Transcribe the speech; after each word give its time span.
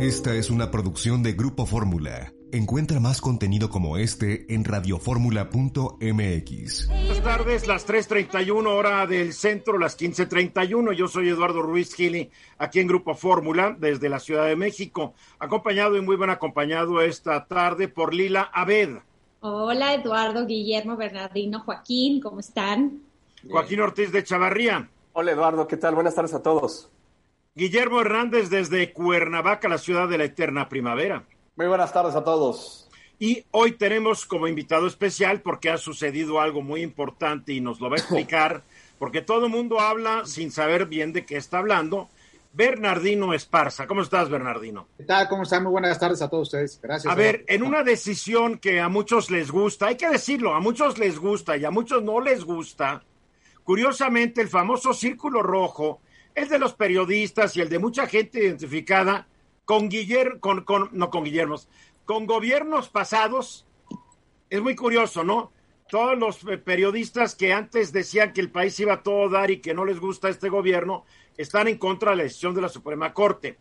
Esta 0.00 0.34
es 0.34 0.48
una 0.48 0.70
producción 0.70 1.22
de 1.22 1.34
Grupo 1.34 1.66
Fórmula. 1.66 2.32
Encuentra 2.52 3.00
más 3.00 3.20
contenido 3.20 3.68
como 3.68 3.98
este 3.98 4.46
en 4.48 4.64
radioformula.mx. 4.64 6.88
Buenas 6.88 7.22
tardes, 7.22 7.68
las 7.68 7.86
3.31 7.86 8.66
hora 8.66 9.06
del 9.06 9.34
centro, 9.34 9.76
las 9.76 10.00
15.31. 10.00 10.94
Yo 10.94 11.06
soy 11.06 11.28
Eduardo 11.28 11.60
Ruiz 11.60 11.94
Gili, 11.94 12.30
aquí 12.56 12.80
en 12.80 12.86
Grupo 12.86 13.14
Fórmula, 13.14 13.76
desde 13.78 14.08
la 14.08 14.20
Ciudad 14.20 14.46
de 14.46 14.56
México, 14.56 15.12
acompañado 15.38 15.98
y 15.98 16.00
muy 16.00 16.16
buen 16.16 16.30
acompañado 16.30 17.02
esta 17.02 17.44
tarde 17.44 17.88
por 17.88 18.14
Lila 18.14 18.50
Abed. 18.54 19.00
Hola 19.40 19.92
Eduardo, 19.92 20.46
Guillermo, 20.46 20.96
Bernardino, 20.96 21.60
Joaquín, 21.60 22.22
¿cómo 22.22 22.40
están? 22.40 23.02
Joaquín 23.46 23.80
Ortiz 23.80 24.12
de 24.12 24.24
Chavarría. 24.24 24.88
Hola 25.12 25.32
Eduardo, 25.32 25.68
¿qué 25.68 25.76
tal? 25.76 25.94
Buenas 25.94 26.14
tardes 26.14 26.32
a 26.32 26.42
todos. 26.42 26.88
Guillermo 27.54 28.00
Hernández 28.00 28.48
desde 28.48 28.92
Cuernavaca, 28.92 29.68
la 29.68 29.78
ciudad 29.78 30.08
de 30.08 30.18
la 30.18 30.24
eterna 30.24 30.68
primavera. 30.68 31.24
Muy 31.56 31.66
buenas 31.66 31.92
tardes 31.92 32.14
a 32.14 32.22
todos. 32.22 32.88
Y 33.18 33.44
hoy 33.50 33.72
tenemos 33.72 34.24
como 34.24 34.46
invitado 34.46 34.86
especial 34.86 35.40
porque 35.40 35.68
ha 35.68 35.76
sucedido 35.76 36.40
algo 36.40 36.62
muy 36.62 36.80
importante 36.82 37.52
y 37.52 37.60
nos 37.60 37.80
lo 37.80 37.90
va 37.90 37.96
a 37.96 37.98
explicar, 38.00 38.62
porque 39.00 39.20
todo 39.20 39.46
el 39.46 39.50
mundo 39.52 39.80
habla 39.80 40.26
sin 40.26 40.52
saber 40.52 40.86
bien 40.86 41.12
de 41.12 41.26
qué 41.26 41.36
está 41.36 41.58
hablando. 41.58 42.08
Bernardino 42.52 43.34
Esparza. 43.34 43.88
¿Cómo 43.88 44.02
estás, 44.02 44.28
Bernardino? 44.28 44.86
¿Qué 44.96 45.04
tal? 45.04 45.28
¿Cómo 45.28 45.42
están? 45.42 45.64
Muy 45.64 45.72
buenas 45.72 45.98
tardes 45.98 46.22
a 46.22 46.28
todos 46.28 46.48
ustedes. 46.48 46.78
Gracias. 46.80 47.12
A 47.12 47.16
ver, 47.16 47.44
en 47.48 47.64
una 47.64 47.82
decisión 47.82 48.58
que 48.58 48.80
a 48.80 48.88
muchos 48.88 49.28
les 49.28 49.50
gusta, 49.50 49.88
hay 49.88 49.96
que 49.96 50.08
decirlo, 50.08 50.54
a 50.54 50.60
muchos 50.60 50.98
les 50.98 51.18
gusta 51.18 51.56
y 51.56 51.64
a 51.64 51.70
muchos 51.72 52.00
no 52.02 52.20
les 52.20 52.44
gusta, 52.44 53.02
curiosamente 53.64 54.40
el 54.40 54.48
famoso 54.48 54.92
círculo 54.94 55.42
rojo, 55.42 56.00
el 56.34 56.48
de 56.48 56.58
los 56.58 56.74
periodistas 56.74 57.56
y 57.56 57.60
el 57.60 57.68
de 57.68 57.78
mucha 57.78 58.06
gente 58.06 58.40
identificada 58.40 59.28
con 59.64 59.88
Guillermo, 59.88 60.40
con, 60.40 60.64
con, 60.64 60.88
no 60.92 61.10
con 61.10 61.24
Guillermos, 61.24 61.68
con 62.04 62.26
gobiernos 62.26 62.88
pasados, 62.88 63.66
es 64.48 64.60
muy 64.60 64.74
curioso, 64.74 65.22
¿no? 65.22 65.52
Todos 65.88 66.18
los 66.18 66.44
periodistas 66.64 67.34
que 67.34 67.52
antes 67.52 67.92
decían 67.92 68.32
que 68.32 68.40
el 68.40 68.50
país 68.50 68.78
iba 68.80 68.94
a 68.94 69.02
todo 69.02 69.28
dar 69.28 69.50
y 69.50 69.60
que 69.60 69.74
no 69.74 69.84
les 69.84 69.98
gusta 69.98 70.28
este 70.28 70.48
gobierno, 70.48 71.04
están 71.36 71.68
en 71.68 71.78
contra 71.78 72.10
de 72.10 72.18
la 72.18 72.22
decisión 72.24 72.54
de 72.54 72.60
la 72.60 72.68
Suprema 72.68 73.12
Corte. 73.12 73.58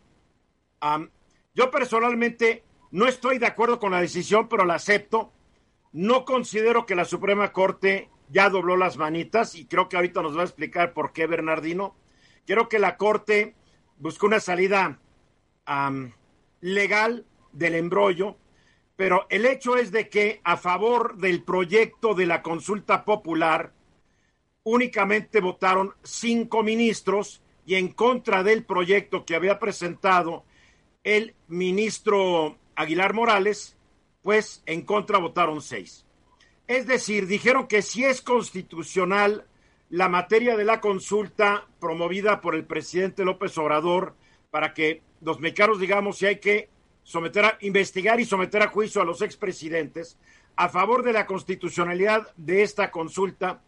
Yo 1.56 1.72
personalmente 1.72 2.64
no 2.92 3.08
estoy 3.08 3.38
de 3.38 3.48
acuerdo 3.48 3.80
con 3.80 3.92
la 3.92 4.02
decisión, 4.02 4.48
pero 4.48 4.66
la 4.66 4.76
acepto. 4.76 5.32
No 5.92 6.26
considero 6.26 6.86
que 6.86 6.96
la 6.96 7.06
Suprema 7.06 7.52
Corte 7.52 8.10
ya 8.30 8.50
dobló 8.50 8.78
las 8.78 8.98
manitas 8.98 9.56
y 9.56 9.66
creo 9.66 9.90
que 9.90 9.96
ahorita 9.96 10.22
nos 10.22 10.38
va 10.38 10.42
a 10.42 10.46
explicar 10.46 10.94
por 10.94 11.14
qué 11.14 11.26
Bernardino. 11.28 11.96
Creo 12.46 12.70
que 12.70 12.80
la 12.80 12.98
Corte 12.98 13.56
buscó 13.98 14.28
una 14.28 14.40
salida 14.40 15.00
legal 16.62 17.26
del 17.52 17.76
embrollo, 17.76 18.38
pero 18.96 19.28
el 19.30 19.46
hecho 19.46 19.78
es 19.78 19.92
de 19.92 20.10
que 20.10 20.42
a 20.44 20.58
favor 20.58 21.18
del 21.18 21.44
proyecto 21.44 22.14
de 22.16 22.26
la 22.26 22.42
consulta 22.42 23.06
popular 23.06 23.74
únicamente 24.64 25.40
votaron 25.40 25.94
cinco 26.04 26.64
ministros 26.64 27.42
y 27.66 27.76
en 27.76 27.90
contra 27.90 28.44
del 28.44 28.66
proyecto 28.66 29.26
que 29.26 29.36
había 29.36 29.60
presentado 29.60 30.44
el 31.04 31.36
ministro 31.48 32.58
Aguilar 32.76 33.14
Morales, 33.14 33.78
pues 34.22 34.64
en 34.66 34.82
contra 34.82 35.18
votaron 35.18 35.62
seis. 35.62 36.06
Es 36.68 36.86
decir, 36.86 37.26
dijeron 37.26 37.68
que 37.68 37.82
si 37.82 38.06
es 38.06 38.22
constitucional 38.22 39.48
la 39.90 40.10
materia 40.10 40.56
de 40.56 40.66
la 40.66 40.82
consulta 40.82 41.68
promovida 41.80 42.42
por 42.42 42.56
el 42.56 42.66
presidente 42.66 43.26
López 43.26 43.58
Obrador 43.58 44.16
para 44.52 44.74
que 44.74 45.02
los 45.22 45.40
mexicanos 45.40 45.80
digamos 45.80 46.18
si 46.18 46.28
hay 46.28 46.40
que 46.40 46.70
someter 47.04 47.46
a 47.46 47.58
investigar 47.62 48.20
y 48.20 48.26
someter 48.26 48.62
a 48.62 48.68
juicio 48.68 49.02
a 49.02 49.06
los 49.06 49.22
expresidentes 49.22 50.18
a 50.56 50.70
favor 50.70 51.04
de 51.04 51.14
la 51.14 51.26
constitucionalidad 51.26 52.34
de 52.38 52.64
esta 52.64 52.92
consulta 52.92 53.62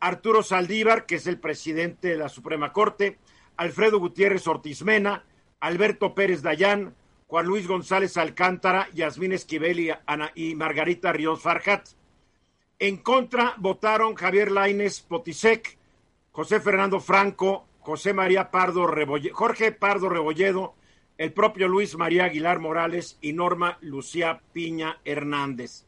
Arturo 0.00 0.42
Saldívar, 0.42 1.06
que 1.06 1.16
es 1.16 1.26
el 1.26 1.38
presidente 1.38 2.08
de 2.08 2.16
la 2.16 2.28
Suprema 2.28 2.72
Corte, 2.72 3.18
Alfredo 3.56 3.98
Gutiérrez 3.98 4.46
Ortiz 4.46 4.82
Mena, 4.82 5.24
Alberto 5.60 6.14
Pérez 6.14 6.42
Dayán, 6.42 6.94
Juan 7.26 7.46
Luis 7.46 7.66
González 7.66 8.16
Alcántara, 8.16 8.88
Yasmín 8.94 9.32
Esquivel 9.32 9.80
y, 9.80 9.90
Ana, 10.06 10.30
y 10.34 10.54
Margarita 10.54 11.12
Ríos 11.12 11.42
Farjat. 11.42 11.88
En 12.80 12.98
contra 12.98 13.54
votaron 13.58 14.14
Javier 14.14 14.52
Laines 14.52 15.00
Potisek, 15.00 15.76
José 16.30 16.60
Fernando 16.60 17.00
Franco, 17.00 17.66
José 17.80 18.12
María 18.12 18.52
Pardo 18.52 18.86
Rebolledo, 18.86 19.34
Jorge 19.34 19.72
Pardo 19.72 20.08
Rebolledo, 20.08 20.76
el 21.16 21.32
propio 21.32 21.66
Luis 21.66 21.96
María 21.96 22.26
Aguilar 22.26 22.60
Morales 22.60 23.18
y 23.20 23.32
Norma 23.32 23.78
Lucía 23.80 24.40
Piña 24.52 25.00
Hernández. 25.04 25.86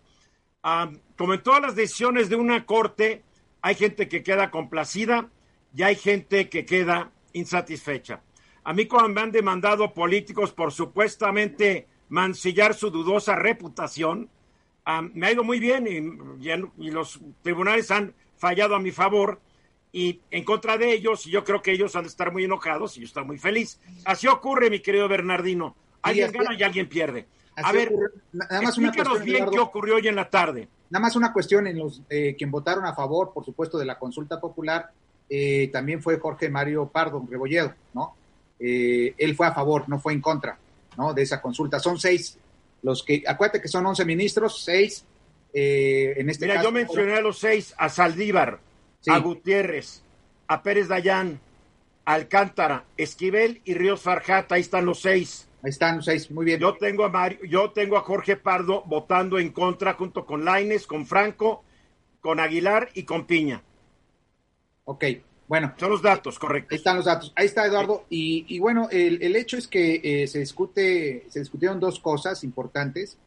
Um, 0.64 0.98
como 1.16 1.34
en 1.34 1.42
todas 1.44 1.62
las 1.62 1.76
decisiones 1.76 2.28
de 2.28 2.34
una 2.34 2.66
corte, 2.66 3.22
hay 3.62 3.76
gente 3.76 4.08
que 4.08 4.24
queda 4.24 4.50
complacida 4.50 5.30
y 5.72 5.84
hay 5.84 5.94
gente 5.94 6.48
que 6.48 6.64
queda 6.66 7.12
insatisfecha. 7.32 8.20
A 8.64 8.72
mí 8.72 8.86
cuando 8.86 9.10
me 9.10 9.20
han 9.20 9.30
demandado 9.30 9.94
políticos 9.94 10.52
por 10.52 10.72
supuestamente 10.72 11.86
mancillar 12.08 12.74
su 12.74 12.90
dudosa 12.90 13.36
reputación, 13.36 14.28
um, 14.86 15.10
me 15.14 15.26
ha 15.26 15.32
ido 15.32 15.44
muy 15.44 15.60
bien 15.60 15.86
y, 15.86 16.46
y, 16.46 16.52
y, 16.78 16.90
los 16.90 17.20
tribunales 17.42 17.90
han 17.90 18.14
fallado 18.36 18.74
a 18.74 18.80
mi 18.80 18.90
favor 18.90 19.40
y 19.92 20.20
en 20.30 20.44
contra 20.44 20.78
de 20.78 20.92
ellos, 20.92 21.26
y 21.26 21.30
yo 21.30 21.44
creo 21.44 21.62
que 21.62 21.72
ellos 21.72 21.96
han 21.96 22.02
de 22.02 22.08
estar 22.08 22.32
muy 22.32 22.44
enojados 22.44 22.96
y 22.96 23.00
yo 23.00 23.06
estoy 23.06 23.24
muy 23.24 23.38
feliz. 23.38 23.80
Así 24.04 24.28
ocurre, 24.28 24.70
mi 24.70 24.80
querido 24.80 25.08
Bernardino. 25.08 25.74
Alguien 26.02 26.30
gana 26.30 26.54
y 26.54 26.62
alguien 26.62 26.88
pierde. 26.88 27.26
A 27.56 27.72
ver, 27.72 27.88
ocurre. 27.88 28.10
nada 28.32 28.62
más 28.62 28.78
una 28.78 28.92
cuestión, 28.92 29.24
bien 29.24 29.36
Eduardo, 29.36 29.52
qué 29.52 29.58
ocurrió 29.58 29.96
hoy 29.96 30.08
en 30.08 30.16
la 30.16 30.30
tarde. 30.30 30.68
Nada 30.90 31.02
más 31.02 31.16
una 31.16 31.32
cuestión 31.32 31.66
en 31.66 31.78
los 31.78 32.02
eh, 32.08 32.34
quien 32.38 32.50
votaron 32.50 32.86
a 32.86 32.94
favor, 32.94 33.32
por 33.32 33.44
supuesto, 33.44 33.78
de 33.78 33.84
la 33.84 33.98
consulta 33.98 34.40
popular, 34.40 34.90
eh, 35.28 35.68
también 35.72 36.02
fue 36.02 36.18
Jorge 36.18 36.48
Mario 36.48 36.88
Pardo 36.88 37.24
Rebolledo, 37.28 37.74
¿no? 37.94 38.14
Eh, 38.58 39.14
él 39.16 39.34
fue 39.34 39.46
a 39.46 39.52
favor, 39.52 39.88
no 39.88 39.98
fue 39.98 40.12
en 40.12 40.20
contra, 40.20 40.58
¿no? 40.96 41.12
De 41.12 41.22
esa 41.22 41.40
consulta. 41.40 41.78
Son 41.78 41.98
seis 41.98 42.38
los 42.82 43.02
que, 43.02 43.22
acuérdate 43.26 43.60
que 43.60 43.68
son 43.68 43.86
once 43.86 44.04
ministros, 44.04 44.62
seis. 44.64 45.04
eh, 45.52 46.14
en 46.16 46.30
este 46.30 46.46
Mira, 46.46 46.56
caso, 46.56 46.68
yo 46.68 46.72
mencioné 46.72 47.14
a 47.14 47.20
los 47.20 47.38
seis, 47.38 47.74
a 47.76 47.88
Saldívar, 47.88 48.60
sí. 49.00 49.10
a 49.10 49.18
Gutiérrez, 49.18 50.02
a 50.46 50.62
Pérez 50.62 50.88
Dayán, 50.88 51.40
a 52.04 52.14
Alcántara, 52.14 52.84
Esquivel 52.96 53.60
y 53.64 53.74
Ríos 53.74 54.00
Farjat, 54.00 54.50
ahí 54.52 54.60
están 54.60 54.86
los 54.86 55.00
seis. 55.00 55.46
Ahí 55.62 55.70
están 55.70 55.96
los 55.96 56.06
seis, 56.06 56.30
muy 56.30 56.44
bien. 56.46 56.60
Yo 56.60 56.74
tengo 56.74 57.04
a 57.04 57.08
Mario, 57.10 57.44
yo 57.44 57.70
tengo 57.72 57.96
a 57.98 58.00
Jorge 58.00 58.36
Pardo 58.36 58.82
votando 58.86 59.38
en 59.38 59.50
contra 59.50 59.94
junto 59.94 60.24
con 60.24 60.44
Laines, 60.44 60.86
con 60.86 61.04
Franco, 61.06 61.62
con 62.20 62.40
Aguilar 62.40 62.88
y 62.94 63.02
con 63.02 63.26
Piña. 63.26 63.62
Ok, 64.84 65.04
bueno. 65.50 65.74
Son 65.76 65.90
los 65.90 66.00
datos, 66.00 66.38
correcto. 66.38 66.76
Están 66.76 66.94
los 66.94 67.06
datos. 67.06 67.32
Ahí 67.34 67.46
está 67.46 67.66
Eduardo. 67.66 68.04
Y, 68.08 68.44
y 68.46 68.60
bueno, 68.60 68.86
el, 68.92 69.20
el, 69.20 69.34
hecho 69.34 69.56
es 69.56 69.66
que 69.66 70.00
eh, 70.04 70.28
se 70.28 70.38
discute, 70.38 71.26
se 71.28 71.40
discutieron 71.40 71.80
dos 71.80 71.98
cosas 71.98 72.44
importantes. 72.44 73.18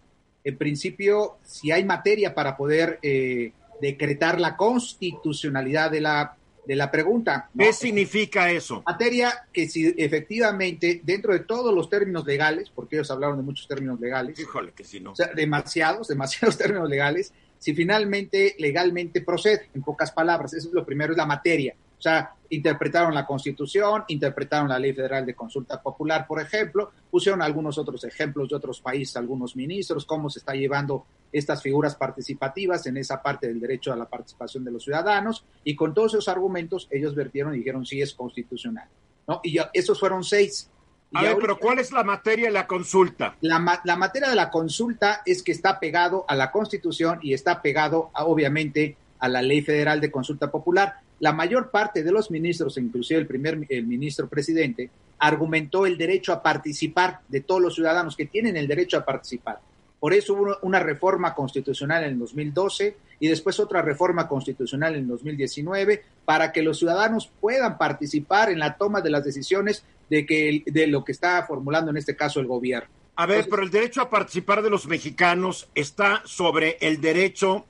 En 0.46 0.58
principio, 0.58 1.36
si 1.44 1.72
hay 1.72 1.84
materia 1.84 2.34
para 2.34 2.56
poder 2.56 2.98
eh, 3.02 3.52
decretar 3.82 4.40
la 4.40 4.56
constitucionalidad 4.56 5.92
de 5.92 6.00
la, 6.00 6.38
de 6.66 6.76
la 6.78 6.90
pregunta. 6.90 7.50
¿no? 7.54 7.66
¿Qué 7.66 7.74
significa 7.74 8.50
eso? 8.50 8.84
Materia 8.86 9.46
que 9.52 9.68
si 9.68 9.94
efectivamente, 9.98 11.02
dentro 11.04 11.34
de 11.34 11.42
todos 11.42 11.76
los 11.76 11.90
términos 11.90 12.26
legales, 12.26 12.70
porque 12.74 12.96
ellos 12.96 13.12
hablaron 13.12 13.36
de 13.36 13.44
muchos 13.44 13.68
términos 13.68 14.00
legales. 14.00 14.40
Híjole, 14.40 14.72
que 14.72 14.86
si 14.86 15.02
no. 15.02 15.12
O 15.12 15.16
sea, 15.16 15.28
demasiados, 15.36 16.08
demasiados 16.08 16.58
términos 16.64 16.90
legales. 16.90 17.34
Si 17.60 17.74
finalmente 17.74 18.56
legalmente 18.60 19.22
procede, 19.22 19.70
en 19.74 19.84
pocas 19.84 20.12
palabras, 20.12 20.54
eso 20.54 20.70
es 20.70 20.74
lo 20.74 20.86
primero, 20.86 21.12
es 21.12 21.18
la 21.18 21.26
materia. 21.26 21.76
O 22.04 22.10
sea, 22.10 22.36
interpretaron 22.50 23.16
la 23.16 23.26
Constitución, 23.26 24.04
interpretaron 24.10 24.68
la 24.68 24.78
Ley 24.78 24.92
Federal 24.92 25.26
de 25.26 25.34
Consulta 25.34 25.82
Popular, 25.82 26.28
por 26.28 26.42
ejemplo, 26.42 26.92
pusieron 27.10 27.42
algunos 27.42 27.78
otros 27.78 28.04
ejemplos 28.04 28.50
de 28.50 28.58
otros 28.58 28.82
países, 28.82 29.16
algunos 29.16 29.56
ministros, 29.56 30.06
cómo 30.06 30.30
se 30.30 30.40
está 30.40 30.54
llevando 30.54 31.06
estas 31.32 31.62
figuras 31.62 31.96
participativas 31.96 32.86
en 32.88 32.98
esa 32.98 33.24
parte 33.24 33.48
del 33.48 33.62
derecho 33.62 33.94
a 33.94 33.96
la 33.96 34.04
participación 34.04 34.66
de 34.66 34.72
los 34.72 34.84
ciudadanos, 34.84 35.46
y 35.64 35.78
con 35.78 35.94
todos 35.94 36.16
esos 36.16 36.28
argumentos 36.28 36.90
ellos 36.92 37.16
vertieron 37.16 37.56
y 37.56 37.60
dijeron 37.60 37.86
sí 37.86 38.02
es 38.02 38.14
constitucional. 38.14 38.90
¿no? 39.26 39.40
Y 39.42 39.54
ya, 39.54 39.72
esos 39.72 39.98
fueron 39.98 40.26
seis. 40.26 40.70
Y 41.10 41.18
a 41.18 41.22
ver, 41.22 41.30
ahorita, 41.30 41.42
pero 41.42 41.58
¿cuál 41.58 41.80
es 41.80 41.94
la 41.94 42.04
materia 42.04 42.48
de 42.48 42.52
la 42.52 42.68
consulta? 42.68 43.38
La, 43.40 43.82
la, 43.86 43.96
materia 43.96 44.28
de 44.28 44.36
la 44.36 44.50
consulta 44.50 45.22
es 45.26 45.42
que 45.42 45.54
está 45.54 45.80
pegado 45.80 46.26
a 46.28 46.36
la 46.36 46.52
Constitución 46.52 47.20
y 47.22 47.34
está 47.34 47.62
pegado, 47.62 48.12
a, 48.14 48.26
obviamente, 48.26 48.98
a 49.20 49.30
la 49.30 49.42
Ley 49.42 49.62
Federal 49.62 50.02
de 50.02 50.12
Consulta 50.12 50.52
Popular 50.52 51.03
la 51.24 51.32
mayor 51.32 51.72
parte 51.72 52.04
de 52.04 52.12
los 52.12 52.30
ministros, 52.32 52.78
inclusive 52.78 53.18
el 53.18 53.28
primer 53.28 53.66
el 53.70 53.88
ministro 53.88 54.28
presidente, 54.28 54.90
argumentó 55.20 55.86
el 55.86 55.98
derecho 55.98 56.34
a 56.34 56.44
participar 56.44 57.22
de 57.30 57.40
todos 57.40 57.62
los 57.62 57.76
ciudadanos 57.76 58.18
que 58.18 58.26
tienen 58.26 58.58
el 58.58 58.68
derecho 58.68 58.98
a 58.98 59.06
participar. 59.06 59.62
Por 60.02 60.14
eso 60.14 60.34
hubo 60.34 60.58
una 60.64 60.80
reforma 60.80 61.34
constitucional 61.34 62.04
en 62.04 62.10
el 62.10 62.20
2012 62.20 62.98
y 63.22 63.30
después 63.30 63.58
otra 63.62 63.82
reforma 63.82 64.28
constitucional 64.28 64.96
en 64.96 65.04
el 65.04 65.08
2019 65.08 66.04
para 66.26 66.52
que 66.52 66.62
los 66.62 66.80
ciudadanos 66.80 67.32
puedan 67.40 67.78
participar 67.78 68.50
en 68.50 68.60
la 68.60 68.76
toma 68.76 69.00
de 69.00 69.12
las 69.12 69.24
decisiones 69.24 69.86
de, 70.10 70.26
que, 70.26 70.64
de 70.66 70.88
lo 70.88 71.06
que 71.06 71.14
está 71.14 71.42
formulando 71.48 71.92
en 71.92 71.96
este 71.96 72.18
caso 72.18 72.42
el 72.42 72.48
gobierno. 72.48 72.90
A 73.16 73.26
ver, 73.26 73.48
pero 73.50 73.64
el 73.64 73.72
derecho 73.72 74.02
a 74.02 74.10
participar 74.10 74.62
de 74.62 74.70
los 74.70 74.88
mexicanos 74.88 75.70
está 75.74 76.22
sobre 76.26 76.78
el 76.82 77.00
derecho, 77.00 77.66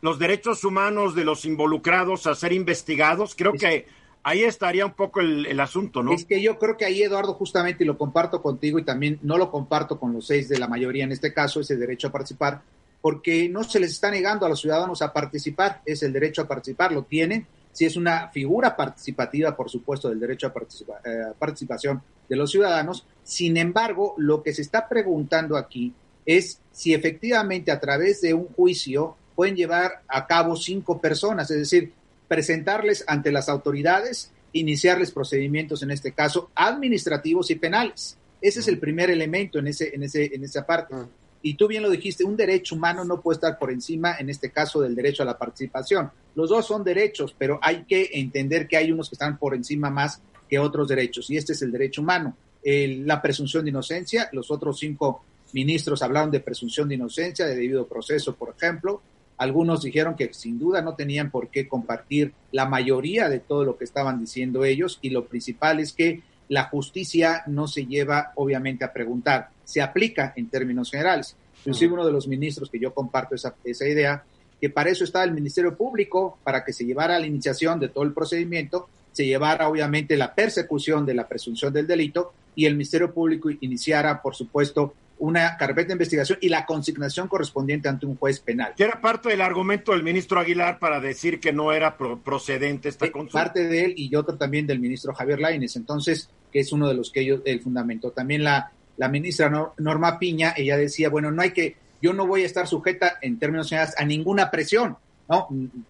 los 0.00 0.18
derechos 0.18 0.64
humanos 0.64 1.14
de 1.14 1.24
los 1.24 1.44
involucrados 1.44 2.26
a 2.26 2.34
ser 2.34 2.52
investigados. 2.52 3.34
Creo 3.34 3.52
que 3.52 3.86
ahí 4.22 4.42
estaría 4.42 4.86
un 4.86 4.92
poco 4.92 5.20
el, 5.20 5.46
el, 5.46 5.60
asunto, 5.60 6.02
¿no? 6.02 6.12
Es 6.12 6.24
que 6.24 6.42
yo 6.42 6.58
creo 6.58 6.76
que 6.76 6.84
ahí, 6.84 7.02
Eduardo, 7.02 7.34
justamente, 7.34 7.84
y 7.84 7.86
lo 7.86 7.98
comparto 7.98 8.42
contigo 8.42 8.78
y 8.78 8.84
también 8.84 9.18
no 9.22 9.38
lo 9.38 9.50
comparto 9.50 9.98
con 9.98 10.12
los 10.12 10.26
seis 10.26 10.48
de 10.48 10.58
la 10.58 10.68
mayoría 10.68 11.04
en 11.04 11.12
este 11.12 11.32
caso, 11.32 11.60
ese 11.60 11.76
derecho 11.76 12.08
a 12.08 12.12
participar, 12.12 12.62
porque 13.00 13.48
no 13.48 13.64
se 13.64 13.80
les 13.80 13.92
está 13.92 14.10
negando 14.10 14.46
a 14.46 14.48
los 14.48 14.60
ciudadanos 14.60 15.02
a 15.02 15.12
participar, 15.12 15.82
es 15.86 16.02
el 16.02 16.12
derecho 16.12 16.42
a 16.42 16.48
participar, 16.48 16.92
lo 16.92 17.04
tienen, 17.04 17.46
si 17.72 17.84
es 17.84 17.96
una 17.96 18.28
figura 18.28 18.74
participativa, 18.76 19.54
por 19.54 19.70
supuesto, 19.70 20.08
del 20.08 20.18
derecho 20.18 20.48
a 20.48 20.52
participa 20.52 20.94
eh, 21.04 21.32
participación 21.38 22.02
de 22.28 22.36
los 22.36 22.50
ciudadanos. 22.50 23.06
Sin 23.22 23.56
embargo, 23.56 24.14
lo 24.18 24.42
que 24.42 24.52
se 24.52 24.62
está 24.62 24.88
preguntando 24.88 25.56
aquí 25.56 25.92
es 26.26 26.60
si 26.72 26.92
efectivamente 26.92 27.70
a 27.70 27.78
través 27.78 28.20
de 28.20 28.34
un 28.34 28.48
juicio 28.48 29.16
pueden 29.38 29.54
llevar 29.54 30.02
a 30.08 30.26
cabo 30.26 30.56
cinco 30.56 31.00
personas, 31.00 31.48
es 31.52 31.58
decir, 31.58 31.92
presentarles 32.26 33.04
ante 33.06 33.30
las 33.30 33.48
autoridades, 33.48 34.32
iniciarles 34.52 35.12
procedimientos, 35.12 35.80
en 35.84 35.92
este 35.92 36.10
caso, 36.10 36.50
administrativos 36.56 37.48
y 37.52 37.54
penales. 37.54 38.18
Ese 38.40 38.58
es 38.58 38.66
el 38.66 38.80
primer 38.80 39.10
elemento 39.10 39.60
en, 39.60 39.68
ese, 39.68 39.94
en, 39.94 40.02
ese, 40.02 40.34
en 40.34 40.42
esa 40.42 40.66
parte. 40.66 40.92
Y 41.40 41.54
tú 41.54 41.68
bien 41.68 41.84
lo 41.84 41.90
dijiste, 41.90 42.24
un 42.24 42.36
derecho 42.36 42.74
humano 42.74 43.04
no 43.04 43.20
puede 43.20 43.36
estar 43.36 43.60
por 43.60 43.70
encima, 43.70 44.16
en 44.18 44.28
este 44.28 44.50
caso, 44.50 44.80
del 44.80 44.96
derecho 44.96 45.22
a 45.22 45.26
la 45.26 45.38
participación. 45.38 46.10
Los 46.34 46.50
dos 46.50 46.66
son 46.66 46.82
derechos, 46.82 47.32
pero 47.38 47.60
hay 47.62 47.84
que 47.84 48.10
entender 48.14 48.66
que 48.66 48.76
hay 48.76 48.90
unos 48.90 49.08
que 49.08 49.14
están 49.14 49.38
por 49.38 49.54
encima 49.54 49.88
más 49.88 50.20
que 50.50 50.58
otros 50.58 50.88
derechos, 50.88 51.30
y 51.30 51.36
este 51.36 51.52
es 51.52 51.62
el 51.62 51.70
derecho 51.70 52.02
humano. 52.02 52.36
El, 52.64 53.06
la 53.06 53.22
presunción 53.22 53.62
de 53.62 53.70
inocencia, 53.70 54.30
los 54.32 54.50
otros 54.50 54.80
cinco 54.80 55.22
ministros 55.52 56.02
hablaron 56.02 56.32
de 56.32 56.40
presunción 56.40 56.88
de 56.88 56.96
inocencia, 56.96 57.46
de 57.46 57.54
debido 57.54 57.86
proceso, 57.86 58.34
por 58.34 58.52
ejemplo. 58.58 59.00
Algunos 59.38 59.82
dijeron 59.82 60.16
que 60.16 60.34
sin 60.34 60.58
duda 60.58 60.82
no 60.82 60.94
tenían 60.94 61.30
por 61.30 61.48
qué 61.48 61.68
compartir 61.68 62.34
la 62.52 62.66
mayoría 62.66 63.28
de 63.28 63.38
todo 63.38 63.64
lo 63.64 63.78
que 63.78 63.84
estaban 63.84 64.18
diciendo 64.18 64.64
ellos, 64.64 64.98
y 65.00 65.10
lo 65.10 65.26
principal 65.26 65.80
es 65.80 65.92
que 65.92 66.22
la 66.48 66.64
justicia 66.64 67.44
no 67.46 67.68
se 67.68 67.86
lleva, 67.86 68.32
obviamente, 68.34 68.84
a 68.84 68.92
preguntar, 68.92 69.50
se 69.64 69.80
aplica 69.80 70.32
en 70.36 70.48
términos 70.48 70.90
generales. 70.90 71.36
Inclusive 71.60 71.92
uno 71.92 72.06
de 72.06 72.12
los 72.12 72.26
ministros 72.26 72.70
que 72.70 72.78
yo 72.80 72.92
comparto 72.92 73.34
esa, 73.34 73.54
esa 73.64 73.86
idea, 73.86 74.24
que 74.60 74.70
para 74.70 74.90
eso 74.90 75.04
está 75.04 75.22
el 75.22 75.32
Ministerio 75.32 75.76
Público, 75.76 76.38
para 76.42 76.64
que 76.64 76.72
se 76.72 76.84
llevara 76.84 77.18
la 77.18 77.26
iniciación 77.26 77.78
de 77.78 77.88
todo 77.88 78.04
el 78.04 78.12
procedimiento, 78.12 78.88
se 79.12 79.26
llevara 79.26 79.68
obviamente 79.68 80.16
la 80.16 80.34
persecución 80.34 81.06
de 81.06 81.14
la 81.14 81.28
presunción 81.28 81.72
del 81.72 81.86
delito 81.86 82.32
y 82.54 82.66
el 82.66 82.74
Ministerio 82.74 83.12
Público 83.12 83.50
iniciara, 83.60 84.20
por 84.20 84.34
supuesto, 84.34 84.94
una 85.18 85.56
carpeta 85.56 85.88
de 85.88 85.94
investigación 85.94 86.38
y 86.40 86.48
la 86.48 86.64
consignación 86.64 87.28
correspondiente 87.28 87.88
ante 87.88 88.06
un 88.06 88.16
juez 88.16 88.40
penal. 88.40 88.74
Que 88.76 88.84
era 88.84 89.00
parte 89.00 89.28
del 89.28 89.40
argumento 89.40 89.92
del 89.92 90.02
ministro 90.02 90.40
Aguilar 90.40 90.78
para 90.78 91.00
decir 91.00 91.40
que 91.40 91.52
no 91.52 91.72
era 91.72 91.96
pro 91.96 92.18
procedente 92.18 92.88
esta 92.88 93.06
eh, 93.06 93.10
consulta. 93.10 93.44
Parte 93.44 93.66
de 93.66 93.84
él 93.84 93.94
y 93.96 94.14
otro 94.14 94.36
también 94.36 94.66
del 94.66 94.80
ministro 94.80 95.14
Javier 95.14 95.40
Lainez, 95.40 95.76
entonces, 95.76 96.30
que 96.52 96.60
es 96.60 96.72
uno 96.72 96.88
de 96.88 96.94
los 96.94 97.10
que 97.10 97.20
ellos, 97.20 97.40
el 97.44 97.60
fundamento. 97.60 98.10
También 98.10 98.44
la, 98.44 98.72
la 98.96 99.08
ministra 99.08 99.50
Norma 99.78 100.18
Piña, 100.18 100.54
ella 100.56 100.76
decía, 100.76 101.08
bueno, 101.08 101.30
no 101.30 101.42
hay 101.42 101.52
que, 101.52 101.76
yo 102.00 102.12
no 102.12 102.26
voy 102.26 102.42
a 102.42 102.46
estar 102.46 102.66
sujeta 102.66 103.18
en 103.20 103.38
términos 103.38 103.68
generales 103.68 103.94
a 103.98 104.04
ninguna 104.04 104.50
presión, 104.50 104.96
¿no? 105.28 105.48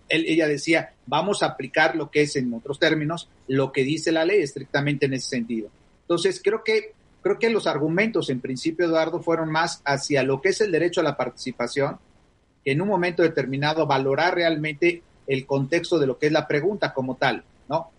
Él, 0.08 0.24
ella 0.26 0.48
decía, 0.48 0.92
vamos 1.06 1.42
a 1.42 1.46
aplicar 1.46 1.96
lo 1.96 2.10
que 2.10 2.22
es 2.22 2.36
en 2.36 2.52
otros 2.54 2.78
términos, 2.78 3.28
lo 3.46 3.72
que 3.72 3.84
dice 3.84 4.10
la 4.10 4.24
ley 4.24 4.40
estrictamente 4.40 5.06
en 5.06 5.14
ese 5.14 5.28
sentido. 5.28 5.70
Entonces, 6.02 6.40
creo 6.42 6.64
que 6.64 6.94
creo 7.23 7.38
que 7.38 7.50
los 7.50 7.67
argumentos 7.67 8.31
en 8.31 8.41
principio, 8.41 8.87
Eduardo, 8.87 9.20
fueron 9.20 9.50
más 9.50 9.82
hacia 9.85 10.23
lo 10.23 10.41
que 10.41 10.50
es 10.50 10.61
el 10.61 10.73
derecho 10.73 11.00
a 11.00 11.05
la 11.05 11.17
participación, 11.17 11.99
que 12.65 12.73
en 12.73 12.81
un 12.81 12.88
momento 12.88 13.23
determinado 13.23 13.87
valorar 13.87 14.35
realmente 14.35 15.03
el 15.26 15.47
contexto 15.47 15.99
de 15.99 16.06
lo 16.06 16.19
que 16.19 16.26
es 16.26 16.32
la 16.32 16.47
pregunta 16.47 16.93
como 16.93 17.17
tal, 17.17 17.44
¿no? 17.69 17.91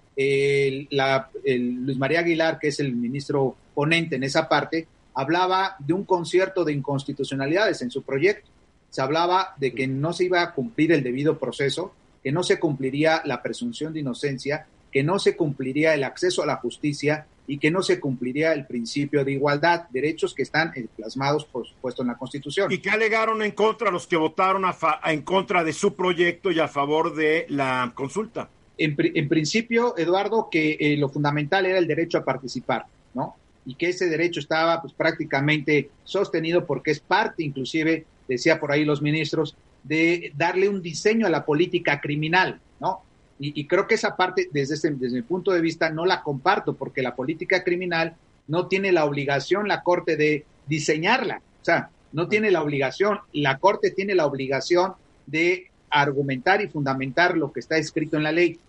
La, 0.91 1.29
Luis 1.45 1.97
María 1.97 2.19
Aguilar, 2.19 2.59
que 2.59 2.69
es 2.69 2.79
el 2.79 2.93
ministro 2.93 3.55
ponente 3.73 4.17
en 4.17 4.23
esa 4.23 4.49
parte, 4.49 4.87
hablaba 5.13 5.75
de 5.79 5.93
un 5.93 6.03
concierto 6.03 6.65
de 6.65 6.73
inconstitucionalidades 6.73 7.81
en 7.81 7.91
su 7.91 8.03
proyecto. 8.03 8.49
Se 8.89 9.01
hablaba 9.01 9.53
de 9.57 9.73
que 9.73 9.87
no 9.87 10.11
se 10.11 10.25
iba 10.25 10.41
a 10.41 10.53
cumplir 10.53 10.91
el 10.91 11.03
debido 11.03 11.37
proceso, 11.37 11.93
que 12.23 12.31
no 12.31 12.43
se 12.43 12.59
cumpliría 12.59 13.21
la 13.25 13.41
presunción 13.41 13.93
de 13.93 14.01
inocencia, 14.01 14.65
que 14.91 15.03
no 15.03 15.19
se 15.19 15.37
cumpliría 15.37 15.93
el 15.93 16.03
acceso 16.03 16.43
a 16.43 16.47
la 16.47 16.57
justicia 16.57 17.27
y 17.49 17.57
que 17.57 17.71
no 17.71 17.81
se 17.81 17.99
cumpliría 17.99 18.53
el 18.53 18.67
principio 18.67 19.25
de 19.25 19.31
igualdad, 19.31 19.89
derechos 19.89 20.35
que 20.35 20.43
están 20.43 20.71
plasmados, 20.95 21.45
por 21.45 21.65
supuesto, 21.65 22.03
en 22.03 22.09
la 22.09 22.15
Constitución. 22.15 22.71
¿Y 22.71 22.77
que 22.77 22.91
alegaron 22.91 23.41
en 23.41 23.53
contra 23.53 23.89
los 23.89 24.05
que 24.05 24.17
votaron 24.17 24.65
a 24.65 24.75
en 25.05 25.23
contra 25.23 25.63
de 25.63 25.73
su 25.73 25.95
proyecto 25.95 26.51
y 26.51 26.59
a 26.59 26.67
favor 26.67 27.15
de 27.15 27.47
la 27.49 27.91
consulta? 27.95 28.49
En, 28.77 28.95
en 28.99 29.27
principio, 29.27 29.97
Eduardo, 29.97 30.47
que 30.51 30.77
eh, 30.79 30.95
lo 30.97 31.09
fundamental 31.09 31.65
era 31.65 31.79
el 31.79 31.87
derecho 31.87 32.19
a 32.19 32.23
participar, 32.23 32.85
¿no? 33.15 33.35
Y 33.65 33.73
que 33.73 33.89
ese 33.89 34.07
derecho 34.07 34.39
estaba 34.39 34.79
pues, 34.79 34.93
prácticamente 34.93 35.89
sostenido 36.03 36.67
porque 36.67 36.91
es 36.91 36.99
parte, 36.99 37.43
inclusive, 37.43 38.05
decía 38.27 38.59
por 38.59 38.71
ahí 38.71 38.85
los 38.85 39.01
ministros, 39.01 39.57
de 39.83 40.31
darle 40.37 40.69
un 40.69 40.83
diseño 40.83 41.25
a 41.25 41.31
la 41.31 41.45
política 41.45 41.99
criminal, 41.99 42.61
¿no? 42.79 43.01
Y, 43.39 43.59
y, 43.59 43.65
creo 43.65 43.87
que 43.87 43.95
esa 43.95 44.17
parte, 44.17 44.49
desde, 44.51 44.75
este, 44.75 44.91
desde 44.91 45.15
mi 45.15 45.21
punto 45.21 45.51
de 45.51 45.61
vista, 45.61 45.89
no 45.89 46.05
la 46.05 46.21
comparto, 46.23 46.73
porque 46.73 47.01
la 47.01 47.15
política 47.15 47.63
criminal 47.63 48.15
no 48.47 48.67
tiene 48.67 48.91
la 48.91 49.05
obligación, 49.05 49.67
la 49.67 49.81
Corte, 49.81 50.17
de 50.17 50.45
diseñarla. 50.67 51.41
O 51.61 51.65
sea, 51.65 51.89
no 52.11 52.27
tiene 52.27 52.51
la 52.51 52.61
obligación, 52.61 53.19
la 53.31 53.57
Corte 53.59 53.91
tiene 53.91 54.15
la 54.15 54.25
obligación 54.25 54.93
de 55.25 55.67
argumentar 55.89 56.61
y 56.61 56.67
fundamentar 56.67 57.37
lo 57.37 57.51
que 57.51 57.59
está 57.59 57.77
escrito 57.77 58.17
en 58.17 58.23
la 58.23 58.31
ley. 58.31 58.59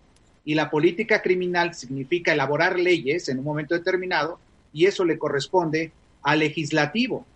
Y 0.45 0.55
la 0.55 0.71
política 0.71 1.21
criminal 1.21 1.75
significa 1.75 2.33
elaborar 2.33 2.79
leyes 2.79 3.29
en 3.29 3.39
un 3.39 3.45
momento 3.45 3.75
determinado, 3.75 4.39
y 4.73 4.87
eso 4.87 5.05
le 5.05 5.19
corresponde 5.19 5.93
al 6.23 6.39
legislativo 6.39 7.27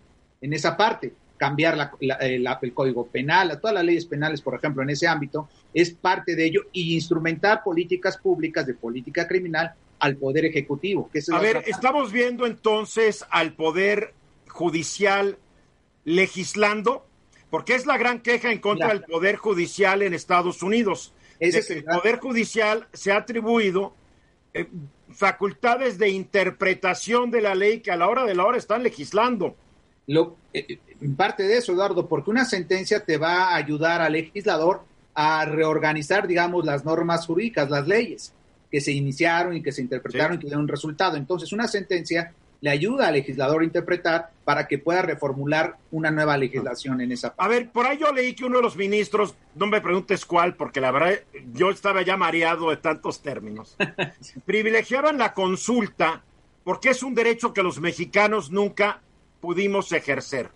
en 0.41 0.53
esa 0.53 0.77
parte 0.77 1.13
cambiar 1.37 1.77
la, 1.77 1.93
la, 2.01 2.19
la, 2.21 2.59
el 2.63 2.73
código 2.73 3.07
penal, 3.07 3.51
a 3.51 3.61
todas 3.61 3.75
las 3.75 3.85
leyes 3.85 4.07
penales, 4.07 4.41
por 4.41 4.55
ejemplo, 4.55 4.83
en 4.83 4.91
ese 4.91 5.07
ámbito, 5.07 5.49
es 5.73 5.93
parte 5.93 6.37
de 6.37 6.47
ello 6.47 6.63
y 6.73 6.95
instrumentar 6.95 7.63
políticas 7.63 8.17
públicas 8.17 8.67
de 8.67 8.75
política 8.75 9.27
criminal 9.27 9.75
al 9.99 10.17
Poder 10.17 10.45
Ejecutivo. 10.47 11.11
Que 11.13 11.19
es 11.19 11.31
a 11.31 11.39
ver, 11.39 11.65
estamos 11.67 12.13
viendo 12.13 12.47
entonces 12.47 13.25
al 13.31 13.55
Poder 13.55 14.15
Judicial 14.49 15.39
legislando, 16.05 17.07
porque 17.51 17.75
es 17.75 17.87
la 17.87 17.99
gran 17.99 18.21
queja 18.21 18.53
en 18.53 18.59
contra 18.59 18.89
del 18.89 19.03
Poder 19.03 19.37
Judicial 19.37 20.03
en 20.03 20.15
Estados 20.15 20.63
Unidos. 20.63 21.13
Ese 21.41 21.59
es 21.59 21.71
el, 21.71 21.79
el 21.79 21.85
Poder 21.85 22.21
Judicial 22.21 22.87
se 22.93 23.11
ha 23.11 23.17
atribuido 23.19 23.95
eh, 24.53 24.69
facultades 25.11 25.99
de 25.99 26.09
interpretación 26.11 27.31
de 27.31 27.41
la 27.41 27.55
ley 27.55 27.81
que 27.81 27.91
a 27.91 27.97
la 27.97 28.09
hora 28.09 28.25
de 28.25 28.35
la 28.35 28.45
hora 28.45 28.59
están 28.59 28.83
legislando. 28.83 29.57
Lo, 30.07 30.37
eh, 30.53 30.79
parte 31.17 31.45
de 31.45 31.59
eso, 31.59 31.73
Eduardo, 31.73 32.09
porque 32.09 32.31
una 32.31 32.45
sentencia 32.45 33.05
te 33.05 33.17
va 33.17 33.51
a 33.51 33.57
ayudar 33.57 34.01
al 34.03 34.13
legislador 34.13 34.83
a 35.15 35.45
reorganizar, 35.45 36.27
digamos, 36.27 36.65
las 36.65 36.85
normas 36.85 37.27
jurídicas, 37.27 37.71
las 37.71 37.87
leyes 37.87 38.33
que 38.71 38.81
se 38.81 38.93
iniciaron 38.93 39.57
y 39.57 39.63
que 39.63 39.73
se 39.73 39.83
interpretaron 39.83 40.33
sí. 40.33 40.37
y 40.37 40.41
que 40.41 40.47
dieron 40.47 40.63
un 40.63 40.69
resultado. 40.69 41.17
Entonces, 41.17 41.53
una 41.53 41.69
sentencia 41.69 42.33
le 42.61 42.71
ayuda 42.71 43.09
al 43.09 43.15
legislador 43.15 43.61
a 43.61 43.65
interpretar 43.65 44.31
para 44.43 44.67
que 44.67 44.79
pueda 44.79 45.03
reformular 45.03 45.77
una 45.91 46.11
nueva 46.11 46.39
legislación 46.39 47.01
en 47.03 47.13
esa 47.13 47.35
parte. 47.35 47.43
A 47.45 47.49
ver, 47.49 47.71
por 47.71 47.87
ahí 47.87 47.99
yo 47.99 48.11
leí 48.11 48.35
que 48.35 48.47
uno 48.47 48.57
de 48.57 48.63
los 48.63 48.77
ministros, 48.77 49.35
no 49.55 49.67
me 49.67 49.83
preguntes 49.83 50.25
cuál, 50.25 50.57
porque 50.57 50.81
la 50.81 50.91
verdad 50.91 51.13
yo 51.53 51.69
estaba 51.69 52.01
ya 52.01 52.17
mareado 52.17 52.71
de 52.71 52.79
tantos 52.79 53.21
términos, 53.21 53.77
privilegiaban 54.47 55.19
la 55.19 55.35
consulta 55.35 56.23
porque 56.65 56.89
es 56.89 57.03
un 57.03 57.15
derecho 57.15 57.53
que 57.53 57.63
los 57.63 57.81
mexicanos 57.81 58.51
nunca 58.51 59.03
pudimos 59.45 59.93
ejercer. 59.93 60.49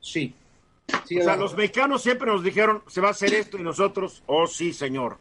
Sí. 0.00 0.34
sí 1.04 1.20
o 1.20 1.22
sea, 1.22 1.36
los 1.36 1.56
mexicanos 1.56 2.02
siempre 2.02 2.26
nos 2.26 2.42
dijeron, 2.42 2.82
se 2.88 3.00
va 3.00 3.06
a 3.08 3.10
hacer 3.12 3.32
esto 3.34 3.56
y 3.56 3.62
nosotros, 3.62 4.24
oh 4.26 4.48
sí, 4.48 4.72
señor. 4.72 5.18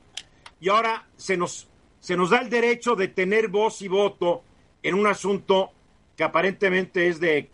Y 0.59 0.69
ahora 0.69 1.05
se 1.15 1.37
nos, 1.37 1.67
se 1.99 2.17
nos 2.17 2.31
da 2.31 2.39
el 2.39 2.49
derecho 2.49 2.95
de 2.95 3.07
tener 3.07 3.47
voz 3.49 3.83
y 3.83 3.87
voto 3.87 4.41
en 4.81 4.95
un 4.95 5.05
asunto 5.05 5.69
que 6.17 6.23
aparentemente 6.23 7.07
es 7.07 7.19
de 7.19 7.47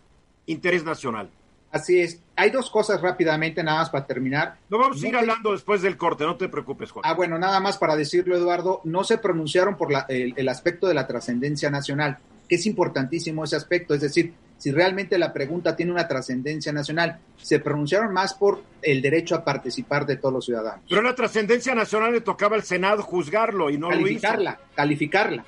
interés 0.46 0.84
nacional. 0.84 1.28
Así 1.70 2.00
es. 2.00 2.22
Hay 2.34 2.48
dos 2.48 2.70
cosas 2.70 3.02
rápidamente, 3.02 3.62
nada 3.62 3.80
más 3.80 3.90
para 3.90 4.06
terminar. 4.06 4.56
No 4.70 4.78
vamos 4.78 5.02
no 5.02 5.04
a 5.04 5.08
ir 5.08 5.12
te... 5.12 5.20
hablando 5.20 5.52
después 5.52 5.82
del 5.82 5.98
corte, 5.98 6.24
no 6.24 6.36
te 6.36 6.48
preocupes, 6.48 6.90
Juan. 6.90 7.04
Ah, 7.06 7.12
bueno, 7.12 7.38
nada 7.38 7.60
más 7.60 7.76
para 7.76 7.94
decirlo, 7.94 8.34
Eduardo, 8.34 8.80
no 8.84 9.04
se 9.04 9.18
pronunciaron 9.18 9.76
por 9.76 9.92
la, 9.92 10.06
el, 10.08 10.32
el 10.34 10.48
aspecto 10.48 10.88
de 10.88 10.94
la 10.94 11.06
trascendencia 11.06 11.68
nacional, 11.68 12.16
que 12.48 12.54
es 12.54 12.64
importantísimo 12.64 13.44
ese 13.44 13.56
aspecto, 13.56 13.92
es 13.92 14.00
decir, 14.00 14.32
si 14.62 14.70
realmente 14.70 15.18
la 15.18 15.32
pregunta 15.32 15.74
tiene 15.74 15.90
una 15.90 16.06
trascendencia 16.06 16.72
nacional. 16.72 17.18
Se 17.36 17.58
pronunciaron 17.58 18.12
más 18.12 18.34
por 18.34 18.62
el 18.80 19.02
derecho 19.02 19.34
a 19.34 19.44
participar 19.44 20.06
de 20.06 20.18
todos 20.18 20.32
los 20.32 20.44
ciudadanos. 20.44 20.84
Pero 20.88 21.02
la 21.02 21.16
trascendencia 21.16 21.74
nacional 21.74 22.12
le 22.12 22.20
tocaba 22.20 22.54
al 22.54 22.62
Senado 22.62 23.02
juzgarlo 23.02 23.70
y 23.70 23.76
no 23.76 23.88
calificarla, 23.88 24.50
lo 24.50 24.56
hizo. 24.56 24.74
Calificarla, 24.76 25.44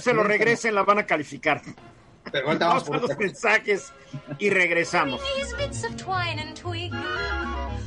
se 0.00 0.12
lo 0.12 0.24
regresen, 0.24 0.74
la 0.74 0.82
van 0.82 0.98
a 0.98 1.06
calificar. 1.06 1.62
Pero 2.32 2.58
vamos 2.58 2.90
a 2.90 2.96
los 2.96 3.16
mensajes 3.16 3.92
y 4.40 4.50
regresamos. 4.50 5.20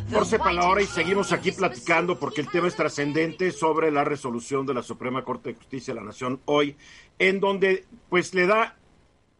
Force 0.09 0.39
para 0.39 0.53
la 0.53 0.69
hora 0.69 0.81
y 0.81 0.85
seguimos 0.85 1.33
aquí 1.33 1.51
platicando 1.51 2.17
porque 2.17 2.39
el 2.39 2.49
tema 2.49 2.69
es 2.69 2.75
trascendente 2.75 3.51
sobre 3.51 3.91
la 3.91 4.05
resolución 4.05 4.65
de 4.65 4.75
la 4.75 4.81
Suprema 4.81 5.25
Corte 5.25 5.49
de 5.49 5.55
Justicia 5.55 5.93
de 5.93 5.99
la 5.99 6.05
Nación 6.05 6.39
hoy, 6.45 6.77
en 7.19 7.41
donde 7.41 7.85
pues 8.07 8.33
le 8.33 8.47
da 8.47 8.78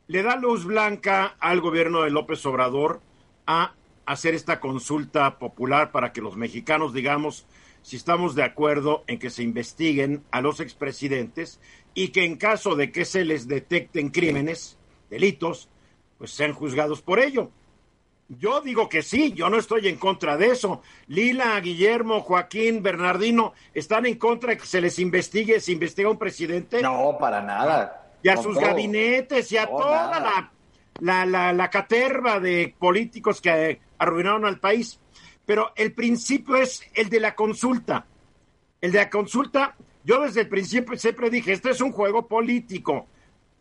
le 0.09 0.23
da 0.23 0.35
luz 0.35 0.65
blanca 0.65 1.35
al 1.39 1.61
gobierno 1.61 2.01
de 2.01 2.09
López 2.09 2.43
Obrador 2.47 2.99
a 3.45 3.75
hacer 4.07 4.33
esta 4.33 4.59
consulta 4.59 5.37
popular 5.37 5.91
para 5.91 6.11
que 6.11 6.19
los 6.19 6.35
mexicanos 6.35 6.95
digamos 6.95 7.45
si 7.83 7.95
estamos 7.95 8.33
de 8.33 8.41
acuerdo 8.41 9.03
en 9.05 9.19
que 9.19 9.29
se 9.29 9.43
investiguen 9.43 10.23
a 10.31 10.41
los 10.41 10.61
expresidentes 10.61 11.59
y 11.93 12.07
que 12.07 12.25
en 12.25 12.37
caso 12.37 12.75
de 12.75 12.91
que 12.91 13.05
se 13.05 13.23
les 13.23 13.47
detecten 13.47 14.09
crímenes, 14.09 14.79
delitos, 15.11 15.69
pues 16.17 16.31
sean 16.31 16.53
juzgados 16.53 17.03
por 17.03 17.19
ello. 17.19 17.51
Yo 18.29 18.61
digo 18.61 18.89
que 18.89 19.03
sí, 19.03 19.33
yo 19.33 19.49
no 19.49 19.57
estoy 19.57 19.87
en 19.87 19.97
contra 19.97 20.37
de 20.37 20.47
eso. 20.47 20.81
Lila, 21.07 21.59
Guillermo, 21.59 22.21
Joaquín, 22.21 22.81
Bernardino, 22.81 23.53
¿están 23.75 24.07
en 24.07 24.15
contra 24.15 24.51
de 24.51 24.57
que 24.57 24.65
se 24.65 24.81
les 24.81 24.97
investigue, 24.97 25.59
se 25.59 25.71
investiga 25.71 26.09
un 26.09 26.17
presidente? 26.17 26.81
No, 26.81 27.15
para 27.19 27.41
nada 27.41 28.08
y 28.21 28.29
a 28.29 28.37
sus 28.37 28.57
gabinetes 28.57 29.51
y 29.51 29.57
a 29.57 29.67
toda 29.67 30.19
la, 30.19 30.51
la, 30.99 31.25
la, 31.25 31.53
la, 31.53 31.69
caterva 31.69 32.39
de 32.39 32.73
políticos 32.77 33.41
que 33.41 33.79
arruinaron 33.97 34.45
al 34.45 34.59
país. 34.59 34.99
Pero 35.45 35.71
el 35.75 35.93
principio 35.93 36.57
es 36.57 36.83
el 36.93 37.09
de 37.09 37.19
la 37.19 37.35
consulta. 37.35 38.05
El 38.81 38.91
de 38.91 38.99
la 38.99 39.09
consulta, 39.09 39.75
yo 40.03 40.21
desde 40.21 40.41
el 40.41 40.49
principio 40.49 40.97
siempre 40.97 41.29
dije, 41.29 41.53
este 41.53 41.71
es 41.71 41.81
un 41.81 41.91
juego 41.91 42.27
político 42.27 43.07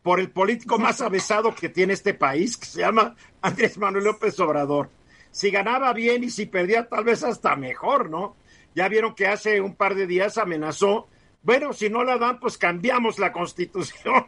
por 0.03 0.21
el 0.21 0.31
político 0.31 0.79
más 0.79 1.01
avesado 1.01 1.55
que 1.55 1.69
tiene 1.69 1.93
este 1.93 2.15
país, 2.15 2.57
que 2.57 2.67
se 2.67 2.81
llama 2.81 3.15
Andrés 3.43 3.79
Manuel 3.79 4.05
López 4.05 4.39
Obrador. 4.41 4.91
Si 5.31 5.51
ganaba 5.51 5.93
bien 5.93 6.25
y 6.25 6.31
si 6.31 6.47
perdía, 6.47 6.89
tal 6.89 7.05
vez 7.05 7.23
hasta 7.23 7.57
mejor, 7.57 8.09
¿no? 8.09 8.37
Ya 8.75 8.89
vieron 8.89 9.15
que 9.15 9.27
hace 9.27 9.61
un 9.61 9.75
par 9.75 9.95
de 9.95 10.07
días 10.07 10.39
amenazó 10.39 11.09
bueno, 11.49 11.73
si 11.73 11.89
no 11.89 12.05
la 12.05 12.19
dan, 12.19 12.39
pues 12.41 12.59
cambiamos 12.59 13.19
la 13.19 13.33
constitución. 13.33 14.27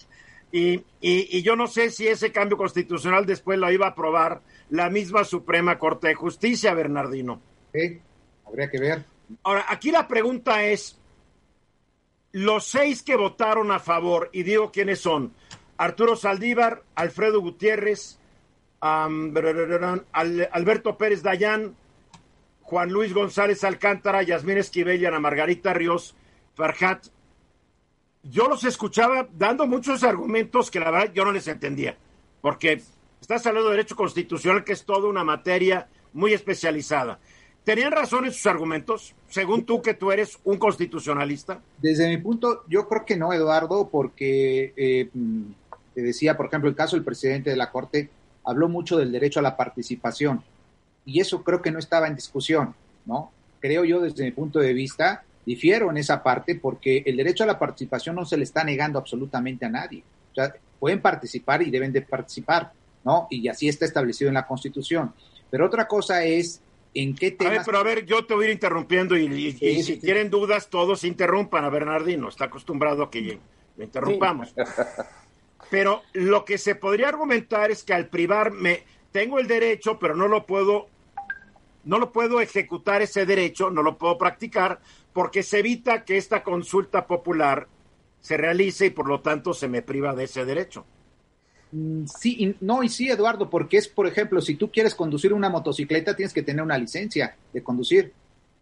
y, 0.52 0.82
y, 1.02 1.42
yo 1.42 1.54
no 1.54 1.66
sé 1.66 1.90
si 1.90 2.08
ese 2.08 2.32
cambio 2.32 2.56
constitucional 2.56 3.26
después 3.26 3.58
lo 3.58 3.70
iba 3.70 3.84
a 3.84 3.90
aprobar 3.90 4.40
la 4.70 4.88
misma 4.88 5.24
Suprema 5.24 5.78
Corte 5.78 6.08
de 6.08 6.14
Justicia, 6.14 6.72
Bernardino. 6.72 7.42
Sí, 7.74 8.00
habría 8.46 8.70
que 8.70 8.80
ver. 8.80 9.04
Ahora, 9.42 9.66
aquí 9.68 9.90
la 9.90 10.08
pregunta 10.08 10.64
es, 10.64 10.98
los 12.30 12.64
seis 12.64 13.02
que 13.02 13.16
votaron 13.16 13.70
a 13.70 13.78
favor, 13.78 14.30
y 14.32 14.42
digo 14.42 14.72
quiénes 14.72 15.00
son, 15.00 15.34
Arturo 15.76 16.16
Saldívar, 16.16 16.84
Alfredo 16.94 17.42
Gutiérrez, 17.42 18.18
Alberto 18.80 20.96
Pérez 20.96 21.22
Dayán, 21.22 21.76
Juan 22.62 22.90
Luis 22.90 23.12
González 23.12 23.62
Alcántara, 23.62 24.22
Yasmín 24.22 24.56
Esquivel 24.56 25.02
y 25.02 25.04
Ana 25.04 25.20
Margarita 25.20 25.74
Ríos, 25.74 26.16
Farhat, 26.62 27.06
yo 28.22 28.46
los 28.46 28.62
escuchaba 28.62 29.26
dando 29.36 29.66
muchos 29.66 30.04
argumentos 30.04 30.70
que 30.70 30.78
la 30.78 30.92
verdad 30.92 31.12
yo 31.12 31.24
no 31.24 31.32
les 31.32 31.48
entendía, 31.48 31.96
porque 32.40 32.80
estás 33.20 33.44
hablando 33.46 33.70
de 33.70 33.78
derecho 33.78 33.96
constitucional, 33.96 34.62
que 34.62 34.72
es 34.72 34.84
toda 34.84 35.08
una 35.08 35.24
materia 35.24 35.88
muy 36.12 36.32
especializada. 36.32 37.18
¿Tenían 37.64 37.90
razón 37.90 38.26
en 38.26 38.32
sus 38.32 38.46
argumentos, 38.46 39.12
según 39.28 39.64
tú 39.64 39.82
que 39.82 39.94
tú 39.94 40.12
eres 40.12 40.38
un 40.44 40.56
constitucionalista? 40.56 41.60
Desde 41.78 42.08
mi 42.08 42.18
punto, 42.18 42.62
yo 42.68 42.86
creo 42.88 43.04
que 43.04 43.16
no, 43.16 43.32
Eduardo, 43.32 43.88
porque 43.88 44.72
eh, 44.76 45.08
te 45.92 46.00
decía, 46.00 46.36
por 46.36 46.46
ejemplo, 46.46 46.70
el 46.70 46.76
caso 46.76 46.94
del 46.94 47.04
presidente 47.04 47.50
de 47.50 47.56
la 47.56 47.72
Corte 47.72 48.08
habló 48.44 48.68
mucho 48.68 48.98
del 48.98 49.10
derecho 49.10 49.40
a 49.40 49.42
la 49.42 49.56
participación 49.56 50.44
y 51.04 51.20
eso 51.20 51.42
creo 51.42 51.60
que 51.60 51.72
no 51.72 51.80
estaba 51.80 52.06
en 52.06 52.14
discusión, 52.14 52.76
¿no? 53.04 53.32
Creo 53.58 53.84
yo 53.84 54.00
desde 54.00 54.22
mi 54.22 54.30
punto 54.30 54.60
de 54.60 54.72
vista, 54.72 55.24
difiero 55.44 55.90
en 55.90 55.96
esa 55.96 56.22
parte 56.22 56.56
porque 56.56 57.02
el 57.06 57.16
derecho 57.16 57.44
a 57.44 57.46
la 57.46 57.58
participación 57.58 58.16
no 58.16 58.24
se 58.24 58.36
le 58.36 58.44
está 58.44 58.64
negando 58.64 58.98
absolutamente 58.98 59.64
a 59.64 59.68
nadie. 59.68 60.02
O 60.30 60.34
sea, 60.34 60.54
pueden 60.78 61.00
participar 61.00 61.62
y 61.62 61.70
deben 61.70 61.92
de 61.92 62.02
participar, 62.02 62.72
¿no? 63.04 63.26
Y 63.30 63.46
así 63.48 63.68
está 63.68 63.84
establecido 63.84 64.28
en 64.28 64.34
la 64.34 64.46
Constitución. 64.46 65.12
Pero 65.50 65.66
otra 65.66 65.86
cosa 65.86 66.24
es 66.24 66.60
en 66.94 67.14
qué 67.14 67.32
temas... 67.32 67.52
A 67.52 67.56
ver, 67.56 67.62
pero 67.66 67.78
a 67.78 67.82
ver, 67.82 68.06
yo 68.06 68.24
te 68.24 68.34
voy 68.34 68.46
a 68.46 68.48
ir 68.48 68.54
interrumpiendo 68.54 69.16
y, 69.16 69.52
si 69.52 69.96
tienen 69.98 70.30
dudas, 70.30 70.68
todos 70.68 71.04
interrumpan 71.04 71.64
a 71.64 71.70
Bernardino. 71.70 72.28
Está 72.28 72.46
acostumbrado 72.46 73.02
a 73.02 73.10
que 73.10 73.38
le 73.76 73.84
interrumpamos. 73.84 74.54
Pero 75.70 76.02
lo 76.12 76.44
que 76.44 76.58
se 76.58 76.74
podría 76.74 77.08
argumentar 77.08 77.70
es 77.70 77.82
que 77.82 77.94
al 77.94 78.08
privarme, 78.08 78.82
tengo 79.10 79.38
el 79.38 79.46
derecho, 79.46 79.98
pero 79.98 80.14
no 80.14 80.28
lo 80.28 80.44
puedo, 80.44 80.88
no 81.84 81.98
lo 81.98 82.12
puedo 82.12 82.42
ejecutar 82.42 83.00
ese 83.00 83.24
derecho, 83.24 83.70
no 83.70 83.82
lo 83.82 83.96
puedo 83.96 84.18
practicar, 84.18 84.80
porque 85.12 85.42
se 85.42 85.58
evita 85.58 86.04
que 86.04 86.16
esta 86.16 86.42
consulta 86.42 87.06
popular 87.06 87.68
se 88.20 88.36
realice 88.36 88.86
y 88.86 88.90
por 88.90 89.08
lo 89.08 89.20
tanto 89.20 89.52
se 89.52 89.68
me 89.68 89.82
priva 89.82 90.14
de 90.14 90.24
ese 90.24 90.44
derecho. 90.44 90.84
Mm, 91.72 92.04
sí, 92.06 92.56
no, 92.60 92.82
y 92.82 92.88
sí, 92.88 93.10
Eduardo, 93.10 93.50
porque 93.50 93.78
es, 93.78 93.88
por 93.88 94.06
ejemplo, 94.06 94.40
si 94.40 94.54
tú 94.54 94.70
quieres 94.70 94.94
conducir 94.94 95.32
una 95.32 95.48
motocicleta, 95.48 96.14
tienes 96.14 96.32
que 96.32 96.42
tener 96.42 96.62
una 96.62 96.78
licencia 96.78 97.36
de 97.52 97.62
conducir. 97.62 98.12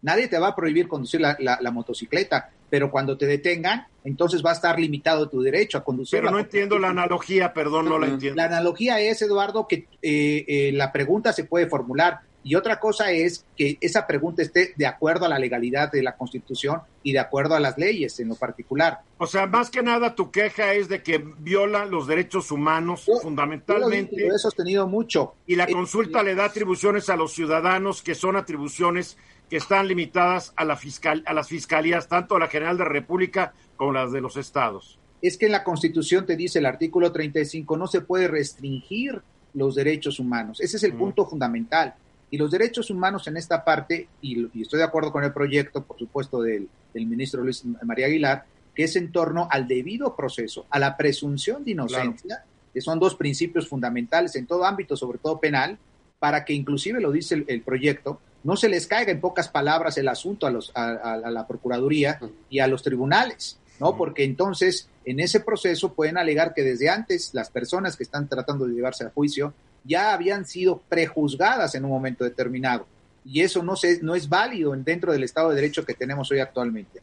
Nadie 0.02 0.28
te 0.28 0.38
va 0.38 0.49
a 0.49 0.57
prohibir 0.57 0.88
conducir 0.88 1.21
la, 1.21 1.71
motocicleta, 1.71 2.50
pero 2.71 2.90
cuando 2.90 3.19
te 3.19 3.26
detengan, 3.26 3.87
entonces 4.02 4.42
va 4.42 4.50
a 4.50 4.54
estar 4.54 4.80
limitado 4.80 5.28
tu 5.28 5.42
derecho 5.42 5.76
a 5.76 5.85
conducir. 5.85 6.21
Pero 6.21 6.30
no 6.30 6.38
entiendo 6.38 6.78
la 6.78 6.88
analogía, 6.88 7.52
perdón, 7.52 7.90
no 7.90 7.99
la 7.99 8.07
entiendo. 8.07 8.37
La 8.37 8.47
analogía 8.47 8.99
es, 8.99 9.21
Eduardo, 9.21 9.69
que 9.69 9.88
eh, 10.00 10.45
eh, 10.49 10.71
la 10.73 10.90
pregunta 10.90 11.35
se 11.35 11.45
puede 11.45 11.66
formular 11.66 12.21
y 12.42 12.54
otra 12.54 12.80
cosa 12.80 13.12
es 13.12 13.44
que 13.56 13.76
esa 13.80 14.06
pregunta 14.06 14.42
esté 14.42 14.73
de 14.76 14.87
acuerdo 14.87 15.26
a 15.26 15.28
la 15.28 15.38
legalidad 15.38 15.92
de 15.92 16.02
la 16.02 16.16
Constitución 16.16 16.80
y 17.02 17.12
de 17.12 17.18
acuerdo 17.18 17.54
a 17.54 17.61
las 17.61 17.76
leyes 17.76 18.18
en 18.20 18.28
lo 18.28 18.35
particular. 18.35 19.00
O 19.18 19.26
sea, 19.26 19.47
más 19.47 19.70
que 19.70 19.82
nada 19.82 20.14
tu 20.14 20.30
queja 20.30 20.73
es 20.73 20.88
de 20.88 21.02
que 21.02 21.18
viola 21.18 21.85
los 21.85 22.06
derechos 22.06 22.50
humanos 22.50 23.06
fundamentalmente. 23.23 24.16
Yo 24.16 24.28
lo 24.28 24.37
he 24.37 24.38
sostenido 24.38 24.87
mucho. 24.87 25.35
Y 25.47 25.56
la 25.56 25.64
eh, 25.64 25.73
consulta 25.73 26.23
le 26.23 26.35
da 26.35 26.47
atribuciones 26.47 27.11
a 27.11 27.16
los 27.16 27.32
ciudadanos 27.32 28.02
que 28.02 28.14
son 28.14 28.37
atribuciones 28.37 29.18
que 29.50 29.56
están 29.56 29.88
limitadas 29.88 30.54
a, 30.56 30.64
la 30.64 30.76
fiscal, 30.76 31.23
a 31.26 31.35
las 31.35 31.49
fiscalías, 31.49 32.09
tanto 32.09 32.38
la 32.38 32.49
General 32.49 32.78
de 32.78 32.85
la 32.85 32.90
República 32.90 33.52
como 33.76 33.92
las 33.92 34.12
de 34.12 34.20
los 34.20 34.37
estados. 34.37 34.99
Es 35.20 35.37
que 35.37 35.47
en 35.47 35.52
la 35.52 35.64
Constitución 35.64 36.25
te 36.25 36.37
dice 36.37 36.61
el 36.61 36.66
artículo 36.66 37.12
35, 37.12 37.76
no 37.76 37.87
se 37.87 38.00
puede 38.00 38.28
restringir 38.28 39.20
los 39.52 39.75
derechos 39.75 40.18
humanos. 40.20 40.61
Ese 40.61 40.76
es 40.76 40.85
el 40.85 40.94
mm. 40.94 40.99
punto 40.99 41.26
fundamental. 41.26 41.94
Y 42.31 42.39
los 42.39 42.51
derechos 42.51 42.91
humanos 42.91 43.27
en 43.27 43.37
esta 43.37 43.65
parte, 43.65 44.09
y, 44.23 44.63
estoy 44.63 44.79
de 44.79 44.85
acuerdo 44.85 45.13
con 45.13 45.25
el 45.25 45.33
proyecto, 45.33 45.83
por 45.83 45.99
supuesto, 45.99 46.43
del, 46.43 46.69
del, 46.95 47.07
ministro 47.07 47.43
Luis 47.43 47.65
María 47.83 48.07
Aguilar, 48.07 48.45
que 48.75 48.85
es 48.85 48.95
en 48.97 49.11
torno 49.11 49.49
al 49.51 49.67
debido 49.67 50.15
proceso, 50.15 50.67
a 50.71 50.79
la 50.79 50.97
presunción 50.97 51.65
de 51.65 51.73
inocencia, 51.73 52.45
que 52.73 52.81
son 52.81 53.01
dos 53.01 53.17
principios 53.17 53.69
fundamentales 53.69 54.37
en 54.37 54.47
todo 54.47 54.65
ámbito, 54.65 54.97
sobre 54.97 55.19
todo 55.19 55.41
penal, 55.41 55.79
para 56.21 56.45
que 56.45 56.53
inclusive 56.53 57.01
lo 57.01 57.11
dice 57.11 57.45
el 57.47 57.63
proyecto, 57.63 58.21
no 58.43 58.57
se 58.57 58.69
les 58.69 58.87
caiga 58.87 59.13
en 59.13 59.21
pocas 59.21 59.49
palabras 59.49 59.99
el 59.99 60.09
asunto 60.09 60.47
a, 60.47 60.51
los, 60.51 60.73
a, 60.75 61.17
la 61.17 61.47
Procuraduría 61.47 62.21
y 62.49 62.61
a 62.61 62.67
los 62.67 62.83
tribunales, 62.83 63.59
¿no? 63.79 63.97
Porque 63.97 64.25
entonces 64.25 64.89
en 65.05 65.21
ese 65.21 65.41
proceso 65.41 65.93
pueden 65.93 66.17
alegar 66.17 66.55
que 66.55 66.63
desde 66.63 66.89
antes 66.89 67.35
las 67.35 67.51
personas 67.51 67.97
que 67.97 68.03
están 68.03 68.29
tratando 68.29 68.67
de 68.67 68.75
llevarse 68.75 69.05
a 69.05 69.11
juicio 69.11 69.53
ya 69.85 70.13
habían 70.13 70.45
sido 70.45 70.81
prejuzgadas 70.89 71.75
en 71.75 71.85
un 71.85 71.91
momento 71.91 72.25
determinado. 72.25 72.87
Y 73.25 73.43
eso 73.43 73.63
no, 73.63 73.77
se, 73.77 74.03
no 74.03 74.15
es 74.15 74.29
válido 74.29 74.75
dentro 74.77 75.13
del 75.13 75.25
Estado 75.25 75.51
de 75.51 75.57
Derecho 75.57 75.85
que 75.85 75.95
tenemos 75.95 76.31
hoy 76.31 76.41
actualmente. 76.41 77.01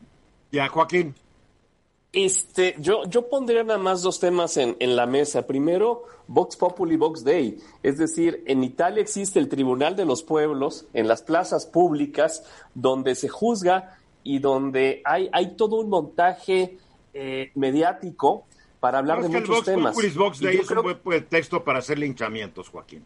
Ya, 0.51 0.67
Joaquín. 0.67 1.13
Este, 2.13 2.75
yo, 2.79 3.03
yo 3.05 3.29
pondría 3.29 3.63
nada 3.63 3.77
más 3.77 4.01
dos 4.01 4.19
temas 4.19 4.57
en, 4.57 4.75
en, 4.79 4.95
la 4.95 5.05
mesa. 5.05 5.45
Primero, 5.45 6.05
Vox 6.27 6.55
Populi, 6.55 6.95
Vox 6.95 7.23
Dei. 7.23 7.57
Es 7.83 7.97
decir, 7.97 8.43
en 8.47 8.63
Italia 8.63 9.01
existe 9.01 9.39
el 9.39 9.49
Tribunal 9.49 9.95
de 9.95 10.05
los 10.05 10.23
Pueblos 10.23 10.85
en 10.93 11.07
las 11.07 11.21
plazas 11.21 11.65
públicas 11.65 12.43
donde 12.73 13.13
se 13.13 13.27
juzga 13.27 13.97
y 14.23 14.39
donde 14.39 15.01
hay, 15.05 15.29
hay 15.31 15.55
todo 15.55 15.79
un 15.79 15.89
montaje 15.89 16.77
eh, 17.13 17.51
mediático 17.55 18.45
para 18.87 18.99
hablar 18.99 19.21
de 19.21 19.27
muchos 19.27 19.65
temas. 19.65 19.91
Populis, 19.91 20.15
Vox 20.15 20.41
es 20.43 20.71
un 20.71 20.97
buen 21.03 21.25
texto 21.25 21.61
para 21.61 21.79
hacer 21.79 21.99
linchamientos, 21.99 22.69
Joaquín. 22.69 23.03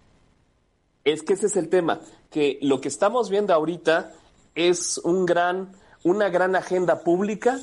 Es 1.03 1.23
que 1.23 1.33
ese 1.33 1.47
es 1.47 1.57
el 1.57 1.69
tema, 1.69 2.01
que 2.29 2.59
lo 2.61 2.79
que 2.79 2.88
estamos 2.88 3.31
viendo 3.31 3.51
ahorita 3.51 4.11
es 4.53 5.00
un 5.00 5.25
gran, 5.25 5.71
una 6.03 6.29
gran 6.29 6.55
agenda 6.55 7.00
pública 7.00 7.59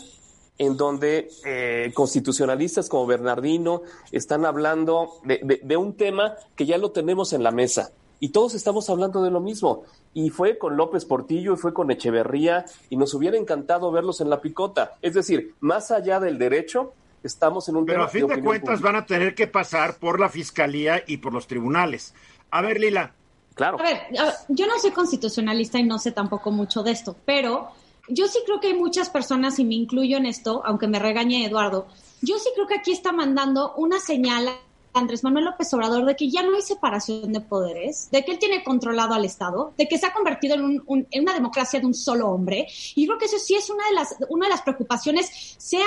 en 0.59 0.77
donde 0.77 1.31
eh, 1.47 1.93
constitucionalistas 1.95 2.89
como 2.89 3.07
Bernardino 3.07 3.83
están 4.11 4.45
hablando 4.45 5.21
de, 5.23 5.77
un 5.77 5.97
tema 5.97 6.35
que 6.57 6.67
ya 6.67 6.77
lo 6.77 6.91
tenemos 6.91 7.33
en 7.33 7.45
la 7.45 7.53
mesa 7.53 7.93
y 8.19 8.31
todos 8.31 8.55
estamos 8.55 8.91
hablando 8.91 9.23
de 9.23 9.31
lo 9.31 9.39
mismo. 9.39 9.85
Y 10.13 10.31
fue 10.31 10.59
con 10.59 10.77
López 10.77 11.05
Portillo 11.05 11.55
y 11.55 11.57
fue 11.57 11.73
con 11.73 11.93
Echeverría 11.93 12.65
y 12.91 12.97
nos 12.97 13.15
hubiera 13.15 13.39
encantado 13.39 13.93
verlos 13.93 14.21
en 14.21 14.29
la 14.29 14.41
picota. 14.41 14.97
Es 15.03 15.15
decir, 15.15 15.55
más 15.61 15.93
allá 15.93 16.19
del 16.19 16.37
derecho, 16.37 16.95
estamos 17.23 17.69
en 17.69 17.77
un 17.77 17.87
Pero 17.87 18.05
a 18.05 18.09
fin 18.09 18.27
de, 18.27 18.43
cuentas 18.43 18.81
van 18.81 18.97
a 18.97 19.07
tener 19.07 19.35
que 19.35 19.47
pasar 19.47 19.99
por 19.99 20.21
la 20.21 20.29
fiscalía 20.29 21.03
y 21.07 21.19
por 21.19 21.33
los 21.33 21.47
tribunales. 21.47 22.15
A 22.51 22.63
ver, 22.63 22.81
Lila. 22.81 23.15
Claro. 23.55 23.81
A 23.81 23.83
ver, 23.83 24.03
yo 24.49 24.67
no 24.67 24.79
soy 24.79 24.93
constitucionalista 24.93 25.79
y 25.79 25.83
no 25.83 25.99
sé 25.99 26.13
tampoco 26.13 26.53
mucho 26.53 26.85
de 26.85 26.93
esto, 26.93 27.17
pero 27.25 27.71
yo 28.09 28.29
sí 28.29 28.39
creo 28.47 28.61
que 28.61 28.69
hay 28.69 28.75
muchas 28.75 29.11
personas, 29.11 29.59
y 29.59 29.65
me 29.65 29.75
incluyo 29.75 30.17
en 30.17 30.27
esto, 30.27 30.63
aunque 30.65 30.87
me 30.87 30.99
regañe 30.99 31.45
Eduardo, 31.45 31.89
yo 32.23 32.39
sí 32.39 32.51
creo 32.55 32.67
que 32.67 32.77
aquí 32.77 32.93
está 32.93 33.13
mandando 33.13 33.75
una 33.75 33.99
señal 33.99 34.49
Andrés 34.95 35.23
Manuel 35.23 35.45
López 35.45 35.73
Obrador 35.75 36.05
de 36.05 36.17
que 36.17 36.31
ya 36.31 36.43
no 36.43 36.55
hay 36.55 36.63
separación 36.63 37.33
de 37.33 37.41
poderes, 37.41 38.09
de 38.11 38.25
que 38.25 38.33
él 38.33 38.39
tiene 38.39 38.65
controlado 38.65 39.15
al 39.15 39.25
Estado, 39.25 39.73
de 39.77 39.87
que 39.87 39.99
se 39.99 40.07
ha 40.07 40.13
convertido 40.13 40.55
en, 40.55 40.83
una 40.87 41.35
democracia 41.35 41.81
de 41.81 41.87
un 41.87 41.95
solo 41.95 42.29
hombre. 42.29 42.67
Y 42.95 43.07
creo 43.07 43.19
que 43.19 43.27
eso 43.27 43.39
sí 43.39 43.55
es 43.55 43.71
una 43.71 43.87
de 43.89 43.95
las, 43.95 44.17
una 44.29 44.47
de 44.47 44.51
las 44.51 44.63
preocupaciones, 44.63 45.57
sea 45.59 45.87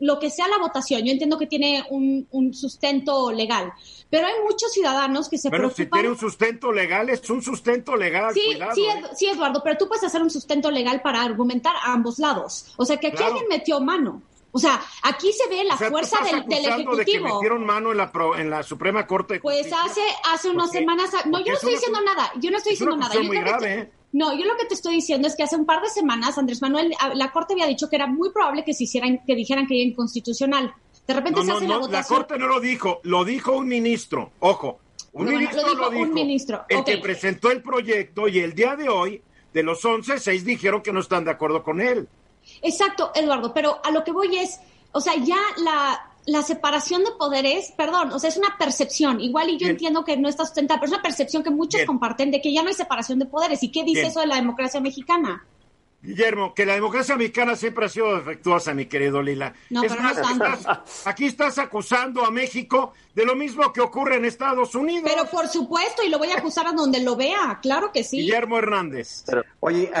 lo 0.00 0.18
que 0.18 0.30
sea 0.30 0.48
la 0.48 0.58
votación. 0.58 1.04
Yo 1.04 1.12
entiendo 1.12 1.38
que 1.38 1.46
tiene 1.46 1.84
un, 1.90 2.26
sustento 2.52 3.32
legal, 3.32 3.72
pero 4.10 4.26
hay 4.26 4.34
muchos 4.44 4.72
ciudadanos 4.72 5.28
que 5.28 5.38
se 5.38 5.50
pero 5.50 5.68
preocupan. 5.68 5.84
si 5.84 5.90
tiene 5.90 6.08
un 6.10 6.18
sustento 6.18 6.72
legal, 6.72 7.08
es 7.08 7.28
un 7.30 7.42
sustento 7.42 7.96
legal. 7.96 8.34
Sí, 8.34 8.40
sí, 8.74 8.84
¿eh? 8.84 9.02
sí, 9.14 9.26
Eduardo, 9.26 9.62
pero 9.62 9.78
tú 9.78 9.88
puedes 9.88 10.04
hacer 10.04 10.22
un 10.22 10.30
sustento 10.30 10.70
legal 10.70 11.00
para 11.02 11.22
argumentar 11.22 11.74
a 11.76 11.92
ambos 11.92 12.18
lados. 12.18 12.72
O 12.76 12.84
sea, 12.84 12.98
que 12.98 13.08
aquí 13.08 13.22
alguien 13.22 13.46
metió 13.48 13.80
mano. 13.80 14.22
O 14.54 14.58
sea, 14.58 14.82
aquí 15.02 15.32
se 15.32 15.48
ve 15.48 15.64
la 15.64 15.76
fuerza 15.76 16.22
del, 16.22 16.46
del, 16.46 16.66
Ejecutivo. 16.66 16.96
De 16.96 17.04
que 17.06 17.20
metieron 17.20 17.64
mano 17.64 17.90
en 17.90 17.96
la, 17.96 18.12
en 18.36 18.50
la 18.50 18.62
Suprema 18.62 19.06
Corte. 19.06 19.40
pues 19.40 19.72
hace, 19.72 20.02
hace 20.30 20.50
unas 20.50 20.70
semanas. 20.70 21.10
No, 21.24 21.38
yo 21.40 21.46
no 21.46 21.54
estoy 21.54 21.72
diciendo 21.72 22.00
nada. 22.04 22.32
Yo 22.36 22.50
no 22.50 22.58
estoy 22.58 22.72
diciendo 22.72 22.96
nada. 22.96 23.14
Yo 23.14 23.24
muy 23.24 23.38
grave, 23.38 23.74
¿eh? 23.74 23.92
No, 24.12 24.38
yo 24.38 24.44
lo 24.44 24.56
que 24.58 24.66
te 24.66 24.74
estoy 24.74 24.96
diciendo 24.96 25.26
es 25.26 25.34
que 25.34 25.42
hace 25.42 25.56
un 25.56 25.64
par 25.64 25.80
de 25.80 25.88
semanas 25.88 26.36
Andrés 26.36 26.60
Manuel, 26.60 26.92
la 27.14 27.32
Corte 27.32 27.54
había 27.54 27.66
dicho 27.66 27.88
que 27.88 27.96
era 27.96 28.06
muy 28.06 28.30
probable 28.30 28.62
que 28.62 28.74
se 28.74 28.84
hicieran, 28.84 29.22
que 29.26 29.34
dijeran 29.34 29.66
que 29.66 29.74
era 29.74 29.88
inconstitucional. 29.88 30.74
De 31.06 31.14
repente 31.14 31.42
se 31.44 31.52
hace 31.52 31.66
la 31.66 31.78
votación. 31.78 32.18
La 32.18 32.26
Corte 32.26 32.38
no 32.38 32.46
lo 32.46 32.60
dijo, 32.60 33.00
lo 33.04 33.24
dijo 33.24 33.52
un 33.52 33.68
ministro. 33.68 34.32
Ojo, 34.40 34.80
un 35.12 35.26
ministro 35.26 35.74
lo 35.74 35.90
dijo, 35.90 36.02
Un 36.02 36.12
ministro. 36.12 36.64
El 36.68 36.84
que 36.84 36.98
presentó 36.98 37.50
el 37.50 37.62
proyecto 37.62 38.28
y 38.28 38.38
el 38.38 38.54
día 38.54 38.76
de 38.76 38.90
hoy, 38.90 39.22
de 39.54 39.62
los 39.62 39.82
11, 39.82 40.18
seis 40.18 40.44
dijeron 40.44 40.82
que 40.82 40.92
no 40.92 41.00
están 41.00 41.24
de 41.24 41.30
acuerdo 41.30 41.62
con 41.62 41.80
él. 41.80 42.06
Exacto, 42.62 43.10
Eduardo, 43.14 43.52
pero 43.52 43.80
a 43.84 43.90
lo 43.90 44.04
que 44.04 44.12
voy 44.12 44.36
es, 44.36 44.60
o 44.92 45.00
sea, 45.00 45.14
ya 45.16 45.38
la, 45.62 46.12
la 46.26 46.42
separación 46.42 47.02
de 47.04 47.10
poderes, 47.12 47.72
perdón, 47.76 48.12
o 48.12 48.18
sea, 48.18 48.30
es 48.30 48.36
una 48.36 48.56
percepción. 48.56 49.20
Igual 49.20 49.50
y 49.50 49.58
yo 49.58 49.66
entiendo 49.66 50.04
que 50.04 50.16
no 50.16 50.28
está 50.28 50.44
sustentada, 50.44 50.80
pero 50.80 50.92
es 50.92 50.94
una 50.94 51.02
percepción 51.02 51.42
que 51.42 51.50
muchos 51.50 51.84
comparten 51.84 52.30
de 52.30 52.40
que 52.40 52.52
ya 52.52 52.62
no 52.62 52.68
hay 52.68 52.74
separación 52.74 53.18
de 53.18 53.26
poderes. 53.26 53.62
¿Y 53.62 53.70
qué 53.70 53.84
dice 53.84 54.06
eso 54.06 54.20
de 54.20 54.26
la 54.26 54.36
democracia 54.36 54.80
mexicana? 54.80 55.44
Guillermo, 56.02 56.52
que 56.52 56.66
la 56.66 56.74
democracia 56.74 57.16
mexicana 57.16 57.54
siempre 57.54 57.86
ha 57.86 57.88
sido 57.88 58.16
defectuosa, 58.16 58.74
mi 58.74 58.86
querido 58.86 59.22
Lila. 59.22 59.54
No, 59.70 59.82
pero 59.82 59.94
no 59.94 60.10
estás, 60.10 61.06
aquí 61.06 61.26
estás 61.26 61.58
acusando 61.58 62.24
a 62.24 62.30
México 62.32 62.92
de 63.14 63.24
lo 63.24 63.36
mismo 63.36 63.72
que 63.72 63.80
ocurre 63.80 64.16
en 64.16 64.24
Estados 64.24 64.74
Unidos. 64.74 65.04
Pero 65.04 65.26
por 65.26 65.46
supuesto, 65.46 66.02
y 66.02 66.08
lo 66.08 66.18
voy 66.18 66.30
a 66.32 66.38
acusar 66.38 66.66
a 66.66 66.72
donde 66.72 67.00
lo 67.00 67.14
vea, 67.14 67.60
claro 67.62 67.92
que 67.92 68.02
sí. 68.02 68.18
Guillermo 68.18 68.58
Hernández. 68.58 69.24
oye, 69.60 69.92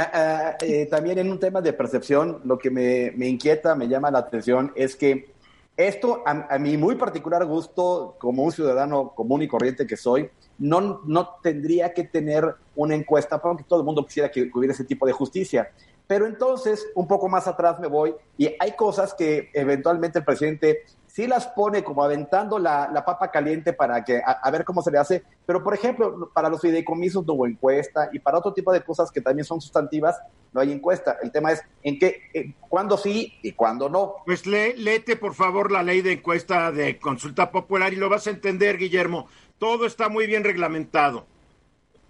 eh, 0.60 0.88
también 0.90 1.18
en 1.18 1.30
un 1.30 1.38
tema 1.38 1.60
de 1.60 1.72
percepción, 1.72 2.40
lo 2.44 2.58
que 2.58 2.70
me, 2.70 3.28
inquieta, 3.28 3.76
me 3.76 3.86
llama 3.86 4.10
la 4.10 4.18
atención 4.18 4.72
es 4.74 4.96
que 4.96 5.30
esto, 5.76 6.24
a, 6.26 6.58
mi 6.58 6.76
muy 6.76 6.96
particular 6.96 7.44
gusto, 7.46 8.16
como 8.18 8.42
un 8.42 8.50
ciudadano 8.50 9.12
común 9.14 9.42
y 9.42 9.48
corriente 9.48 9.86
que 9.86 9.96
soy, 9.96 10.28
no, 10.58 11.00
no 11.06 11.36
tendría 11.42 11.94
que 11.94 12.04
tener 12.04 12.56
una 12.74 12.94
encuesta, 12.94 13.40
porque 13.40 13.64
todo 13.64 13.80
el 13.80 13.86
mundo 13.86 14.04
quisiera 14.04 14.30
que 14.30 14.50
hubiera 14.52 14.74
ese 14.74 14.84
tipo 14.84 15.06
de 15.06 15.12
justicia. 15.12 15.70
Pero 16.06 16.26
entonces, 16.26 16.86
un 16.94 17.06
poco 17.06 17.28
más 17.28 17.46
atrás 17.46 17.80
me 17.80 17.86
voy 17.86 18.14
y 18.36 18.54
hay 18.58 18.72
cosas 18.72 19.14
que 19.14 19.50
eventualmente 19.54 20.18
el 20.18 20.24
presidente 20.24 20.84
sí 21.12 21.26
las 21.26 21.46
pone 21.46 21.84
como 21.84 22.02
aventando 22.02 22.58
la, 22.58 22.90
papa 23.06 23.30
caliente 23.30 23.72
para 23.72 24.02
que 24.02 24.22
a, 24.24 24.50
ver 24.50 24.64
cómo 24.64 24.82
se 24.82 24.90
le 24.90 24.98
hace, 24.98 25.22
pero 25.44 25.62
por 25.62 25.74
ejemplo, 25.74 26.30
para 26.32 26.48
los 26.48 26.60
fideicomisos 26.60 27.26
no 27.26 27.34
hubo 27.34 27.46
encuesta 27.46 28.08
y 28.12 28.18
para 28.18 28.38
otro 28.38 28.54
tipo 28.54 28.72
de 28.72 28.82
cosas 28.82 29.10
que 29.10 29.20
también 29.20 29.44
son 29.44 29.60
sustantivas 29.60 30.18
no 30.52 30.60
hay 30.60 30.72
encuesta. 30.72 31.18
El 31.22 31.30
tema 31.30 31.52
es 31.52 31.62
en 31.82 31.98
qué, 31.98 32.54
cuándo 32.68 32.96
sí 32.96 33.34
y 33.42 33.52
cuándo 33.52 33.88
no. 33.88 34.16
Pues 34.24 34.46
lee, 34.46 34.74
léete 34.76 35.16
por 35.16 35.34
favor 35.34 35.70
la 35.70 35.82
ley 35.82 36.02
de 36.02 36.12
encuesta 36.12 36.70
de 36.72 36.98
consulta 36.98 37.50
popular 37.50 37.92
y 37.92 37.96
lo 37.96 38.08
vas 38.08 38.26
a 38.26 38.30
entender, 38.30 38.78
Guillermo. 38.78 39.28
Todo 39.58 39.86
está 39.86 40.08
muy 40.08 40.26
bien 40.26 40.44
reglamentado. 40.44 41.26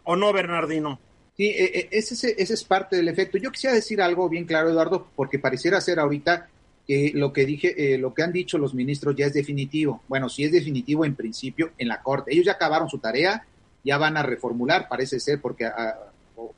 ¿O 0.05 0.17
no, 0.17 0.33
Bernardino? 0.33 0.99
Sí, 1.37 1.47
e, 1.47 1.65
e, 1.65 1.89
ese, 1.93 2.35
ese 2.37 2.55
es 2.55 2.65
parte 2.65 2.97
del 2.97 3.09
efecto. 3.09 3.39
Yo 3.39 3.51
quisiera 3.51 3.75
decir 3.75 4.03
algo 4.03 4.29
bien 4.29 4.45
claro, 4.45 4.71
Eduardo, 4.71 5.09
porque 5.17 5.39
pareciera 5.39 5.81
ser 5.81 5.99
ahorita 5.99 6.49
que 6.87 7.13
lo 7.15 7.33
que 7.33 7.47
dije, 7.47 7.95
eh, 7.95 7.99
lo 7.99 8.13
que 8.13 8.23
han 8.23 8.33
dicho 8.33 8.59
los 8.59 8.75
ministros 8.75 9.17
ya 9.17 9.27
es 9.27 9.33
definitivo. 9.33 10.03
Bueno, 10.09 10.29
sí 10.29 10.45
es 10.45 10.53
definitivo 10.53 11.05
en 11.05 11.15
principio 11.15 11.73
en 11.79 11.89
la 11.89 12.03
Corte. 12.03 12.33
Ellos 12.33 12.47
ya 12.47 12.53
acabaron 12.53 12.89
su 12.89 12.99
tarea, 12.99 13.47
ya 13.85 13.99
van 13.99 14.17
a 14.17 14.23
reformular, 14.23 14.89
parece 14.89 15.21
ser, 15.21 15.41
porque 15.41 15.65
ah, 15.65 15.97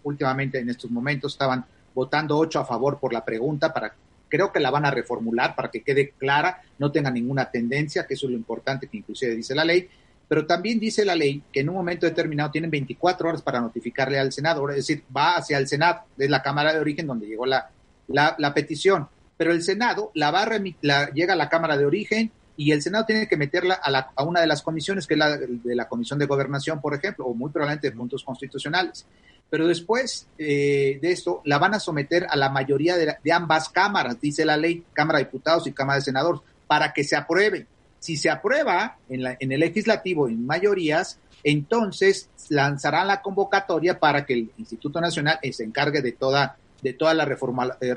últimamente 0.03 0.59
en 0.59 0.71
estos 0.71 0.91
momentos 0.91 1.33
estaban 1.33 1.65
votando 1.95 2.37
ocho 2.37 2.59
a 2.59 2.65
favor 2.65 2.99
por 2.99 3.13
la 3.13 3.25
pregunta 3.25 3.73
para 3.73 3.95
creo 4.29 4.51
que 4.51 4.59
la 4.59 4.73
van 4.73 4.85
a 4.85 4.91
reformular 4.91 5.55
para 5.55 5.71
que 5.71 5.83
quede 5.83 6.11
clara, 6.11 6.61
no 6.79 6.91
tenga 6.91 7.09
ninguna 7.09 7.53
tendencia, 7.53 8.05
que 8.05 8.15
eso 8.15 8.27
es 8.27 8.33
lo 8.33 8.37
importante 8.37 8.89
que 8.89 8.97
inclusive 8.97 9.37
dice 9.37 9.55
la 9.55 9.65
ley, 9.65 9.89
pero 10.29 10.47
también 10.47 10.81
dice 10.81 11.05
la 11.05 11.15
ley 11.15 11.43
que 11.53 11.61
en 11.61 11.69
un 11.69 11.75
momento 11.77 12.07
determinado 12.07 12.51
tienen 12.51 12.71
24 12.71 13.29
horas 13.29 13.43
para 13.43 13.61
notificarle 13.61 14.19
al 14.19 14.33
Senado, 14.33 14.69
es 14.71 14.77
decir, 14.77 15.05
va 15.15 15.37
hacia 15.37 15.59
el 15.59 15.69
Senado, 15.69 16.03
es 16.17 16.31
la 16.31 16.43
Cámara 16.43 16.73
de 16.73 16.81
Origen 16.81 17.07
donde 17.07 17.27
llegó 17.27 17.47
la, 17.47 17.71
la, 18.09 18.55
petición, 18.55 19.09
pero 19.37 19.53
el 19.53 19.63
Senado 19.63 20.11
la 20.15 20.31
va 20.31 20.47
la, 20.81 21.11
llega 21.11 21.35
a 21.35 21.37
la 21.37 21.49
Cámara 21.49 21.77
de 21.77 21.87
Origen 21.87 22.33
y 22.57 22.71
el 22.73 22.83
Senado 22.83 23.05
tiene 23.05 23.27
que 23.27 23.37
meterla 23.37 23.75
a, 23.75 23.91
la, 23.91 24.11
a 24.15 24.23
una 24.23 24.41
de 24.41 24.47
las 24.47 24.63
comisiones, 24.63 25.07
que 25.07 25.15
es 25.15 25.19
la 25.19 25.37
de 25.37 25.75
la 25.75 25.89
Comisión 25.89 26.19
de 26.19 26.27
Gobernación, 26.27 26.81
por 26.81 26.95
ejemplo, 26.95 27.27
o 27.27 27.35
muy 27.35 27.51
probablemente 27.51 27.91
de 27.91 27.97
puntos 27.97 28.23
constitucionales. 28.23 29.07
Pero 29.51 29.67
después 29.67 30.29
eh, 30.39 30.99
de 31.03 31.11
esto 31.11 31.43
la 31.45 31.59
van 31.59 31.75
a 31.75 31.81
someter 31.81 32.27
a 32.29 32.37
la 32.37 32.49
mayoría 32.51 32.97
de, 32.97 33.17
de 33.23 33.33
ambas 33.33 33.69
cámaras, 33.69 34.21
dice 34.21 34.45
la 34.45 34.57
ley, 34.57 34.85
Cámara 34.93 35.19
de 35.19 35.25
Diputados 35.25 35.67
y 35.67 35.73
Cámara 35.73 35.99
de 35.99 36.05
Senadores, 36.05 36.43
para 36.67 36.93
que 36.93 37.05
se 37.05 37.17
apruebe. 37.17 37.67
Si 38.05 38.19
se 38.19 38.29
aprueba 38.29 38.99
en, 39.09 39.23
la, 39.23 39.35
en 39.41 39.51
el 39.51 39.61
legislativo 39.61 40.29
en 40.29 40.45
mayorías, 40.45 41.19
entonces 41.43 42.29
lanzarán 42.51 43.07
la 43.07 43.23
convocatoria 43.23 43.99
para 43.99 44.27
que 44.27 44.35
el 44.35 44.51
Instituto 44.59 45.01
Nacional 45.01 45.39
se 45.51 45.65
encargue 45.65 46.03
de 46.03 46.13
toda, 46.13 46.59
de 46.83 46.93
toda 46.93 47.15
la 47.15 47.25
eh, 47.81 47.95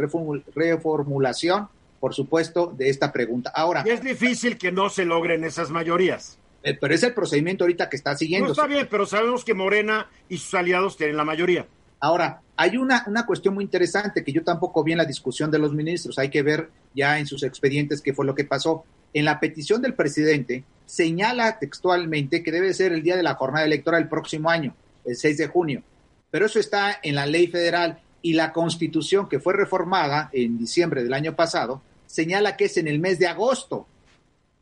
reformulación, 0.56 1.68
por 2.00 2.14
supuesto, 2.14 2.68
de 2.68 2.88
esta 2.88 3.12
pregunta. 3.12 3.52
Ahora. 3.54 3.82
es 3.86 4.02
difícil 4.02 4.58
que 4.58 4.72
no 4.72 4.90
se 4.90 5.04
logren 5.04 5.44
esas 5.44 5.72
mayorías. 5.72 6.40
Eh, 6.64 6.78
pero 6.80 6.96
es 6.96 7.04
el 7.04 7.14
procedimiento 7.14 7.66
ahorita 7.66 7.90
que 7.90 7.98
está 7.98 8.16
siguiendo. 8.16 8.48
No 8.48 8.54
está 8.54 8.66
bien, 8.66 8.88
pero 8.90 9.06
sabemos 9.06 9.44
que 9.44 9.56
Morena 9.56 10.10
y 10.30 10.38
sus 10.38 10.54
aliados 10.54 10.96
tienen 10.96 11.18
la 11.18 11.26
mayoría. 11.26 11.68
Ahora, 12.00 12.40
hay 12.56 12.78
una, 12.78 13.04
una 13.08 13.26
cuestión 13.26 13.56
muy 13.56 13.66
interesante 13.66 14.24
que 14.24 14.32
yo 14.32 14.42
tampoco 14.42 14.86
vi 14.86 14.94
en 14.94 15.00
la 15.00 15.06
discusión 15.06 15.52
de 15.52 15.60
los 15.60 15.74
ministros. 15.74 16.18
Hay 16.18 16.30
que 16.30 16.44
ver 16.44 16.70
ya 16.96 17.20
en 17.20 17.28
sus 17.28 17.44
expedientes 17.44 18.02
qué 18.02 18.14
fue 18.14 18.26
lo 18.26 18.34
que 18.34 18.46
pasó 18.46 18.86
en 19.14 19.26
la 19.26 19.40
petición 19.40 19.82
del 19.82 19.94
presidente 19.94 20.64
señala 20.86 21.60
textualmente 21.60 22.42
que 22.44 22.52
debe 22.52 22.74
ser 22.74 22.94
el 22.94 23.04
día 23.04 23.16
de 23.16 23.24
la 23.24 23.36
jornada 23.36 23.66
electoral 23.66 24.04
el 24.04 24.10
próximo 24.10 24.50
año, 24.50 24.76
el 25.06 25.16
6 25.16 25.38
de 25.38 25.48
junio. 25.48 25.84
Pero 26.32 26.46
eso 26.46 26.60
está 26.60 27.00
en 27.04 27.16
la 27.16 27.26
ley 27.26 27.48
federal 27.48 28.00
y 28.22 28.34
la 28.34 28.52
constitución 28.52 29.30
que 29.30 29.40
fue 29.40 29.54
reformada 29.54 30.30
en 30.34 30.58
diciembre 30.58 31.04
del 31.04 31.14
año 31.14 31.36
pasado 31.36 31.82
señala 32.06 32.56
que 32.58 32.66
es 32.66 32.78
en 32.78 32.88
el 32.88 33.00
mes 33.00 33.20
de 33.20 33.28
agosto. 33.28 33.86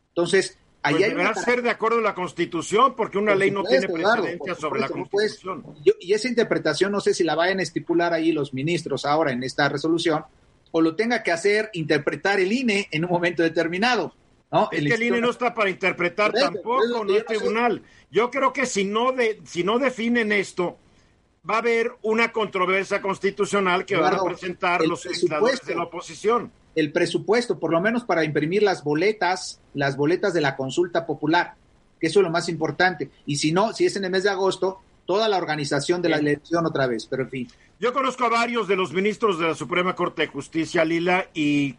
Entonces, 0.10 0.58
ahí 0.82 0.96
pues 0.96 1.10
deberá 1.10 1.34
ser 1.36 1.62
de 1.62 1.70
acuerdo 1.70 2.00
a 2.00 2.02
la 2.02 2.16
constitución 2.16 2.96
porque 2.96 3.18
una 3.18 3.36
ley 3.36 3.52
no 3.52 3.64
tiene 3.64 3.88
precedencia 3.88 4.56
sobre 4.56 4.82
la 4.82 4.90
constitución. 4.90 5.64
y 6.00 6.14
esa 6.14 6.28
interpretación 6.28 6.92
no 6.92 7.02
sé 7.02 7.14
si 7.14 7.24
la 7.24 7.36
vayan 7.36 7.60
a 7.60 7.64
estipular 7.64 8.14
ahí 8.14 8.32
los 8.32 8.54
ministros 8.54 9.06
ahora 9.06 9.32
en 9.32 9.44
esta 9.44 9.70
resolución 9.70 10.24
o 10.72 10.82
lo 10.82 10.96
tenga 10.96 11.24
que 11.24 11.32
hacer 11.32 11.70
interpretar 11.74 12.40
el 12.40 12.52
INE 12.52 12.88
en 12.92 13.06
un 13.06 13.12
momento 13.12 13.44
determinado 13.44 14.14
no, 14.56 14.70
el, 14.72 15.04
INE 15.04 15.22
no 15.22 15.30
está 15.30 15.54
para 15.54 15.70
interpretar 15.70 16.32
tampoco, 16.32 17.04
no 17.04 17.16
es 17.16 17.26
tribunal. 17.26 17.82
Yo 18.12 18.32
creo 18.32 18.54
que 18.54 18.66
si 18.66 18.86
no, 18.86 19.12
de, 19.12 19.42
si 19.46 19.64
no 19.64 19.80
definen 19.80 20.32
esto, 20.32 20.78
va 21.50 21.56
a 21.56 21.60
haber 21.60 21.92
una 22.02 22.32
controversia 22.32 23.02
constitucional 23.02 23.86
que 23.86 23.96
van 23.96 24.16
a 24.16 24.24
presentar 24.24 24.86
los 24.86 25.06
legisladores 25.06 25.62
de 25.66 25.76
la 25.76 25.84
oposición. 25.84 26.52
El 26.76 26.92
presupuesto, 26.92 27.60
por 27.60 27.72
lo 27.72 27.80
menos 27.80 28.04
para 28.04 28.24
imprimir 28.24 28.64
las 28.64 28.84
boletas, 28.84 29.62
las 29.74 29.96
boletas 29.96 30.34
de 30.34 30.42
la 30.42 30.56
consulta 30.56 31.06
popular, 31.06 31.56
que 32.00 32.08
eso 32.08 32.20
es 32.20 32.24
lo 32.24 32.32
más 32.32 32.50
importante. 32.50 33.10
Y 33.26 33.38
si 33.38 33.52
no, 33.52 33.74
si 33.74 33.86
es 33.86 33.96
en 33.96 34.06
el 34.06 34.12
mes 34.12 34.24
de 34.24 34.30
agosto, 34.30 34.82
toda 35.06 35.30
la 35.30 35.38
organización 35.38 36.02
de 36.02 36.10
la 36.10 36.18
elección 36.18 36.66
otra 36.66 36.88
vez, 36.88 37.06
pero 37.06 37.24
en 37.24 37.30
fin. 37.30 37.48
Yo 37.80 37.94
conozco 37.94 38.26
a 38.26 38.30
varios 38.30 38.68
de 38.68 38.76
los 38.76 38.94
ministros 38.94 39.40
de 39.40 39.48
la 39.48 39.54
Suprema 39.54 39.96
Corte 39.96 40.24
de 40.24 40.28
Justicia, 40.28 40.84
Lila, 40.84 41.28
y 41.34 41.76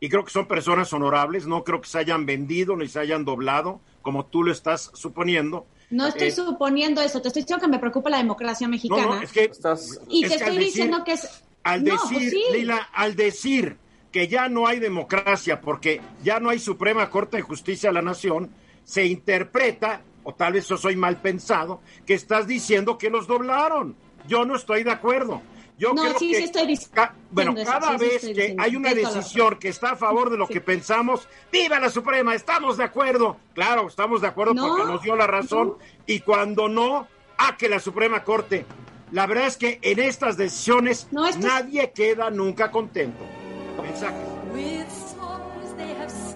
y 0.00 0.08
creo 0.08 0.24
que 0.24 0.30
son 0.30 0.46
personas 0.46 0.92
honorables, 0.92 1.46
no 1.46 1.64
creo 1.64 1.80
que 1.80 1.88
se 1.88 1.98
hayan 1.98 2.26
vendido 2.26 2.76
ni 2.76 2.88
se 2.88 3.00
hayan 3.00 3.24
doblado, 3.24 3.80
como 4.02 4.26
tú 4.26 4.42
lo 4.42 4.52
estás 4.52 4.90
suponiendo. 4.94 5.66
No 5.90 6.06
estoy 6.06 6.28
eh, 6.28 6.32
suponiendo 6.32 7.00
eso, 7.00 7.22
te 7.22 7.28
estoy 7.28 7.42
diciendo 7.42 7.64
que 7.64 7.70
me 7.70 7.78
preocupa 7.78 8.10
la 8.10 8.18
democracia 8.18 8.68
mexicana. 8.68 9.06
No, 9.06 9.20
es 9.22 9.32
que, 9.32 9.44
estás, 9.44 10.00
y 10.08 10.26
te 10.26 10.34
estoy 10.34 10.58
diciendo 10.58 11.02
que 11.04 11.12
es... 11.12 11.42
Al 11.62 11.82
decir, 11.82 12.32
Lila, 12.52 12.90
al 12.92 13.16
decir 13.16 13.76
que 14.12 14.28
ya 14.28 14.48
no 14.48 14.66
hay 14.66 14.78
democracia 14.78 15.60
porque 15.60 16.00
ya 16.22 16.38
no 16.38 16.50
hay 16.50 16.58
Suprema 16.60 17.10
Corte 17.10 17.38
de 17.38 17.42
Justicia 17.42 17.90
de 17.90 17.94
la 17.94 18.02
Nación, 18.02 18.50
se 18.84 19.04
interpreta, 19.04 20.02
o 20.22 20.32
tal 20.32 20.52
vez 20.52 20.68
yo 20.68 20.76
soy 20.76 20.94
mal 20.94 21.20
pensado, 21.20 21.80
que 22.06 22.14
estás 22.14 22.46
diciendo 22.46 22.98
que 22.98 23.10
los 23.10 23.26
doblaron. 23.26 23.96
Yo 24.28 24.44
no 24.44 24.56
estoy 24.56 24.84
de 24.84 24.92
acuerdo. 24.92 25.42
Yo 25.78 25.92
no, 25.92 26.02
creo 26.02 26.18
sí, 26.18 26.30
que 26.30 26.36
sí 26.38 26.44
estoy 26.44 26.66
diciendo. 26.66 27.02
bueno, 27.30 27.54
cada 27.64 27.98
sí, 27.98 28.04
vez 28.04 28.20
que 28.22 28.28
diciendo. 28.28 28.62
hay 28.62 28.76
una 28.76 28.94
decisión 28.94 29.56
que 29.58 29.68
está 29.68 29.90
a 29.90 29.96
favor 29.96 30.30
de 30.30 30.38
lo 30.38 30.46
que 30.48 30.60
pensamos, 30.62 31.28
¡viva 31.52 31.78
la 31.78 31.90
Suprema! 31.90 32.34
¡Estamos 32.34 32.78
de 32.78 32.84
acuerdo! 32.84 33.36
Claro, 33.54 33.86
estamos 33.88 34.22
de 34.22 34.28
acuerdo 34.28 34.54
No, 34.54 34.68
porque 34.68 34.84
nos 34.84 35.02
dio 35.02 35.14
la 35.16 35.26
razón. 35.26 35.74
Y 36.06 36.20
cuando 36.20 36.68
no, 36.68 37.06
¡a 37.36 37.56
que 37.58 37.68
la 37.68 37.78
Suprema 37.80 38.24
Corte! 38.24 38.64
La 39.12 39.26
verdad 39.26 39.46
es 39.46 39.56
que 39.58 39.78
en 39.82 39.98
estas 40.00 40.36
decisiones 40.38 41.08
No, 41.10 41.26
esto 41.26 41.40
es- 41.40 41.44
nadie 41.46 41.90
queda 41.94 42.30
nunca 42.30 42.70
contento. 42.70 43.22
Mensajes. 43.82 44.26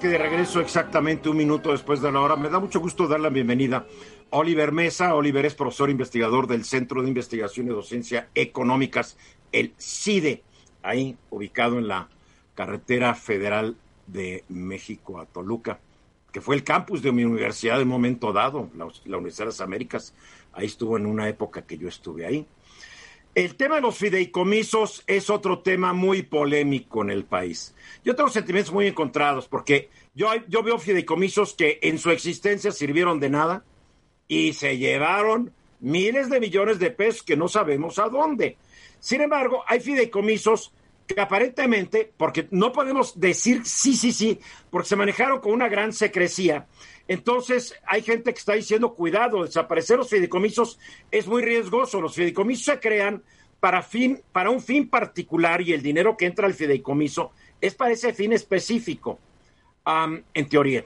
Que 0.00 0.08
de 0.08 0.16
regreso 0.18 0.60
exactamente 0.60 1.28
un 1.28 1.36
minuto 1.36 1.72
después 1.72 2.00
de 2.00 2.10
la 2.10 2.20
hora. 2.20 2.34
Me 2.36 2.48
da 2.48 2.58
mucho 2.58 2.80
gusto 2.80 3.06
dar 3.06 3.20
la 3.20 3.28
bienvenida 3.28 3.84
Oliver 4.30 4.72
Mesa. 4.72 5.14
Oliver 5.14 5.46
es 5.46 5.54
profesor 5.54 5.90
investigador 5.90 6.46
del 6.46 6.64
Centro 6.64 7.02
de 7.02 7.08
Investigación 7.08 7.66
y 7.66 7.70
Docencia 7.70 8.28
Económicas, 8.34 9.16
el 9.52 9.74
CIDE, 9.78 10.42
ahí 10.82 11.16
ubicado 11.30 11.78
en 11.78 11.88
la 11.88 12.08
carretera 12.54 13.14
federal 13.14 13.76
de 14.06 14.44
México 14.48 15.20
a 15.20 15.26
Toluca, 15.26 15.80
que 16.32 16.40
fue 16.40 16.56
el 16.56 16.64
campus 16.64 17.02
de 17.02 17.12
mi 17.12 17.24
universidad 17.24 17.78
de 17.78 17.84
momento 17.84 18.32
dado, 18.32 18.70
la, 18.76 18.88
la 19.04 19.16
Universidad 19.16 19.46
de 19.46 19.50
las 19.50 19.60
Américas. 19.60 20.14
Ahí 20.52 20.66
estuvo 20.66 20.96
en 20.96 21.06
una 21.06 21.28
época 21.28 21.62
que 21.62 21.78
yo 21.78 21.88
estuve 21.88 22.26
ahí. 22.26 22.46
El 23.34 23.54
tema 23.54 23.76
de 23.76 23.82
los 23.82 23.96
fideicomisos 23.96 25.04
es 25.06 25.30
otro 25.30 25.60
tema 25.60 25.92
muy 25.92 26.22
polémico 26.22 27.02
en 27.02 27.10
el 27.10 27.24
país. 27.24 27.76
Yo 28.04 28.16
tengo 28.16 28.28
sentimientos 28.28 28.74
muy 28.74 28.88
encontrados 28.88 29.46
porque 29.46 29.88
yo, 30.14 30.28
yo 30.48 30.64
veo 30.64 30.78
fideicomisos 30.78 31.54
que 31.54 31.78
en 31.82 31.98
su 31.98 32.10
existencia 32.10 32.72
sirvieron 32.72 33.20
de 33.20 33.30
nada 33.30 33.64
y 34.30 34.52
se 34.52 34.78
llevaron 34.78 35.52
miles 35.80 36.30
de 36.30 36.38
millones 36.38 36.78
de 36.78 36.92
pesos 36.92 37.24
que 37.24 37.36
no 37.36 37.48
sabemos 37.48 37.98
a 37.98 38.08
dónde. 38.08 38.56
Sin 39.00 39.20
embargo, 39.22 39.64
hay 39.66 39.80
fideicomisos 39.80 40.72
que 41.08 41.20
aparentemente, 41.20 42.12
porque 42.16 42.46
no 42.52 42.70
podemos 42.70 43.18
decir 43.18 43.62
sí, 43.64 43.96
sí, 43.96 44.12
sí, 44.12 44.38
porque 44.70 44.88
se 44.88 44.94
manejaron 44.94 45.40
con 45.40 45.50
una 45.50 45.68
gran 45.68 45.92
secrecía, 45.92 46.68
entonces 47.08 47.74
hay 47.84 48.02
gente 48.02 48.32
que 48.32 48.38
está 48.38 48.52
diciendo, 48.52 48.94
cuidado, 48.94 49.42
desaparecer 49.42 49.98
los 49.98 50.08
fideicomisos 50.08 50.78
es 51.10 51.26
muy 51.26 51.42
riesgoso. 51.42 52.00
Los 52.00 52.14
fideicomisos 52.14 52.66
se 52.66 52.78
crean 52.78 53.24
para, 53.58 53.82
fin, 53.82 54.22
para 54.30 54.50
un 54.50 54.60
fin 54.60 54.88
particular 54.88 55.60
y 55.60 55.72
el 55.72 55.82
dinero 55.82 56.16
que 56.16 56.26
entra 56.26 56.46
al 56.46 56.54
fideicomiso 56.54 57.32
es 57.60 57.74
para 57.74 57.90
ese 57.90 58.14
fin 58.14 58.32
específico, 58.32 59.18
um, 59.84 60.22
en 60.32 60.48
teoría. 60.48 60.84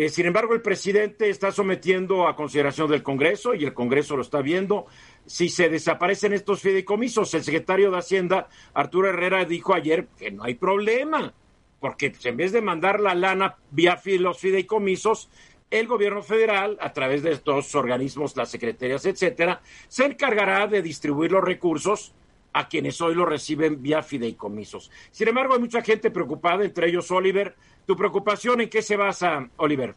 Eh, 0.00 0.10
sin 0.10 0.26
embargo, 0.26 0.54
el 0.54 0.62
presidente 0.62 1.28
está 1.28 1.50
sometiendo 1.50 2.28
a 2.28 2.36
consideración 2.36 2.88
del 2.88 3.02
Congreso 3.02 3.52
y 3.52 3.64
el 3.64 3.74
Congreso 3.74 4.14
lo 4.14 4.22
está 4.22 4.40
viendo. 4.40 4.86
Si 5.26 5.48
se 5.48 5.68
desaparecen 5.68 6.32
estos 6.32 6.60
fideicomisos, 6.60 7.34
el 7.34 7.42
secretario 7.42 7.90
de 7.90 7.98
Hacienda, 7.98 8.48
Arturo 8.74 9.08
Herrera, 9.08 9.44
dijo 9.44 9.74
ayer 9.74 10.06
que 10.16 10.30
no 10.30 10.44
hay 10.44 10.54
problema, 10.54 11.34
porque 11.80 12.12
en 12.22 12.36
vez 12.36 12.52
de 12.52 12.62
mandar 12.62 13.00
la 13.00 13.16
lana 13.16 13.56
vía 13.72 14.00
los 14.20 14.38
fideicomisos, 14.38 15.30
el 15.68 15.88
gobierno 15.88 16.22
federal, 16.22 16.78
a 16.80 16.92
través 16.92 17.24
de 17.24 17.32
estos 17.32 17.74
organismos, 17.74 18.36
las 18.36 18.52
secretarías, 18.52 19.04
etcétera, 19.04 19.62
se 19.88 20.04
encargará 20.04 20.68
de 20.68 20.80
distribuir 20.80 21.32
los 21.32 21.42
recursos 21.42 22.14
a 22.58 22.66
quienes 22.66 23.00
hoy 23.00 23.14
lo 23.14 23.24
reciben 23.24 23.80
vía 23.80 24.02
fideicomisos. 24.02 24.90
Sin 25.12 25.28
embargo, 25.28 25.54
hay 25.54 25.60
mucha 25.60 25.80
gente 25.80 26.10
preocupada, 26.10 26.64
entre 26.64 26.88
ellos 26.88 27.08
Oliver. 27.12 27.54
¿Tu 27.86 27.96
preocupación 27.96 28.60
en 28.60 28.68
qué 28.68 28.82
se 28.82 28.96
basa, 28.96 29.48
Oliver? 29.58 29.94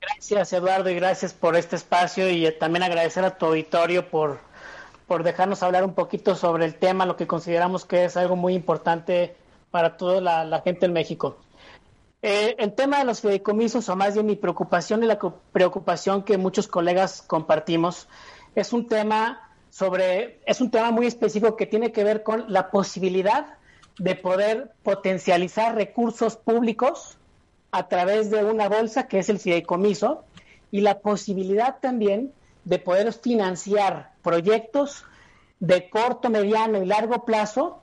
Gracias, 0.00 0.52
Eduardo, 0.52 0.88
y 0.88 0.94
gracias 0.94 1.34
por 1.34 1.56
este 1.56 1.74
espacio 1.74 2.30
y 2.30 2.46
eh, 2.46 2.52
también 2.52 2.84
agradecer 2.84 3.24
a 3.24 3.36
tu 3.36 3.46
auditorio 3.46 4.08
por, 4.08 4.38
por 5.08 5.24
dejarnos 5.24 5.64
hablar 5.64 5.82
un 5.82 5.94
poquito 5.94 6.36
sobre 6.36 6.64
el 6.64 6.76
tema, 6.76 7.06
lo 7.06 7.16
que 7.16 7.26
consideramos 7.26 7.84
que 7.84 8.04
es 8.04 8.16
algo 8.16 8.36
muy 8.36 8.54
importante 8.54 9.34
para 9.72 9.96
toda 9.96 10.20
la, 10.20 10.60
gente 10.60 10.86
en 10.86 10.92
México. 10.92 11.38
Eh, 12.22 12.54
el 12.58 12.72
tema 12.74 12.98
de 12.98 13.04
los 13.04 13.20
fideicomisos, 13.20 13.88
o 13.88 13.96
más 13.96 14.14
bien 14.14 14.26
mi 14.26 14.36
preocupación 14.36 15.02
y 15.02 15.06
la 15.06 15.18
preocupación 15.50 16.22
que 16.22 16.38
muchos 16.38 16.68
colegas 16.68 17.20
compartimos, 17.22 18.06
es 18.54 18.72
un 18.72 18.86
tema 18.86 19.50
sobre, 19.74 20.38
es 20.46 20.60
un 20.60 20.70
tema 20.70 20.92
muy 20.92 21.08
específico 21.08 21.56
que 21.56 21.66
tiene 21.66 21.90
que 21.90 22.04
ver 22.04 22.22
con 22.22 22.44
la 22.46 22.70
posibilidad 22.70 23.54
de 23.98 24.14
poder 24.14 24.70
potencializar 24.84 25.74
recursos 25.74 26.36
públicos 26.36 27.18
a 27.72 27.88
través 27.88 28.30
de 28.30 28.44
una 28.44 28.68
bolsa 28.68 29.08
que 29.08 29.18
es 29.18 29.28
el 29.28 29.40
fideicomiso 29.40 30.22
y 30.70 30.82
la 30.82 31.00
posibilidad 31.00 31.80
también 31.80 32.32
de 32.64 32.78
poder 32.78 33.12
financiar 33.14 34.12
proyectos 34.22 35.04
de 35.58 35.90
corto, 35.90 36.30
mediano 36.30 36.80
y 36.80 36.86
largo 36.86 37.24
plazo 37.24 37.80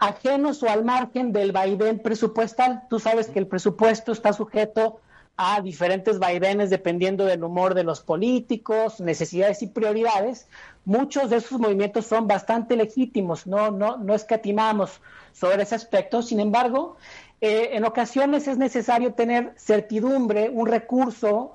ajenos 0.00 0.60
o 0.64 0.68
al 0.68 0.84
margen 0.84 1.32
del 1.32 1.52
vaivén 1.52 2.00
presupuestal. 2.00 2.82
Tú 2.90 2.98
sabes 2.98 3.28
que 3.28 3.38
el 3.38 3.46
presupuesto 3.46 4.10
está 4.10 4.32
sujeto 4.32 5.00
a 5.40 5.60
diferentes 5.62 6.18
vaivenes 6.18 6.68
dependiendo 6.68 7.24
del 7.24 7.44
humor 7.44 7.74
de 7.74 7.84
los 7.84 8.00
políticos, 8.00 8.98
necesidades 8.98 9.62
y 9.62 9.68
prioridades. 9.68 10.48
Muchos 10.84 11.30
de 11.30 11.36
esos 11.36 11.60
movimientos 11.60 12.06
son 12.06 12.26
bastante 12.26 12.76
legítimos, 12.76 13.46
no, 13.46 13.70
no, 13.70 13.96
no 13.98 14.14
escatimamos 14.14 15.00
sobre 15.32 15.62
ese 15.62 15.76
aspecto. 15.76 16.22
Sin 16.22 16.40
embargo, 16.40 16.96
eh, 17.40 17.70
en 17.74 17.84
ocasiones 17.84 18.48
es 18.48 18.58
necesario 18.58 19.14
tener 19.14 19.54
certidumbre, 19.56 20.50
un 20.50 20.66
recurso 20.66 21.54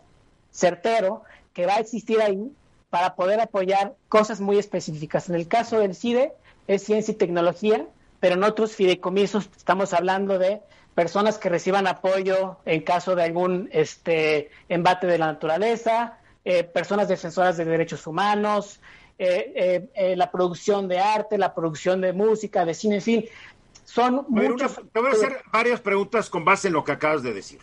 certero 0.50 1.24
que 1.52 1.66
va 1.66 1.76
a 1.76 1.80
existir 1.80 2.22
ahí 2.22 2.54
para 2.90 3.16
poder 3.16 3.42
apoyar 3.42 3.96
cosas 4.08 4.40
muy 4.40 4.58
específicas. 4.58 5.28
En 5.28 5.36
el 5.36 5.50
caso 5.50 5.80
del 5.80 5.94
CIDE 5.94 6.32
es 6.68 6.84
ciencia 6.84 7.12
y 7.12 7.16
tecnología, 7.16 7.86
pero 8.22 8.36
en 8.36 8.44
otros 8.44 8.76
fideicomisos 8.76 9.50
estamos 9.58 9.94
hablando 9.94 10.40
de 10.40 10.62
personas 10.96 11.38
que 11.38 11.50
reciban 11.50 11.88
apoyo 11.88 12.58
en 12.66 12.82
caso 12.82 13.16
de 13.16 13.24
algún 13.24 13.70
este, 13.72 14.52
embate 14.70 15.08
de 15.08 15.18
la 15.18 15.28
naturaleza, 15.28 16.20
eh, 16.46 16.64
personas 16.64 17.08
defensoras 17.08 17.58
de 17.58 17.66
derechos 17.66 18.06
humanos, 18.06 18.80
eh, 19.18 19.88
eh, 19.96 20.16
la 20.16 20.32
producción 20.32 20.88
de 20.88 21.00
arte, 21.00 21.38
la 21.38 21.54
producción 21.56 22.02
de 22.02 22.14
música, 22.14 22.66
de 22.66 22.74
cine, 22.74 22.96
en 22.96 23.02
fin, 23.02 23.26
son 23.86 24.26
ver, 24.30 24.52
muchos. 24.52 24.78
una- 24.78 24.90
te 24.90 25.00
voy 25.00 25.10
a 25.10 25.14
hacer 25.14 25.38
varias 25.52 25.80
preguntas 25.82 26.30
con 26.30 26.44
base 26.46 26.68
en 26.68 26.74
lo 26.74 26.84
que 26.84 26.92
acabas 26.92 27.24
de 27.24 27.34
decir. 27.34 27.60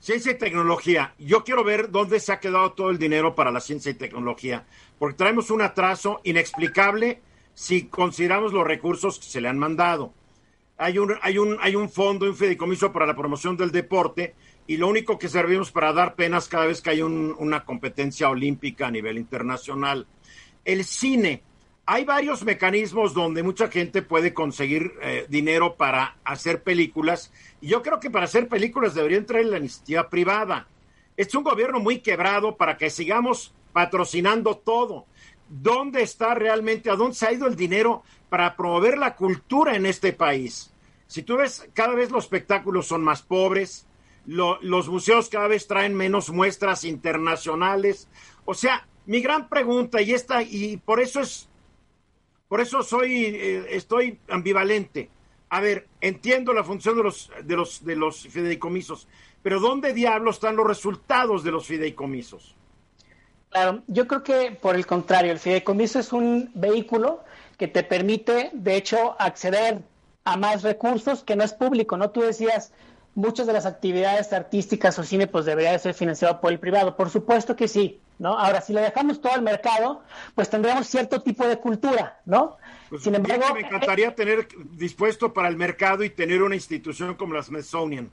Ciencia 0.00 0.32
y 0.32 0.38
tecnología. 0.38 1.14
Yo 1.18 1.42
quiero 1.42 1.64
ver 1.64 1.90
dónde 1.90 2.20
se 2.20 2.32
ha 2.32 2.38
quedado 2.40 2.72
todo 2.72 2.90
el 2.90 2.98
dinero 2.98 3.34
para 3.34 3.50
la 3.50 3.60
ciencia 3.60 3.90
y 3.90 3.94
tecnología, 3.94 4.64
porque 4.98 5.16
traemos 5.16 5.50
un 5.50 5.62
atraso 5.62 6.20
inexplicable 6.22 7.20
si 7.54 7.86
consideramos 7.88 8.52
los 8.52 8.64
recursos 8.66 9.18
que 9.18 9.24
se 9.26 9.40
le 9.40 9.48
han 9.48 9.58
mandado. 9.58 10.12
Hay 10.78 10.98
un, 10.98 11.14
hay 11.22 11.38
un, 11.38 11.56
hay 11.60 11.74
un 11.74 11.88
fondo, 11.88 12.26
un 12.26 12.36
fideicomiso 12.36 12.92
para 12.92 13.06
la 13.06 13.16
promoción 13.16 13.56
del 13.56 13.70
deporte, 13.70 14.34
y 14.66 14.76
lo 14.76 14.88
único 14.88 15.18
que 15.18 15.28
servimos 15.28 15.70
para 15.70 15.92
dar 15.92 16.14
penas 16.16 16.48
cada 16.48 16.66
vez 16.66 16.82
que 16.82 16.90
hay 16.90 17.02
un- 17.02 17.34
una 17.38 17.64
competencia 17.64 18.28
olímpica 18.28 18.88
a 18.88 18.90
nivel 18.90 19.16
internacional. 19.16 20.06
El 20.64 20.84
cine. 20.84 21.42
Hay 21.88 22.04
varios 22.04 22.44
mecanismos 22.44 23.14
donde 23.14 23.44
mucha 23.44 23.68
gente 23.68 24.02
puede 24.02 24.34
conseguir 24.34 24.92
eh, 25.02 25.24
dinero 25.28 25.76
para 25.76 26.16
hacer 26.24 26.64
películas. 26.64 27.32
Y 27.60 27.68
yo 27.68 27.80
creo 27.80 28.00
que 28.00 28.10
para 28.10 28.24
hacer 28.24 28.48
películas 28.48 28.94
debería 28.96 29.18
entrar 29.18 29.40
en 29.40 29.52
la 29.52 29.58
iniciativa 29.58 30.10
privada. 30.10 30.66
Es 31.16 31.32
un 31.36 31.44
gobierno 31.44 31.78
muy 31.78 32.00
quebrado 32.00 32.56
para 32.56 32.76
que 32.76 32.90
sigamos 32.90 33.54
patrocinando 33.72 34.56
todo. 34.56 35.06
¿Dónde 35.48 36.02
está 36.02 36.34
realmente, 36.34 36.90
a 36.90 36.96
dónde 36.96 37.14
se 37.14 37.26
ha 37.26 37.32
ido 37.32 37.46
el 37.46 37.56
dinero 37.56 38.02
para 38.28 38.56
promover 38.56 38.98
la 38.98 39.14
cultura 39.14 39.76
en 39.76 39.86
este 39.86 40.12
país? 40.12 40.72
Si 41.06 41.22
tú 41.22 41.36
ves, 41.36 41.68
cada 41.72 41.94
vez 41.94 42.10
los 42.10 42.24
espectáculos 42.24 42.86
son 42.86 43.04
más 43.04 43.22
pobres, 43.22 43.86
lo- 44.26 44.58
los 44.60 44.88
museos 44.88 45.28
cada 45.28 45.46
vez 45.46 45.68
traen 45.68 45.94
menos 45.94 46.30
muestras 46.30 46.82
internacionales. 46.84 48.08
O 48.44 48.54
sea, 48.54 48.86
mi 49.06 49.20
gran 49.20 49.48
pregunta, 49.48 50.02
y 50.02 50.12
esta, 50.12 50.42
y 50.42 50.78
por 50.78 50.98
eso 51.00 51.20
es, 51.20 51.48
por 52.48 52.60
eso 52.60 52.82
soy, 52.82 53.26
eh, 53.26 53.66
estoy 53.70 54.18
ambivalente. 54.28 55.10
A 55.48 55.60
ver, 55.60 55.86
entiendo 56.00 56.52
la 56.52 56.64
función 56.64 56.96
de 56.96 57.04
los, 57.04 57.30
de 57.44 57.56
los, 57.56 57.84
de 57.84 57.94
los 57.94 58.26
fideicomisos, 58.26 59.06
pero 59.44 59.60
¿dónde 59.60 59.92
diablos 59.94 60.36
están 60.36 60.56
los 60.56 60.66
resultados 60.66 61.44
de 61.44 61.52
los 61.52 61.66
fideicomisos? 61.66 62.56
Claro, 63.56 63.82
yo 63.86 64.06
creo 64.06 64.22
que 64.22 64.50
por 64.50 64.76
el 64.76 64.84
contrario, 64.84 65.32
el 65.32 65.38
fideicomiso 65.38 65.98
es 65.98 66.12
un 66.12 66.50
vehículo 66.52 67.24
que 67.56 67.66
te 67.68 67.82
permite, 67.82 68.50
de 68.52 68.76
hecho, 68.76 69.16
acceder 69.18 69.78
a 70.24 70.36
más 70.36 70.62
recursos 70.62 71.24
que 71.24 71.36
no 71.36 71.42
es 71.42 71.54
público, 71.54 71.96
¿no? 71.96 72.10
Tú 72.10 72.20
decías, 72.20 72.74
muchas 73.14 73.46
de 73.46 73.54
las 73.54 73.64
actividades 73.64 74.34
artísticas 74.34 74.98
o 74.98 75.04
cine 75.04 75.26
pues 75.26 75.46
debería 75.46 75.72
de 75.72 75.78
ser 75.78 75.94
financiado 75.94 76.38
por 76.38 76.52
el 76.52 76.58
privado. 76.58 76.96
Por 76.96 77.08
supuesto 77.08 77.56
que 77.56 77.66
sí, 77.66 77.98
¿no? 78.18 78.38
Ahora, 78.38 78.60
si 78.60 78.74
le 78.74 78.82
dejamos 78.82 79.22
todo 79.22 79.32
al 79.32 79.40
mercado, 79.40 80.02
pues 80.34 80.50
tendríamos 80.50 80.86
cierto 80.86 81.22
tipo 81.22 81.48
de 81.48 81.56
cultura, 81.56 82.20
¿no? 82.26 82.58
Pues 82.90 83.04
Sin 83.04 83.14
embargo, 83.14 83.54
me 83.54 83.60
encantaría 83.60 84.14
tener 84.14 84.48
dispuesto 84.72 85.32
para 85.32 85.48
el 85.48 85.56
mercado 85.56 86.04
y 86.04 86.10
tener 86.10 86.42
una 86.42 86.56
institución 86.56 87.14
como 87.14 87.32
la 87.32 87.42
Smithsonian. 87.42 88.10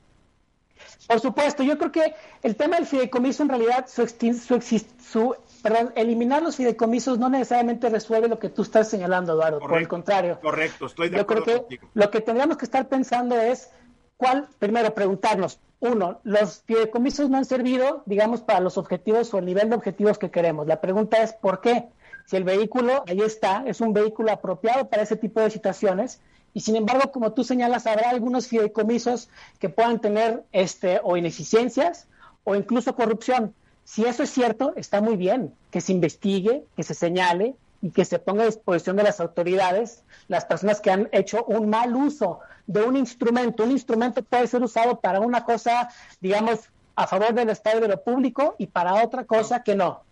Por 1.07 1.19
supuesto, 1.19 1.63
yo 1.63 1.77
creo 1.77 1.91
que 1.91 2.15
el 2.41 2.55
tema 2.55 2.77
del 2.77 2.85
fideicomiso 2.85 3.43
en 3.43 3.49
realidad, 3.49 3.87
su, 3.87 4.07
su, 4.07 4.61
su 4.99 5.35
perdón, 5.61 5.93
eliminar 5.95 6.41
los 6.41 6.55
fideicomisos 6.55 7.19
no 7.19 7.29
necesariamente 7.29 7.89
resuelve 7.89 8.27
lo 8.27 8.39
que 8.39 8.49
tú 8.49 8.61
estás 8.61 8.89
señalando, 8.89 9.33
Eduardo, 9.33 9.59
por 9.59 9.77
el 9.77 9.87
contrario. 9.87 10.39
Correcto, 10.41 10.85
estoy 10.85 11.09
de 11.09 11.17
yo 11.17 11.23
acuerdo 11.23 11.43
creo 11.43 11.55
que 11.55 11.61
contigo. 11.61 11.89
Lo 11.93 12.11
que 12.11 12.21
tendríamos 12.21 12.57
que 12.57 12.65
estar 12.65 12.87
pensando 12.87 13.39
es 13.39 13.69
cuál, 14.17 14.47
primero 14.59 14.93
preguntarnos, 14.93 15.59
uno, 15.79 16.19
los 16.23 16.61
fideicomisos 16.65 17.29
no 17.29 17.37
han 17.37 17.45
servido, 17.45 18.03
digamos, 18.05 18.41
para 18.41 18.61
los 18.61 18.77
objetivos 18.77 19.33
o 19.33 19.39
el 19.39 19.45
nivel 19.45 19.69
de 19.69 19.75
objetivos 19.75 20.17
que 20.17 20.31
queremos. 20.31 20.65
La 20.65 20.79
pregunta 20.79 21.21
es, 21.21 21.33
¿por 21.33 21.59
qué? 21.59 21.89
Si 22.25 22.37
el 22.37 22.45
vehículo, 22.45 23.03
ahí 23.05 23.19
está, 23.19 23.63
es 23.67 23.81
un 23.81 23.91
vehículo 23.91 24.31
apropiado 24.31 24.89
para 24.89 25.03
ese 25.03 25.17
tipo 25.17 25.41
de 25.41 25.49
situaciones, 25.49 26.21
y 26.53 26.61
sin 26.61 26.75
embargo, 26.75 27.11
como 27.11 27.33
tú 27.33 27.43
señalas, 27.43 27.87
habrá 27.87 28.09
algunos 28.09 28.47
fideicomisos 28.47 29.29
que 29.59 29.69
puedan 29.69 29.99
tener 29.99 30.43
este, 30.51 30.99
o 31.03 31.17
ineficiencias 31.17 32.07
o 32.43 32.55
incluso 32.55 32.95
corrupción. 32.95 33.53
Si 33.85 34.05
eso 34.05 34.23
es 34.23 34.29
cierto, 34.29 34.73
está 34.75 35.01
muy 35.01 35.17
bien 35.17 35.53
que 35.71 35.81
se 35.81 35.91
investigue, 35.91 36.63
que 36.75 36.83
se 36.83 36.93
señale 36.93 37.55
y 37.81 37.89
que 37.89 38.05
se 38.05 38.19
ponga 38.19 38.43
a 38.43 38.45
disposición 38.45 38.95
de 38.95 39.03
las 39.03 39.19
autoridades 39.19 40.03
las 40.27 40.45
personas 40.45 40.79
que 40.79 40.91
han 40.91 41.09
hecho 41.11 41.43
un 41.45 41.69
mal 41.69 41.95
uso 41.95 42.39
de 42.67 42.81
un 42.83 42.95
instrumento. 42.95 43.63
Un 43.63 43.71
instrumento 43.71 44.23
puede 44.23 44.47
ser 44.47 44.63
usado 44.63 44.99
para 44.99 45.19
una 45.19 45.43
cosa, 45.43 45.89
digamos, 46.21 46.59
a 46.95 47.07
favor 47.07 47.33
del 47.33 47.49
Estado 47.49 47.79
y 47.79 47.81
de 47.81 47.87
lo 47.89 48.03
público 48.03 48.55
y 48.57 48.67
para 48.67 49.03
otra 49.03 49.25
cosa 49.25 49.63
que 49.63 49.75
no. 49.75 50.03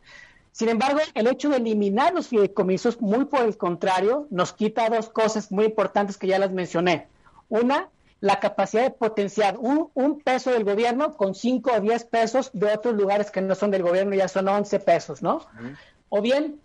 Sin 0.51 0.69
embargo, 0.69 0.99
el 1.13 1.27
hecho 1.27 1.49
de 1.49 1.57
eliminar 1.57 2.13
los 2.13 2.27
fideicomisos, 2.27 3.01
muy 3.01 3.25
por 3.25 3.41
el 3.41 3.57
contrario, 3.57 4.27
nos 4.29 4.53
quita 4.53 4.89
dos 4.89 5.09
cosas 5.09 5.51
muy 5.51 5.65
importantes 5.65 6.17
que 6.17 6.27
ya 6.27 6.39
las 6.39 6.51
mencioné. 6.51 7.07
Una, 7.47 7.89
la 8.19 8.39
capacidad 8.39 8.83
de 8.83 8.91
potenciar 8.91 9.57
un, 9.57 9.89
un, 9.93 10.19
peso 10.19 10.51
del 10.51 10.63
gobierno 10.63 11.15
con 11.15 11.35
5 11.35 11.71
o 11.77 11.79
10 11.79 12.03
pesos 12.05 12.51
de 12.53 12.71
otros 12.73 12.95
lugares 12.95 13.31
que 13.31 13.41
no 13.41 13.55
son 13.55 13.71
del 13.71 13.83
gobierno, 13.83 14.13
ya 14.13 14.27
son 14.27 14.47
11 14.47 14.79
pesos, 14.79 15.21
¿no? 15.21 15.35
Uh 15.35 15.39
-huh. 15.39 15.77
O 16.09 16.21
bien 16.21 16.59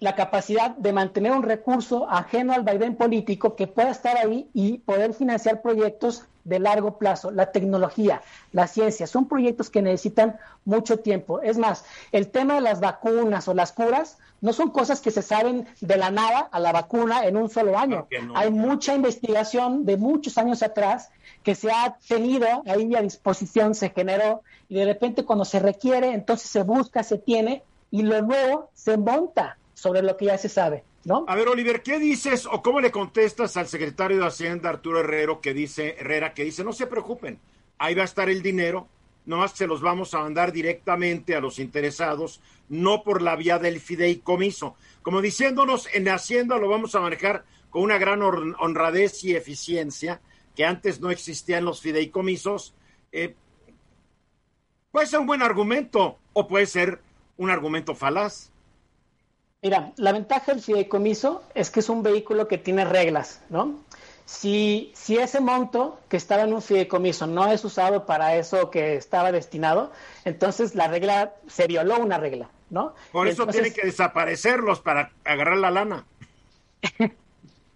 la 0.00 0.14
capacidad 0.14 0.70
de 0.70 0.92
mantener 0.92 1.32
un 1.32 1.42
recurso 1.42 2.08
ajeno 2.08 2.52
al 2.52 2.62
vaivén 2.62 2.96
político 2.96 3.56
que 3.56 3.66
pueda 3.66 3.90
estar 3.90 4.16
ahí 4.16 4.48
y 4.54 4.78
poder 4.78 5.12
financiar 5.12 5.60
proyectos 5.60 6.24
de 6.48 6.58
largo 6.58 6.98
plazo. 6.98 7.30
La 7.30 7.52
tecnología, 7.52 8.22
la 8.52 8.66
ciencia, 8.66 9.06
son 9.06 9.28
proyectos 9.28 9.70
que 9.70 9.82
necesitan 9.82 10.38
mucho 10.64 10.98
tiempo. 10.98 11.40
Es 11.40 11.58
más, 11.58 11.84
el 12.12 12.28
tema 12.28 12.54
de 12.54 12.60
las 12.60 12.80
vacunas 12.80 13.48
o 13.48 13.54
las 13.54 13.72
curas 13.72 14.18
no 14.40 14.52
son 14.52 14.70
cosas 14.70 15.00
que 15.00 15.10
se 15.10 15.22
saben 15.22 15.66
de 15.80 15.96
la 15.96 16.10
nada 16.10 16.48
a 16.50 16.60
la 16.60 16.72
vacuna 16.72 17.26
en 17.26 17.36
un 17.36 17.50
solo 17.50 17.76
año. 17.76 18.06
No, 18.22 18.36
Hay 18.36 18.50
mucha 18.50 18.94
investigación 18.94 19.84
de 19.84 19.96
muchos 19.96 20.38
años 20.38 20.62
atrás 20.62 21.10
que 21.42 21.54
se 21.54 21.70
ha 21.70 21.98
tenido 22.06 22.46
ahí 22.66 22.94
a 22.94 23.02
disposición, 23.02 23.74
se 23.74 23.90
generó 23.90 24.42
y 24.68 24.76
de 24.76 24.84
repente 24.84 25.24
cuando 25.24 25.44
se 25.44 25.58
requiere, 25.58 26.12
entonces 26.12 26.50
se 26.50 26.62
busca, 26.62 27.02
se 27.02 27.18
tiene 27.18 27.62
y 27.90 28.02
lo 28.02 28.22
nuevo 28.22 28.70
se 28.74 28.96
monta 28.96 29.58
sobre 29.74 30.02
lo 30.02 30.16
que 30.16 30.26
ya 30.26 30.38
se 30.38 30.48
sabe, 30.48 30.84
A 31.26 31.34
ver, 31.34 31.48
Oliver, 31.48 31.82
¿qué 31.82 31.98
dices 31.98 32.46
o 32.46 32.62
cómo 32.62 32.80
le 32.80 32.90
contestas 32.90 33.56
al 33.56 33.66
secretario 33.66 34.18
de 34.18 34.26
Hacienda, 34.26 34.68
Arturo 34.68 35.00
Herrero, 35.00 35.40
que 35.40 35.54
dice, 35.54 35.96
Herrera, 35.98 36.34
que 36.34 36.44
dice, 36.44 36.64
no 36.64 36.72
se 36.72 36.86
preocupen, 36.86 37.38
ahí 37.78 37.94
va 37.94 38.02
a 38.02 38.04
estar 38.04 38.28
el 38.28 38.42
dinero, 38.42 38.88
nomás 39.24 39.52
se 39.52 39.66
los 39.66 39.80
vamos 39.80 40.12
a 40.12 40.20
mandar 40.20 40.52
directamente 40.52 41.34
a 41.34 41.40
los 41.40 41.58
interesados, 41.58 42.42
no 42.68 43.02
por 43.04 43.22
la 43.22 43.36
vía 43.36 43.58
del 43.58 43.80
fideicomiso. 43.80 44.76
Como 45.02 45.22
diciéndonos, 45.22 45.88
en 45.94 46.08
Hacienda 46.08 46.58
lo 46.58 46.68
vamos 46.68 46.94
a 46.94 47.00
manejar 47.00 47.44
con 47.70 47.82
una 47.82 47.96
gran 47.96 48.20
honradez 48.22 49.24
y 49.24 49.34
eficiencia, 49.34 50.20
que 50.54 50.66
antes 50.66 51.00
no 51.00 51.10
existían 51.10 51.64
los 51.64 51.80
fideicomisos. 51.80 52.74
Eh, 53.12 53.34
puede 54.90 55.06
ser 55.06 55.20
un 55.20 55.26
buen 55.26 55.40
argumento 55.40 56.18
o 56.34 56.46
puede 56.48 56.66
ser 56.66 57.00
un 57.38 57.48
argumento 57.48 57.94
falaz. 57.94 58.50
Mira, 59.60 59.92
la 59.96 60.12
ventaja 60.12 60.52
del 60.52 60.62
fideicomiso 60.62 61.42
es 61.54 61.70
que 61.70 61.80
es 61.80 61.88
un 61.88 62.04
vehículo 62.04 62.46
que 62.46 62.58
tiene 62.58 62.84
reglas, 62.84 63.40
¿no? 63.48 63.80
Si, 64.24 64.92
si 64.94 65.16
ese 65.16 65.40
monto 65.40 65.98
que 66.08 66.16
estaba 66.16 66.42
en 66.42 66.52
un 66.52 66.62
fideicomiso 66.62 67.26
no 67.26 67.50
es 67.50 67.64
usado 67.64 68.06
para 68.06 68.36
eso 68.36 68.70
que 68.70 68.94
estaba 68.94 69.32
destinado, 69.32 69.90
entonces 70.24 70.76
la 70.76 70.86
regla 70.86 71.32
se 71.48 71.66
violó 71.66 71.98
una 71.98 72.18
regla, 72.18 72.48
¿no? 72.70 72.94
Por 73.10 73.26
eso 73.26 73.42
entonces, 73.42 73.62
tienen 73.62 73.80
que 73.80 73.86
desaparecerlos 73.86 74.80
para 74.80 75.10
agarrar 75.24 75.56
la 75.56 75.72
lana. 75.72 76.04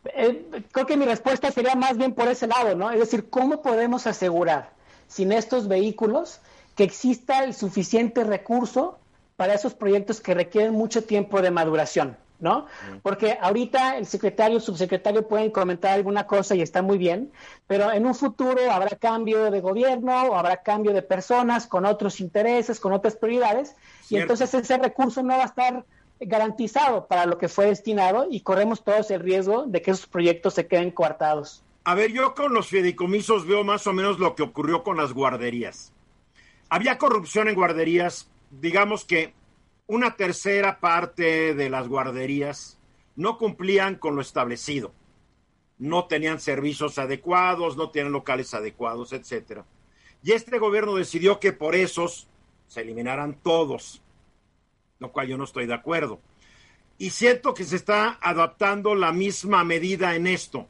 eh, 0.04 0.62
creo 0.70 0.86
que 0.86 0.96
mi 0.96 1.06
respuesta 1.06 1.50
sería 1.50 1.74
más 1.74 1.96
bien 1.96 2.12
por 2.12 2.28
ese 2.28 2.46
lado, 2.46 2.76
¿no? 2.76 2.92
Es 2.92 3.00
decir, 3.00 3.28
¿cómo 3.28 3.60
podemos 3.60 4.06
asegurar 4.06 4.70
sin 5.08 5.32
estos 5.32 5.66
vehículos 5.66 6.40
que 6.76 6.84
exista 6.84 7.42
el 7.42 7.54
suficiente 7.54 8.22
recurso 8.22 9.00
para 9.42 9.54
esos 9.54 9.74
proyectos 9.74 10.20
que 10.20 10.34
requieren 10.34 10.72
mucho 10.72 11.02
tiempo 11.02 11.42
de 11.42 11.50
maduración, 11.50 12.16
¿no? 12.38 12.66
Porque 13.02 13.36
ahorita 13.40 13.96
el 13.98 14.06
secretario, 14.06 14.58
el 14.58 14.62
subsecretario 14.62 15.26
pueden 15.26 15.50
comentar 15.50 15.94
alguna 15.94 16.28
cosa 16.28 16.54
y 16.54 16.62
está 16.62 16.80
muy 16.80 16.96
bien, 16.96 17.32
pero 17.66 17.90
en 17.90 18.06
un 18.06 18.14
futuro 18.14 18.70
habrá 18.70 18.90
cambio 18.90 19.50
de 19.50 19.60
gobierno 19.60 20.26
o 20.26 20.36
habrá 20.36 20.58
cambio 20.58 20.92
de 20.92 21.02
personas 21.02 21.66
con 21.66 21.86
otros 21.86 22.20
intereses, 22.20 22.78
con 22.78 22.92
otras 22.92 23.16
prioridades, 23.16 23.70
Cierto. 23.70 24.12
y 24.12 24.16
entonces 24.18 24.54
ese 24.54 24.78
recurso 24.78 25.24
no 25.24 25.36
va 25.36 25.42
a 25.42 25.46
estar 25.46 25.84
garantizado 26.20 27.08
para 27.08 27.26
lo 27.26 27.36
que 27.36 27.48
fue 27.48 27.66
destinado 27.66 28.28
y 28.30 28.42
corremos 28.42 28.84
todos 28.84 29.10
el 29.10 29.18
riesgo 29.18 29.64
de 29.66 29.82
que 29.82 29.90
esos 29.90 30.06
proyectos 30.06 30.54
se 30.54 30.68
queden 30.68 30.92
coartados. 30.92 31.64
A 31.82 31.96
ver, 31.96 32.12
yo 32.12 32.36
con 32.36 32.54
los 32.54 32.68
fideicomisos 32.68 33.44
veo 33.44 33.64
más 33.64 33.88
o 33.88 33.92
menos 33.92 34.20
lo 34.20 34.36
que 34.36 34.44
ocurrió 34.44 34.84
con 34.84 34.98
las 34.98 35.12
guarderías. 35.12 35.92
Había 36.68 36.96
corrupción 36.96 37.48
en 37.48 37.56
guarderías, 37.56 38.28
digamos 38.60 39.04
que 39.04 39.34
una 39.86 40.16
tercera 40.16 40.78
parte 40.80 41.54
de 41.54 41.70
las 41.70 41.88
guarderías 41.88 42.78
no 43.16 43.38
cumplían 43.38 43.96
con 43.96 44.14
lo 44.14 44.22
establecido. 44.22 44.92
No 45.78 46.06
tenían 46.06 46.40
servicios 46.40 46.98
adecuados, 46.98 47.76
no 47.76 47.90
tenían 47.90 48.12
locales 48.12 48.54
adecuados, 48.54 49.12
etcétera. 49.12 49.64
Y 50.22 50.32
este 50.32 50.58
gobierno 50.58 50.94
decidió 50.94 51.40
que 51.40 51.52
por 51.52 51.74
esos 51.74 52.28
se 52.68 52.82
eliminaran 52.82 53.38
todos, 53.42 54.00
lo 55.00 55.10
cual 55.10 55.28
yo 55.28 55.36
no 55.36 55.44
estoy 55.44 55.66
de 55.66 55.74
acuerdo. 55.74 56.20
Y 56.98 57.10
siento 57.10 57.54
que 57.54 57.64
se 57.64 57.76
está 57.76 58.18
adaptando 58.20 58.94
la 58.94 59.12
misma 59.12 59.64
medida 59.64 60.14
en 60.14 60.26
esto. 60.28 60.68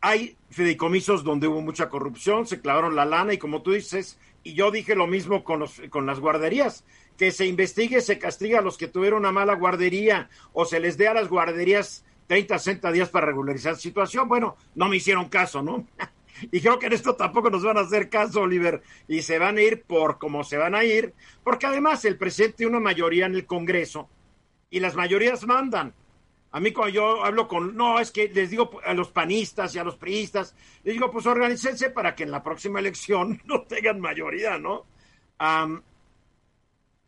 Hay 0.00 0.36
fideicomisos 0.50 1.24
donde 1.24 1.48
hubo 1.48 1.62
mucha 1.62 1.88
corrupción, 1.88 2.46
se 2.46 2.60
clavaron 2.60 2.94
la 2.94 3.06
lana 3.06 3.32
y 3.32 3.38
como 3.38 3.62
tú 3.62 3.72
dices, 3.72 4.18
y 4.42 4.54
yo 4.54 4.70
dije 4.70 4.94
lo 4.94 5.06
mismo 5.06 5.44
con, 5.44 5.60
los, 5.60 5.80
con 5.88 6.04
las 6.04 6.20
guarderías, 6.20 6.84
que 7.16 7.30
se 7.30 7.46
investigue, 7.46 8.00
se 8.00 8.18
castiga 8.18 8.58
a 8.58 8.62
los 8.62 8.78
que 8.78 8.88
tuvieron 8.88 9.20
una 9.20 9.32
mala 9.32 9.54
guardería 9.54 10.28
o 10.52 10.64
se 10.64 10.80
les 10.80 10.96
dé 10.96 11.08
a 11.08 11.14
las 11.14 11.28
guarderías 11.28 12.04
30, 12.26 12.58
60 12.58 12.92
días 12.92 13.08
para 13.10 13.26
regularizar 13.26 13.72
la 13.74 13.78
situación. 13.78 14.28
Bueno, 14.28 14.56
no 14.74 14.88
me 14.88 14.96
hicieron 14.96 15.28
caso, 15.28 15.62
¿no? 15.62 15.86
y 16.50 16.60
creo 16.60 16.78
que 16.78 16.86
en 16.86 16.94
esto 16.94 17.14
tampoco 17.14 17.50
nos 17.50 17.62
van 17.62 17.78
a 17.78 17.82
hacer 17.82 18.08
caso, 18.08 18.42
Oliver, 18.42 18.82
y 19.08 19.22
se 19.22 19.38
van 19.38 19.58
a 19.58 19.62
ir 19.62 19.82
por 19.82 20.18
como 20.18 20.44
se 20.44 20.56
van 20.56 20.74
a 20.74 20.84
ir, 20.84 21.14
porque 21.44 21.66
además 21.66 22.04
el 22.04 22.16
presidente 22.16 22.58
tiene 22.58 22.70
una 22.70 22.80
mayoría 22.80 23.26
en 23.26 23.34
el 23.34 23.46
Congreso 23.46 24.08
y 24.70 24.80
las 24.80 24.94
mayorías 24.94 25.46
mandan. 25.46 25.94
A 26.50 26.60
mí 26.60 26.72
cuando 26.72 26.94
yo 26.94 27.24
hablo 27.24 27.48
con, 27.48 27.74
no, 27.76 27.98
es 27.98 28.10
que 28.10 28.28
les 28.28 28.50
digo 28.50 28.80
a 28.84 28.92
los 28.92 29.10
panistas 29.10 29.74
y 29.74 29.78
a 29.78 29.84
los 29.84 29.96
priistas, 29.96 30.54
les 30.84 30.94
digo, 30.94 31.10
pues 31.10 31.24
organícense 31.24 31.90
para 31.90 32.14
que 32.14 32.24
en 32.24 32.30
la 32.30 32.42
próxima 32.42 32.78
elección 32.78 33.40
no 33.46 33.62
tengan 33.62 34.00
mayoría, 34.00 34.58
¿no? 34.58 34.86
Um, 35.40 35.80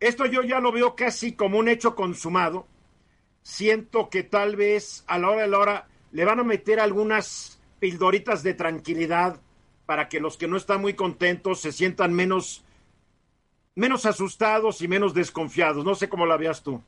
esto 0.09 0.27
yo 0.27 0.43
ya 0.43 0.61
lo 0.61 0.71
veo 0.71 0.95
casi 0.95 1.33
como 1.33 1.59
un 1.59 1.69
hecho 1.69 1.95
consumado. 1.95 2.67
Siento 3.43 4.11
que 4.11 4.23
tal 4.23 4.57
vez 4.57 5.05
a 5.07 5.19
la 5.19 5.31
hora 5.31 5.43
de 5.43 5.49
la 5.49 5.59
hora 5.59 5.88
le 6.12 6.25
van 6.25 6.40
a 6.40 6.45
meter 6.45 6.79
algunas 6.79 7.59
pildoritas 7.79 8.43
de 8.43 8.55
tranquilidad 8.55 9.40
para 9.87 10.09
que 10.09 10.21
los 10.21 10.37
que 10.37 10.47
no 10.47 10.57
están 10.57 10.81
muy 10.81 10.95
contentos 10.95 11.61
se 11.61 11.73
sientan 11.73 12.12
menos, 12.12 12.64
menos 13.75 14.07
asustados 14.07 14.83
y 14.83 14.88
menos 14.88 15.14
desconfiados. 15.14 15.85
No 15.85 15.95
sé 15.95 16.09
cómo 16.09 16.27
la 16.27 16.37
veas 16.37 16.62
tú. 16.62 16.83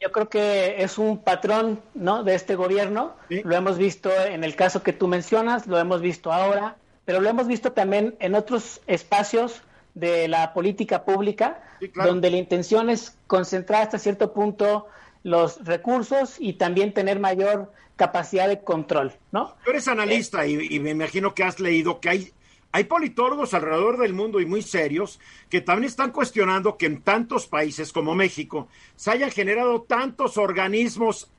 Yo 0.00 0.10
creo 0.10 0.28
que 0.28 0.82
es 0.82 0.98
un 0.98 1.22
patrón 1.22 1.80
¿no? 1.94 2.24
de 2.24 2.34
este 2.34 2.56
gobierno. 2.56 3.14
¿Sí? 3.28 3.42
Lo 3.44 3.56
hemos 3.56 3.78
visto 3.78 4.10
en 4.10 4.44
el 4.44 4.56
caso 4.56 4.82
que 4.82 4.92
tú 4.92 5.08
mencionas, 5.08 5.66
lo 5.66 5.78
hemos 5.78 6.00
visto 6.00 6.32
ahora, 6.32 6.76
pero 7.04 7.20
lo 7.20 7.28
hemos 7.28 7.46
visto 7.46 7.72
también 7.72 8.16
en 8.18 8.34
otros 8.34 8.80
espacios 8.86 9.62
de 9.94 10.28
la 10.28 10.52
política 10.54 11.04
pública, 11.04 11.62
sí, 11.80 11.88
claro. 11.88 12.10
donde 12.10 12.30
la 12.30 12.38
intención 12.38 12.90
es 12.90 13.16
concentrar 13.26 13.82
hasta 13.82 13.98
cierto 13.98 14.32
punto 14.32 14.86
los 15.22 15.64
recursos 15.64 16.36
y 16.38 16.54
también 16.54 16.92
tener 16.92 17.20
mayor 17.20 17.72
capacidad 17.96 18.48
de 18.48 18.62
control, 18.62 19.12
¿no? 19.30 19.54
Tú 19.64 19.70
eres 19.70 19.86
analista 19.86 20.44
eh, 20.44 20.50
y, 20.50 20.76
y, 20.76 20.80
me 20.80 20.90
imagino 20.90 21.34
que 21.34 21.44
has 21.44 21.60
leído 21.60 22.00
que 22.00 22.08
hay, 22.08 22.32
Hay 22.72 22.84
politólogos 22.84 23.52
alrededor 23.52 23.98
del 23.98 24.14
mundo 24.14 24.40
y 24.40 24.46
muy 24.46 24.62
serios 24.62 25.20
que 25.50 25.60
también 25.60 25.88
están 25.88 26.10
cuestionando 26.10 26.78
que 26.78 26.86
en 26.86 27.02
tantos 27.02 27.46
países 27.46 27.92
como 27.92 28.14
México 28.14 28.68
se 28.96 29.10
hayan 29.10 29.30
generado 29.30 29.82
tantos 29.82 30.38
organismos 30.38 31.30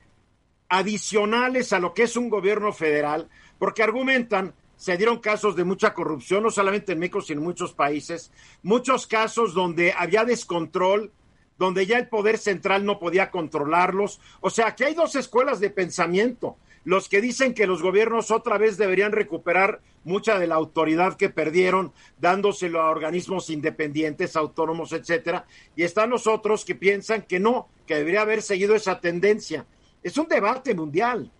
adicionales 0.68 1.72
a 1.72 1.80
lo 1.80 1.92
que 1.92 2.04
es 2.04 2.16
un 2.16 2.28
gobierno 2.28 2.72
federal, 2.72 3.28
porque 3.58 3.82
argumentan, 3.82 4.54
se 4.76 4.96
dieron 4.96 5.18
casos 5.18 5.56
de 5.56 5.64
mucha 5.64 5.94
corrupción, 5.94 6.42
no 6.42 6.50
solamente 6.50 6.92
en 6.92 6.98
México, 6.98 7.20
sino 7.20 7.40
en 7.40 7.46
muchos 7.46 7.72
países, 7.72 8.30
muchos 8.62 9.06
casos 9.06 9.54
donde 9.54 9.92
había 9.96 10.24
descontrol, 10.24 11.12
donde 11.58 11.86
ya 11.86 11.98
el 11.98 12.08
poder 12.08 12.38
central 12.38 12.84
no 12.84 12.98
podía 12.98 13.30
controlarlos. 13.30 14.20
O 14.40 14.50
sea, 14.50 14.74
que 14.74 14.84
hay 14.84 14.94
dos 14.94 15.14
escuelas 15.14 15.60
de 15.60 15.70
pensamiento. 15.70 16.56
Los 16.84 17.08
que 17.08 17.22
dicen 17.22 17.54
que 17.54 17.66
los 17.66 17.80
gobiernos 17.80 18.30
otra 18.30 18.58
vez 18.58 18.76
deberían 18.76 19.12
recuperar 19.12 19.80
mucha 20.04 20.38
de 20.38 20.46
la 20.46 20.56
autoridad 20.56 21.16
que 21.16 21.30
perdieron, 21.30 21.92
dándoselo 22.18 22.82
a 22.82 22.90
organismos 22.90 23.48
independientes, 23.48 24.36
autónomos, 24.36 24.92
etcétera, 24.92 25.46
y 25.76 25.82
están 25.82 26.10
los 26.10 26.26
otros 26.26 26.64
que 26.64 26.74
piensan 26.74 27.22
que 27.22 27.40
no, 27.40 27.68
que 27.86 27.94
debería 27.94 28.20
haber 28.20 28.42
seguido 28.42 28.74
esa 28.74 29.00
tendencia. 29.00 29.64
Es 30.02 30.18
un 30.18 30.28
debate 30.28 30.74
mundial. 30.74 31.32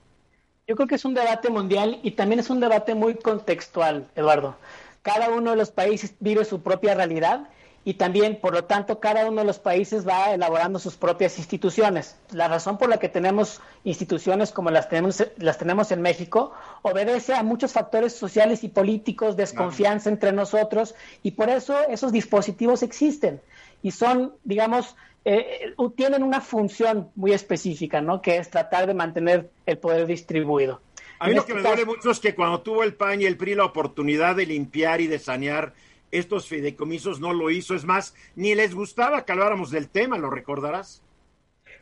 Yo 0.66 0.76
creo 0.76 0.88
que 0.88 0.94
es 0.94 1.04
un 1.04 1.12
debate 1.12 1.50
mundial 1.50 2.00
y 2.02 2.12
también 2.12 2.40
es 2.40 2.48
un 2.48 2.58
debate 2.58 2.94
muy 2.94 3.16
contextual, 3.16 4.08
Eduardo. 4.16 4.56
Cada 5.02 5.28
uno 5.28 5.50
de 5.50 5.58
los 5.58 5.70
países 5.70 6.14
vive 6.20 6.46
su 6.46 6.62
propia 6.62 6.94
realidad 6.94 7.48
y 7.84 7.94
también, 7.94 8.40
por 8.40 8.54
lo 8.54 8.64
tanto, 8.64 8.98
cada 8.98 9.26
uno 9.26 9.42
de 9.42 9.46
los 9.46 9.58
países 9.58 10.08
va 10.08 10.32
elaborando 10.32 10.78
sus 10.78 10.96
propias 10.96 11.36
instituciones. 11.36 12.16
La 12.30 12.48
razón 12.48 12.78
por 12.78 12.88
la 12.88 12.96
que 12.96 13.10
tenemos 13.10 13.60
instituciones 13.84 14.52
como 14.52 14.70
las 14.70 14.88
tenemos, 14.88 15.22
las 15.36 15.58
tenemos 15.58 15.92
en 15.92 16.00
México 16.00 16.54
obedece 16.80 17.34
a 17.34 17.42
muchos 17.42 17.72
factores 17.72 18.14
sociales 18.14 18.64
y 18.64 18.68
políticos, 18.68 19.36
desconfianza 19.36 20.08
entre 20.08 20.32
nosotros, 20.32 20.94
y 21.22 21.32
por 21.32 21.50
eso 21.50 21.78
esos 21.90 22.10
dispositivos 22.10 22.82
existen 22.82 23.42
y 23.84 23.90
son, 23.90 24.32
digamos, 24.44 24.96
eh, 25.26 25.74
eh, 25.78 25.88
tienen 25.94 26.22
una 26.22 26.40
función 26.40 27.10
muy 27.16 27.34
específica, 27.34 28.00
¿no? 28.00 28.22
Que 28.22 28.38
es 28.38 28.48
tratar 28.48 28.86
de 28.86 28.94
mantener 28.94 29.50
el 29.66 29.76
poder 29.76 30.06
distribuido. 30.06 30.80
A 31.18 31.28
mí 31.28 31.34
lo 31.34 31.40
este 31.40 31.52
que 31.52 31.60
me 31.60 31.68
duele 31.68 31.84
mucho 31.84 32.10
es 32.10 32.18
que 32.18 32.34
cuando 32.34 32.62
tuvo 32.62 32.82
el 32.82 32.94
PAN 32.94 33.20
y 33.20 33.26
el 33.26 33.36
PRI 33.36 33.56
la 33.56 33.66
oportunidad 33.66 34.36
de 34.36 34.46
limpiar 34.46 35.02
y 35.02 35.06
de 35.06 35.18
sanear 35.18 35.74
estos 36.10 36.46
fideicomisos 36.46 37.20
no 37.20 37.34
lo 37.34 37.50
hizo. 37.50 37.74
Es 37.74 37.84
más, 37.84 38.14
ni 38.36 38.54
les 38.54 38.74
gustaba 38.74 39.26
que 39.26 39.32
habláramos 39.32 39.70
del 39.70 39.90
tema, 39.90 40.16
¿lo 40.16 40.30
recordarás? 40.30 41.02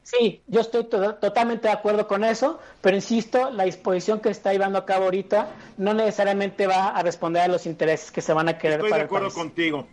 Sí, 0.02 0.42
yo 0.48 0.60
estoy 0.60 0.86
totalmente 0.86 1.68
de 1.68 1.74
acuerdo 1.74 2.08
con 2.08 2.24
eso, 2.24 2.58
pero 2.80 2.96
insisto, 2.96 3.50
la 3.50 3.62
disposición 3.62 4.18
que 4.18 4.30
está 4.30 4.50
llevando 4.50 4.80
a 4.80 4.84
cabo 4.84 5.04
ahorita 5.04 5.54
no 5.76 5.94
necesariamente 5.94 6.66
va 6.66 6.88
a 6.88 7.02
responder 7.04 7.42
a 7.42 7.48
los 7.48 7.66
intereses 7.66 8.10
que 8.10 8.20
se 8.20 8.32
van 8.32 8.48
a 8.48 8.58
querer 8.58 8.80
Estoy 8.80 8.98
de 8.98 9.04
acuerdo 9.04 9.30
contigo. 9.30 9.86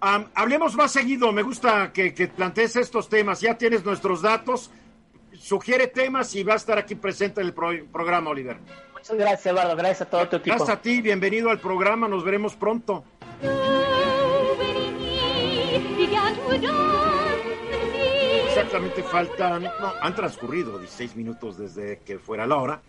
Hablemos 0.00 0.74
más 0.76 0.92
seguido, 0.92 1.32
me 1.32 1.42
gusta 1.42 1.92
que, 1.92 2.14
que, 2.14 2.28
plantees 2.28 2.76
estos 2.76 3.08
temas, 3.08 3.40
ya 3.40 3.56
tienes 3.56 3.84
nuestros 3.84 4.22
datos, 4.22 4.70
sugiere 5.38 5.86
temas 5.88 6.34
y 6.34 6.42
va 6.42 6.54
a 6.54 6.56
estar 6.56 6.78
aquí 6.78 6.94
presente 6.94 7.40
en 7.40 7.48
el 7.48 7.54
programa, 7.54 8.30
Oliver. 8.30 8.58
Muchas 8.92 9.16
gracias, 9.16 9.46
Eduardo, 9.46 9.76
gracias 9.76 10.02
a 10.02 10.10
todo 10.10 10.28
tu 10.28 10.36
equipo. 10.36 10.56
Gracias 10.56 10.78
a 10.78 10.82
ti, 10.82 11.00
bienvenido 11.00 11.50
al 11.50 11.60
programa, 11.60 12.08
nos 12.08 12.24
veremos 12.24 12.54
pronto. 12.54 13.04
Exactamente 18.48 19.02
faltan, 19.04 19.62
no, 19.62 19.92
han 20.00 20.14
transcurrido 20.14 20.78
16 20.78 21.16
minutos 21.16 21.56
desde 21.56 22.00
que 22.00 22.18
fuera 22.18 22.46
la 22.46 22.56
hora. 22.56 22.82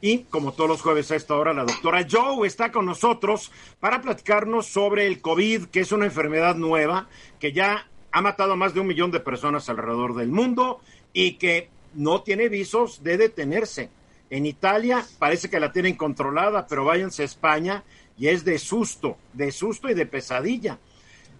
Y 0.00 0.24
como 0.24 0.52
todos 0.52 0.68
los 0.68 0.82
jueves 0.82 1.10
a 1.10 1.16
esta 1.16 1.34
hora, 1.34 1.54
la 1.54 1.64
doctora 1.64 2.06
Joe 2.08 2.46
está 2.46 2.70
con 2.70 2.86
nosotros 2.86 3.50
para 3.80 4.02
platicarnos 4.02 4.66
sobre 4.66 5.06
el 5.06 5.20
COVID, 5.20 5.66
que 5.66 5.80
es 5.80 5.92
una 5.92 6.04
enfermedad 6.04 6.54
nueva 6.54 7.08
que 7.40 7.52
ya 7.52 7.88
ha 8.12 8.20
matado 8.20 8.52
a 8.52 8.56
más 8.56 8.74
de 8.74 8.80
un 8.80 8.86
millón 8.86 9.10
de 9.10 9.20
personas 9.20 9.68
alrededor 9.68 10.14
del 10.14 10.28
mundo 10.28 10.80
y 11.12 11.34
que 11.34 11.70
no 11.94 12.22
tiene 12.22 12.48
visos 12.48 13.02
de 13.02 13.16
detenerse. 13.16 13.90
En 14.28 14.44
Italia 14.44 15.04
parece 15.18 15.48
que 15.48 15.60
la 15.60 15.72
tienen 15.72 15.96
controlada, 15.96 16.66
pero 16.66 16.84
váyanse 16.84 17.22
a 17.22 17.26
España 17.26 17.84
y 18.18 18.28
es 18.28 18.44
de 18.44 18.58
susto, 18.58 19.16
de 19.32 19.52
susto 19.52 19.88
y 19.88 19.94
de 19.94 20.06
pesadilla. 20.06 20.78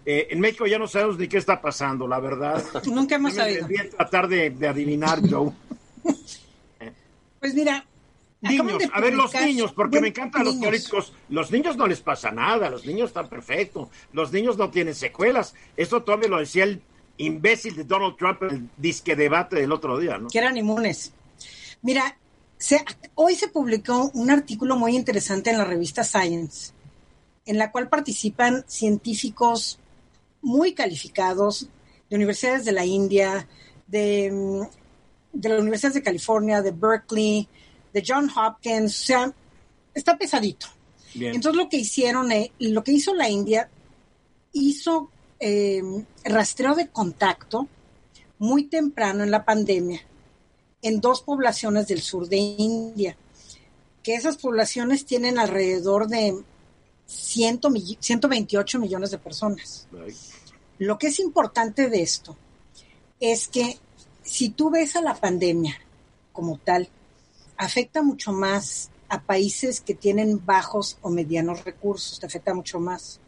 Eh, 0.05 0.29
en 0.31 0.39
México 0.39 0.65
ya 0.65 0.79
no 0.79 0.87
sabemos 0.87 1.17
ni 1.17 1.27
qué 1.27 1.37
está 1.37 1.61
pasando, 1.61 2.07
la 2.07 2.19
verdad. 2.19 2.63
Nunca 2.85 3.15
hemos 3.15 3.33
sabido. 3.33 3.67
tratar 3.97 4.27
de, 4.27 4.67
adivinar, 4.67 5.19
Joe. 5.29 5.51
Pues 7.39 7.53
mira. 7.53 7.85
Niños, 8.41 8.83
a 8.93 9.01
ver 9.01 9.13
los 9.15 9.33
niños, 9.33 9.73
porque 9.73 9.99
me 9.99 10.09
encantan 10.09 10.45
los 10.45 10.55
políticos. 10.55 11.11
Los 11.29 11.51
niños 11.51 11.75
no 11.75 11.87
les 11.87 12.01
pasa 12.01 12.31
nada, 12.31 12.69
los 12.69 12.85
niños 12.85 13.09
están 13.09 13.27
perfectos, 13.29 13.89
los 14.13 14.31
niños 14.31 14.57
no 14.57 14.69
tienen 14.69 14.93
secuelas. 14.93 15.55
Esto 15.75 16.03
todavía 16.03 16.29
lo 16.29 16.37
decía 16.37 16.65
el 16.65 16.81
imbécil 17.17 17.75
de 17.75 17.83
Donald 17.83 18.15
Trump 18.15 18.43
en 18.43 18.49
el 18.49 18.69
disque 18.77 19.15
debate 19.15 19.55
del 19.55 19.71
otro 19.71 19.97
día, 19.97 20.19
¿no? 20.19 20.27
Que 20.27 20.37
eran 20.37 20.55
inmunes. 20.55 21.13
Mira, 21.81 22.15
hoy 23.15 23.35
se 23.35 23.47
publicó 23.47 24.11
un 24.13 24.29
artículo 24.29 24.75
muy 24.75 24.95
interesante 24.95 25.49
en 25.49 25.57
la 25.57 25.65
revista 25.65 26.03
Science, 26.03 26.73
en 27.45 27.57
la 27.57 27.71
cual 27.71 27.89
participan 27.89 28.63
científicos 28.67 29.79
muy 30.41 30.73
calificados 30.73 31.69
de 32.09 32.15
universidades 32.15 32.65
de 32.65 32.71
la 32.71 32.85
India, 32.85 33.47
de, 33.87 34.31
mm, 34.31 34.61
de 35.33 35.49
la 35.49 35.59
Universidad 35.59 35.93
de 35.93 36.03
California, 36.03 36.61
de 36.61 36.71
Berkeley, 36.71 37.47
de 37.97 38.03
John 38.07 38.29
Hopkins, 38.29 39.01
o 39.01 39.05
sea, 39.05 39.33
está 39.93 40.17
pesadito. 40.17 40.67
Entonces 41.15 41.55
lo 41.55 41.67
que 41.67 41.77
hicieron, 41.77 42.31
eh, 42.31 42.51
lo 42.59 42.83
que 42.83 42.91
hizo 42.91 43.13
la 43.15 43.27
India, 43.27 43.69
hizo 44.53 45.09
eh, 45.39 45.81
rastreo 46.23 46.75
de 46.75 46.89
contacto 46.89 47.67
muy 48.37 48.65
temprano 48.65 49.23
en 49.23 49.31
la 49.31 49.43
pandemia 49.43 50.01
en 50.83 51.01
dos 51.01 51.21
poblaciones 51.21 51.87
del 51.87 52.01
sur 52.01 52.29
de 52.29 52.37
India, 52.37 53.17
que 54.03 54.13
esas 54.13 54.37
poblaciones 54.37 55.05
tienen 55.05 55.39
alrededor 55.39 56.07
de 56.07 56.43
128 57.07 58.79
millones 58.79 59.09
de 59.09 59.17
personas. 59.17 59.87
Lo 60.77 60.99
que 60.99 61.07
es 61.07 61.19
importante 61.19 61.89
de 61.89 62.03
esto 62.03 62.37
es 63.19 63.47
que 63.47 63.79
si 64.21 64.49
tú 64.49 64.69
ves 64.69 64.95
a 64.95 65.01
la 65.01 65.15
pandemia 65.15 65.75
como 66.31 66.59
tal, 66.59 66.89
afecta 67.57 68.01
mucho 68.01 68.31
más 68.31 68.91
a 69.09 69.21
países 69.21 69.81
que 69.81 69.93
tienen 69.93 70.45
bajos 70.45 70.97
o 71.01 71.09
medianos 71.09 71.63
recursos, 71.63 72.19
te 72.19 72.25
afecta 72.25 72.53
mucho 72.53 72.79
más. 72.79 73.19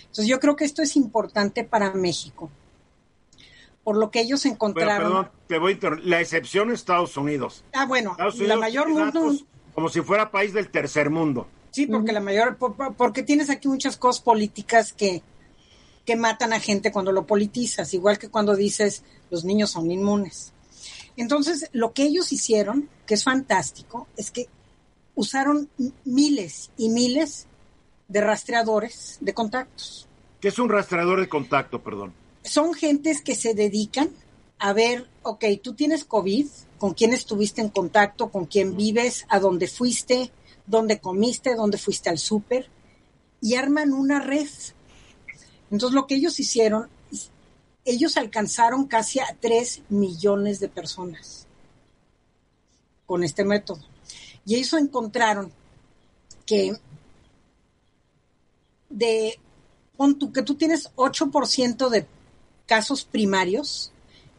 Entonces 0.00 0.26
yo 0.26 0.40
creo 0.40 0.56
que 0.56 0.64
esto 0.64 0.82
es 0.82 0.96
importante 0.96 1.64
para 1.64 1.92
México, 1.94 2.50
por 3.84 3.96
lo 3.96 4.10
que 4.10 4.20
ellos 4.20 4.44
encontraron. 4.46 5.08
perdón, 5.08 5.30
te 5.46 5.58
voy 5.58 5.78
a 5.82 5.90
La 6.02 6.20
excepción 6.20 6.68
es 6.70 6.80
Estados 6.80 7.16
Unidos. 7.16 7.64
Ah, 7.72 7.86
bueno, 7.86 8.16
la 8.38 8.56
mayor 8.56 8.88
mundo. 8.88 9.34
Como 9.74 9.88
si 9.88 10.00
fuera 10.00 10.30
país 10.30 10.52
del 10.52 10.70
tercer 10.70 11.08
mundo. 11.08 11.46
Sí, 11.70 11.86
porque 11.86 12.12
la 12.12 12.20
mayor. 12.20 12.56
Porque 12.96 13.22
tienes 13.22 13.50
aquí 13.50 13.68
muchas 13.68 13.96
cosas 13.96 14.20
políticas 14.22 14.92
que, 14.92 15.22
que 16.04 16.16
matan 16.16 16.52
a 16.52 16.58
gente 16.58 16.90
cuando 16.90 17.12
lo 17.12 17.26
politizas, 17.26 17.94
igual 17.94 18.18
que 18.18 18.28
cuando 18.28 18.56
dices 18.56 19.04
los 19.30 19.44
niños 19.44 19.70
son 19.70 19.90
inmunes. 19.90 20.52
Entonces, 21.18 21.68
lo 21.72 21.92
que 21.92 22.04
ellos 22.04 22.32
hicieron, 22.32 22.88
que 23.06 23.14
es 23.14 23.24
fantástico, 23.24 24.08
es 24.16 24.30
que 24.30 24.48
usaron 25.14 25.68
miles 26.04 26.70
y 26.78 26.88
miles 26.88 27.46
de 28.08 28.22
rastreadores 28.22 29.18
de 29.20 29.34
contactos. 29.34 30.08
¿Qué 30.40 30.48
es 30.48 30.58
un 30.58 30.70
rastreador 30.70 31.20
de 31.20 31.28
contacto, 31.28 31.82
perdón? 31.82 32.14
son 32.48 32.74
gentes 32.74 33.20
que 33.20 33.34
se 33.34 33.54
dedican 33.54 34.10
a 34.58 34.72
ver, 34.72 35.08
ok, 35.22 35.44
tú 35.62 35.74
tienes 35.74 36.04
COVID, 36.04 36.46
con 36.78 36.94
quién 36.94 37.12
estuviste 37.12 37.60
en 37.60 37.68
contacto, 37.68 38.30
con 38.30 38.46
quién 38.46 38.76
vives, 38.76 39.24
a 39.28 39.38
dónde 39.38 39.68
fuiste, 39.68 40.32
dónde 40.66 40.98
comiste, 40.98 41.54
dónde 41.54 41.78
fuiste 41.78 42.10
al 42.10 42.18
súper, 42.18 42.68
y 43.40 43.54
arman 43.54 43.92
una 43.92 44.18
red. 44.18 44.48
Entonces 45.70 45.94
lo 45.94 46.08
que 46.08 46.16
ellos 46.16 46.40
hicieron, 46.40 46.88
ellos 47.90 48.16
alcanzaron 48.16 48.86
casi 48.86 49.20
a 49.20 49.36
3 49.40 49.82
millones 49.88 50.60
de 50.60 50.68
personas 50.68 51.46
con 53.06 53.24
este 53.24 53.44
método. 53.44 53.80
Y 54.44 54.56
ellos 54.56 54.74
encontraron 54.74 55.52
que 56.46 56.74
de, 58.88 59.38
pon 59.96 60.18
tú, 60.18 60.32
que 60.32 60.42
tú 60.42 60.54
tienes 60.54 60.90
8% 60.96 61.88
de 61.88 62.06
casos 62.66 63.04
primarios, 63.04 63.92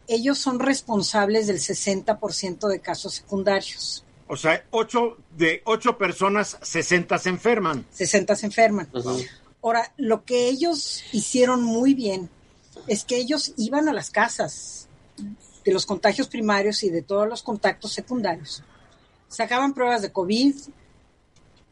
ellos 0.06 0.38
son 0.38 0.58
responsables 0.58 1.46
del 1.46 1.58
60% 1.58 2.68
de 2.68 2.80
casos 2.80 3.14
secundarios. 3.14 4.04
O 4.26 4.36
sea, 4.36 4.64
ocho 4.70 5.16
de 5.36 5.62
ocho 5.64 5.98
personas, 5.98 6.56
60 6.62 7.18
se 7.18 7.28
enferman. 7.28 7.86
60 7.90 8.36
se 8.36 8.46
enferman. 8.46 8.88
Ahora, 9.62 9.92
lo 9.96 10.24
que 10.24 10.48
ellos 10.48 11.02
hicieron 11.12 11.62
muy 11.62 11.94
bien 11.94 12.30
es 12.86 13.04
que 13.04 13.16
ellos 13.16 13.52
iban 13.56 13.88
a 13.88 13.92
las 13.92 14.10
casas 14.10 14.88
de 15.64 15.72
los 15.72 15.86
contagios 15.86 16.28
primarios 16.28 16.82
y 16.82 16.90
de 16.90 17.02
todos 17.02 17.28
los 17.28 17.42
contactos 17.42 17.92
secundarios. 17.92 18.62
Sacaban 19.28 19.74
pruebas 19.74 20.02
de 20.02 20.12
COVID. 20.12 20.54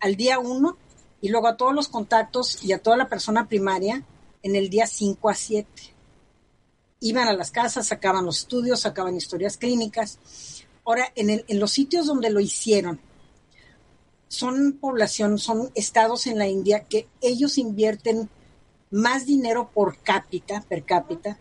Al 0.01 0.17
día 0.17 0.39
uno 0.39 0.77
y 1.21 1.29
luego 1.29 1.49
a 1.49 1.57
todos 1.57 1.75
los 1.75 1.89
contactos 1.89 2.63
y 2.63 2.73
a 2.73 2.79
toda 2.79 2.97
la 2.97 3.09
persona 3.09 3.49
primaria 3.49 4.05
en 4.43 4.55
el 4.55 4.71
día 4.71 4.87
5 4.87 5.29
a 5.29 5.35
7. 5.35 5.69
Iban 7.01 7.29
a 7.29 7.33
las 7.33 7.51
casas, 7.51 7.89
sacaban 7.89 8.25
los 8.25 8.39
estudios, 8.39 8.81
sacaban 8.81 9.17
historias 9.17 9.57
clínicas. 9.57 10.19
Ahora, 10.85 11.13
en, 11.17 11.31
el, 11.31 11.45
en 11.49 11.59
los 11.59 11.73
sitios 11.73 12.07
donde 12.07 12.31
lo 12.31 12.41
hicieron, 12.41 13.01
son 14.29 14.75
población, 14.75 15.39
son 15.39 15.71
estados 15.75 16.27
en 16.27 16.39
la 16.39 16.49
India 16.49 16.85
que 16.85 17.09
ellos 17.21 17.59
invierten 17.59 18.29
más 18.91 19.27
dinero 19.27 19.71
por 19.73 19.99
cápita, 19.99 20.63
per 20.69 20.85
cápita, 20.85 21.39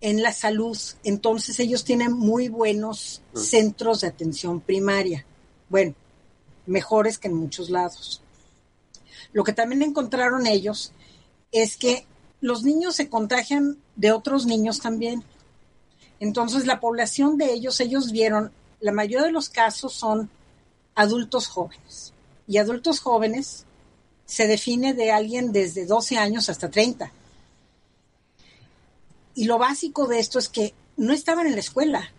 en 0.00 0.22
la 0.22 0.32
salud. 0.32 0.78
Entonces 1.04 1.58
ellos 1.60 1.84
tienen 1.84 2.12
muy 2.12 2.48
buenos 2.48 3.22
centros 3.34 4.00
de 4.00 4.08
atención 4.08 4.60
primaria. 4.60 5.24
Bueno, 5.68 5.94
mejores 6.66 7.18
que 7.18 7.28
en 7.28 7.34
muchos 7.34 7.70
lados. 7.70 8.22
Lo 9.32 9.44
que 9.44 9.52
también 9.52 9.82
encontraron 9.82 10.46
ellos 10.46 10.92
es 11.52 11.76
que 11.76 12.06
los 12.40 12.62
niños 12.62 12.96
se 12.96 13.08
contagian 13.08 13.76
de 13.96 14.12
otros 14.12 14.46
niños 14.46 14.80
también. 14.80 15.24
Entonces, 16.20 16.66
la 16.66 16.80
población 16.80 17.36
de 17.36 17.52
ellos, 17.52 17.80
ellos 17.80 18.12
vieron, 18.12 18.52
la 18.80 18.92
mayoría 18.92 19.26
de 19.26 19.32
los 19.32 19.48
casos 19.48 19.92
son 19.92 20.30
adultos 20.94 21.46
jóvenes. 21.46 22.12
Y 22.46 22.58
adultos 22.58 23.00
jóvenes 23.00 23.66
se 24.30 24.46
define 24.46 24.94
de 24.94 25.10
alguien 25.10 25.50
desde 25.50 25.86
12 25.86 26.16
años 26.16 26.48
hasta 26.48 26.70
30. 26.70 27.10
Y 29.34 29.46
lo 29.46 29.58
básico 29.58 30.06
de 30.06 30.20
esto 30.20 30.38
es 30.38 30.48
que 30.48 30.72
no 30.96 31.12
estaban 31.12 31.48
en 31.48 31.54
la 31.54 31.58
escuela. 31.58 32.12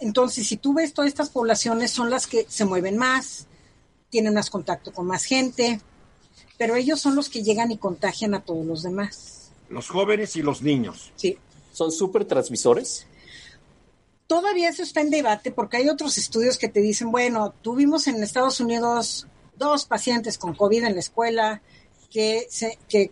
Entonces, 0.00 0.46
si 0.46 0.56
tú 0.56 0.72
ves 0.72 0.94
todas 0.94 1.08
estas 1.08 1.28
poblaciones, 1.28 1.90
son 1.90 2.08
las 2.08 2.26
que 2.26 2.46
se 2.48 2.64
mueven 2.64 2.96
más, 2.96 3.46
tienen 4.08 4.32
más 4.32 4.48
contacto 4.48 4.90
con 4.90 5.06
más 5.06 5.24
gente, 5.24 5.82
pero 6.56 6.76
ellos 6.76 6.98
son 6.98 7.14
los 7.14 7.28
que 7.28 7.42
llegan 7.42 7.70
y 7.70 7.76
contagian 7.76 8.34
a 8.34 8.40
todos 8.40 8.64
los 8.64 8.82
demás. 8.82 9.50
Los 9.68 9.90
jóvenes 9.90 10.34
y 10.36 10.40
los 10.40 10.62
niños. 10.62 11.12
Sí. 11.16 11.36
¿Son 11.74 11.92
súper 11.92 12.24
transmisores? 12.24 13.06
Todavía 14.26 14.70
eso 14.70 14.82
está 14.82 15.02
en 15.02 15.10
debate 15.10 15.50
porque 15.50 15.76
hay 15.76 15.90
otros 15.90 16.16
estudios 16.16 16.56
que 16.56 16.68
te 16.68 16.80
dicen, 16.80 17.10
bueno, 17.10 17.52
tuvimos 17.60 18.06
en 18.06 18.22
Estados 18.22 18.60
Unidos 18.60 19.26
dos 19.58 19.84
pacientes 19.84 20.38
con 20.38 20.54
COVID 20.54 20.84
en 20.84 20.94
la 20.94 21.00
escuela 21.00 21.62
que, 22.10 22.46
se, 22.50 22.78
que 22.88 23.10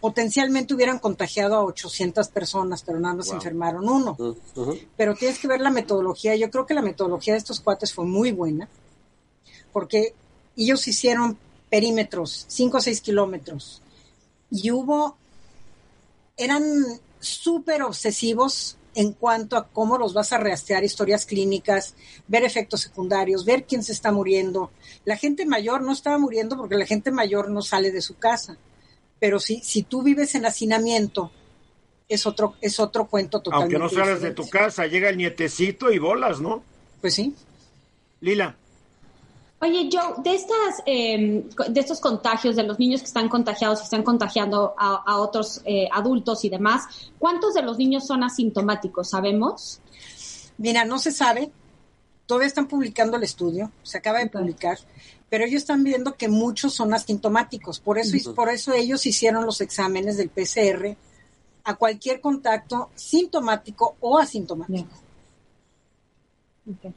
potencialmente 0.00 0.74
hubieran 0.74 0.98
contagiado 0.98 1.56
a 1.56 1.64
800 1.64 2.28
personas, 2.28 2.82
pero 2.82 3.00
nada 3.00 3.14
más 3.14 3.30
enfermaron 3.30 3.88
uno. 3.88 4.16
Uh 4.18 4.34
-huh. 4.54 4.86
Pero 4.96 5.14
tienes 5.14 5.38
que 5.38 5.48
ver 5.48 5.60
la 5.60 5.70
metodología. 5.70 6.36
Yo 6.36 6.50
creo 6.50 6.66
que 6.66 6.74
la 6.74 6.82
metodología 6.82 7.34
de 7.34 7.38
estos 7.38 7.60
cuates 7.60 7.92
fue 7.92 8.04
muy 8.04 8.32
buena 8.32 8.68
porque 9.76 10.14
ellos 10.56 10.88
hicieron 10.88 11.36
perímetros, 11.68 12.46
5 12.48 12.78
o 12.78 12.80
6 12.80 13.02
kilómetros, 13.02 13.82
y 14.50 14.70
hubo, 14.70 15.16
eran 16.38 16.64
súper 17.20 17.82
obsesivos 17.82 18.78
en 18.96 19.12
cuanto 19.12 19.56
a 19.56 19.68
cómo 19.68 19.98
los 19.98 20.14
vas 20.14 20.32
a 20.32 20.38
rastrear, 20.38 20.82
historias 20.82 21.26
clínicas, 21.26 21.94
ver 22.26 22.44
efectos 22.44 22.80
secundarios, 22.80 23.44
ver 23.44 23.64
quién 23.64 23.82
se 23.82 23.92
está 23.92 24.10
muriendo. 24.10 24.72
La 25.04 25.16
gente 25.16 25.44
mayor 25.44 25.82
no 25.82 25.92
estaba 25.92 26.18
muriendo 26.18 26.56
porque 26.56 26.76
la 26.76 26.86
gente 26.86 27.12
mayor 27.12 27.50
no 27.50 27.60
sale 27.60 27.92
de 27.92 28.00
su 28.00 28.16
casa, 28.16 28.56
pero 29.20 29.38
si, 29.38 29.60
si 29.60 29.82
tú 29.82 30.02
vives 30.02 30.34
en 30.34 30.46
hacinamiento, 30.46 31.30
es 32.08 32.26
otro, 32.26 32.54
es 32.62 32.80
otro 32.80 33.06
cuento 33.06 33.42
totalmente 33.42 33.76
Aunque 33.76 33.96
no 33.96 34.02
sales 34.02 34.22
de 34.22 34.30
tu 34.30 34.48
casa, 34.48 34.86
llega 34.86 35.10
el 35.10 35.18
nietecito 35.18 35.92
y 35.92 35.98
bolas, 35.98 36.40
¿no? 36.40 36.62
Pues 37.02 37.14
sí. 37.14 37.34
Lila. 38.20 38.56
Oye, 39.58 39.88
Joe, 39.90 40.22
de 40.22 40.34
estas, 40.34 40.82
eh, 40.84 41.44
de 41.68 41.80
estos 41.80 41.98
contagios, 41.98 42.56
de 42.56 42.62
los 42.62 42.78
niños 42.78 43.00
que 43.00 43.06
están 43.06 43.28
contagiados 43.28 43.80
y 43.80 43.84
están 43.84 44.02
contagiando 44.02 44.74
a, 44.76 44.96
a 44.96 45.18
otros 45.18 45.62
eh, 45.64 45.88
adultos 45.90 46.44
y 46.44 46.50
demás, 46.50 46.84
¿cuántos 47.18 47.54
de 47.54 47.62
los 47.62 47.78
niños 47.78 48.06
son 48.06 48.22
asintomáticos? 48.22 49.08
¿Sabemos? 49.08 49.80
Mira, 50.58 50.84
no 50.84 50.98
se 50.98 51.10
sabe. 51.10 51.50
Todavía 52.26 52.48
están 52.48 52.68
publicando 52.68 53.16
el 53.16 53.22
estudio, 53.22 53.70
se 53.82 53.98
acaba 53.98 54.18
de 54.18 54.26
publicar, 54.26 54.78
pero 55.30 55.44
ellos 55.44 55.62
están 55.62 55.84
viendo 55.84 56.16
que 56.16 56.28
muchos 56.28 56.74
son 56.74 56.92
asintomáticos. 56.92 57.80
Por 57.80 57.98
eso, 57.98 58.16
uh 58.16 58.32
-huh. 58.32 58.34
por 58.34 58.50
eso 58.50 58.74
ellos 58.74 59.06
hicieron 59.06 59.46
los 59.46 59.60
exámenes 59.60 60.16
del 60.18 60.28
PCR 60.28 60.96
a 61.64 61.74
cualquier 61.76 62.20
contacto 62.20 62.90
sintomático 62.94 63.96
o 64.00 64.18
asintomático. 64.18 64.90
Okay. 66.68 66.92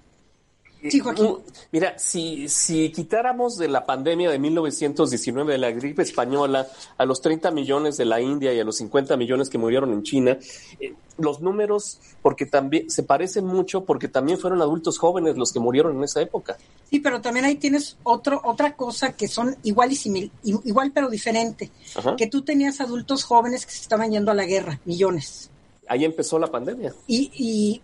Sí, 0.88 0.99
Joaquín. 0.99 1.38
Mira, 1.71 1.99
si, 1.99 2.47
si 2.47 2.89
quitáramos 2.91 3.57
de 3.57 3.67
la 3.67 3.86
pandemia 3.86 4.30
de 4.32 4.39
1919, 4.39 5.53
de 5.53 5.57
la 5.57 5.71
gripe 5.71 6.03
española, 6.03 6.67
a 6.97 7.05
los 7.05 7.21
30 7.21 7.51
millones 7.51 7.97
de 7.97 8.05
la 8.05 8.21
India 8.21 8.53
y 8.53 8.59
a 8.59 8.63
los 8.63 8.77
50 8.77 9.17
millones 9.17 9.49
que 9.49 9.57
murieron 9.57 9.91
en 9.91 10.03
China, 10.03 10.38
eh, 10.80 10.93
los 11.17 11.41
números, 11.41 11.99
porque 12.21 12.45
también 12.45 12.89
se 12.89 13.03
parecen 13.03 13.45
mucho, 13.45 13.84
porque 13.84 14.07
también 14.07 14.39
fueron 14.39 14.61
adultos 14.61 14.97
jóvenes 14.97 15.38
los 15.38 15.51
que 15.51 15.59
murieron 15.59 15.97
en 15.97 16.03
esa 16.05 16.21
época. 16.21 16.57
Sí, 16.89 16.99
pero 16.99 17.19
también 17.19 17.45
ahí 17.45 17.55
tienes 17.55 17.97
otro, 18.03 18.41
otra 18.45 18.75
cosa 18.75 19.11
que 19.13 19.27
son 19.27 19.57
igual 19.63 19.91
y 19.91 19.95
simil, 19.95 20.32
igual 20.43 20.91
pero 20.93 21.09
diferente, 21.09 21.71
Ajá. 21.95 22.15
que 22.15 22.27
tú 22.27 22.41
tenías 22.43 22.80
adultos 22.80 23.23
jóvenes 23.25 23.65
que 23.65 23.73
se 23.73 23.82
estaban 23.82 24.11
yendo 24.11 24.32
a 24.32 24.34
la 24.34 24.45
guerra, 24.45 24.80
millones. 24.86 25.49
Ahí 25.89 26.05
empezó 26.05 26.39
la 26.39 26.47
pandemia. 26.47 26.93
Y, 27.07 27.32
y, 27.34 27.82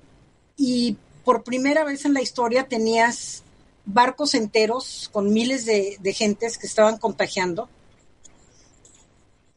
y 0.57 0.97
por 1.26 1.43
primera 1.43 1.84
vez 1.84 2.05
en 2.05 2.13
la 2.13 2.21
historia 2.21 2.69
tenías 2.69 3.43
barcos 3.86 4.36
enteros 4.36 5.09
con 5.11 5.34
miles 5.34 5.65
de, 5.65 6.13
gentes 6.13 6.57
que 6.57 6.67
estaban 6.67 6.97
contagiando 6.97 7.67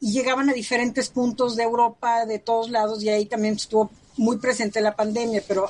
y 0.01 0.13
llegaban 0.13 0.49
a 0.49 0.55
diferentes 0.55 1.11
puntos 1.11 1.57
de 1.57 1.65
Europa, 1.65 2.25
de 2.25 2.39
todos 2.39 2.71
lados, 2.71 3.03
y 3.03 3.11
ahí 3.11 3.27
también 3.27 3.55
estuvo 3.55 3.91
muy 4.17 4.39
presente 4.39 4.81
la 4.81 4.97
pandemia. 4.97 5.43
Pero 5.47 5.69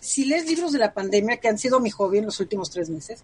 si 0.00 0.24
lees 0.24 0.46
libros 0.46 0.72
de 0.72 0.78
la 0.78 0.94
pandemia, 0.94 1.38
que 1.38 1.48
han 1.48 1.58
sido 1.58 1.80
mi 1.80 1.90
hobby 1.90 2.18
en 2.18 2.26
los 2.26 2.40
últimos 2.40 2.70
tres 2.70 2.88
meses, 2.88 3.22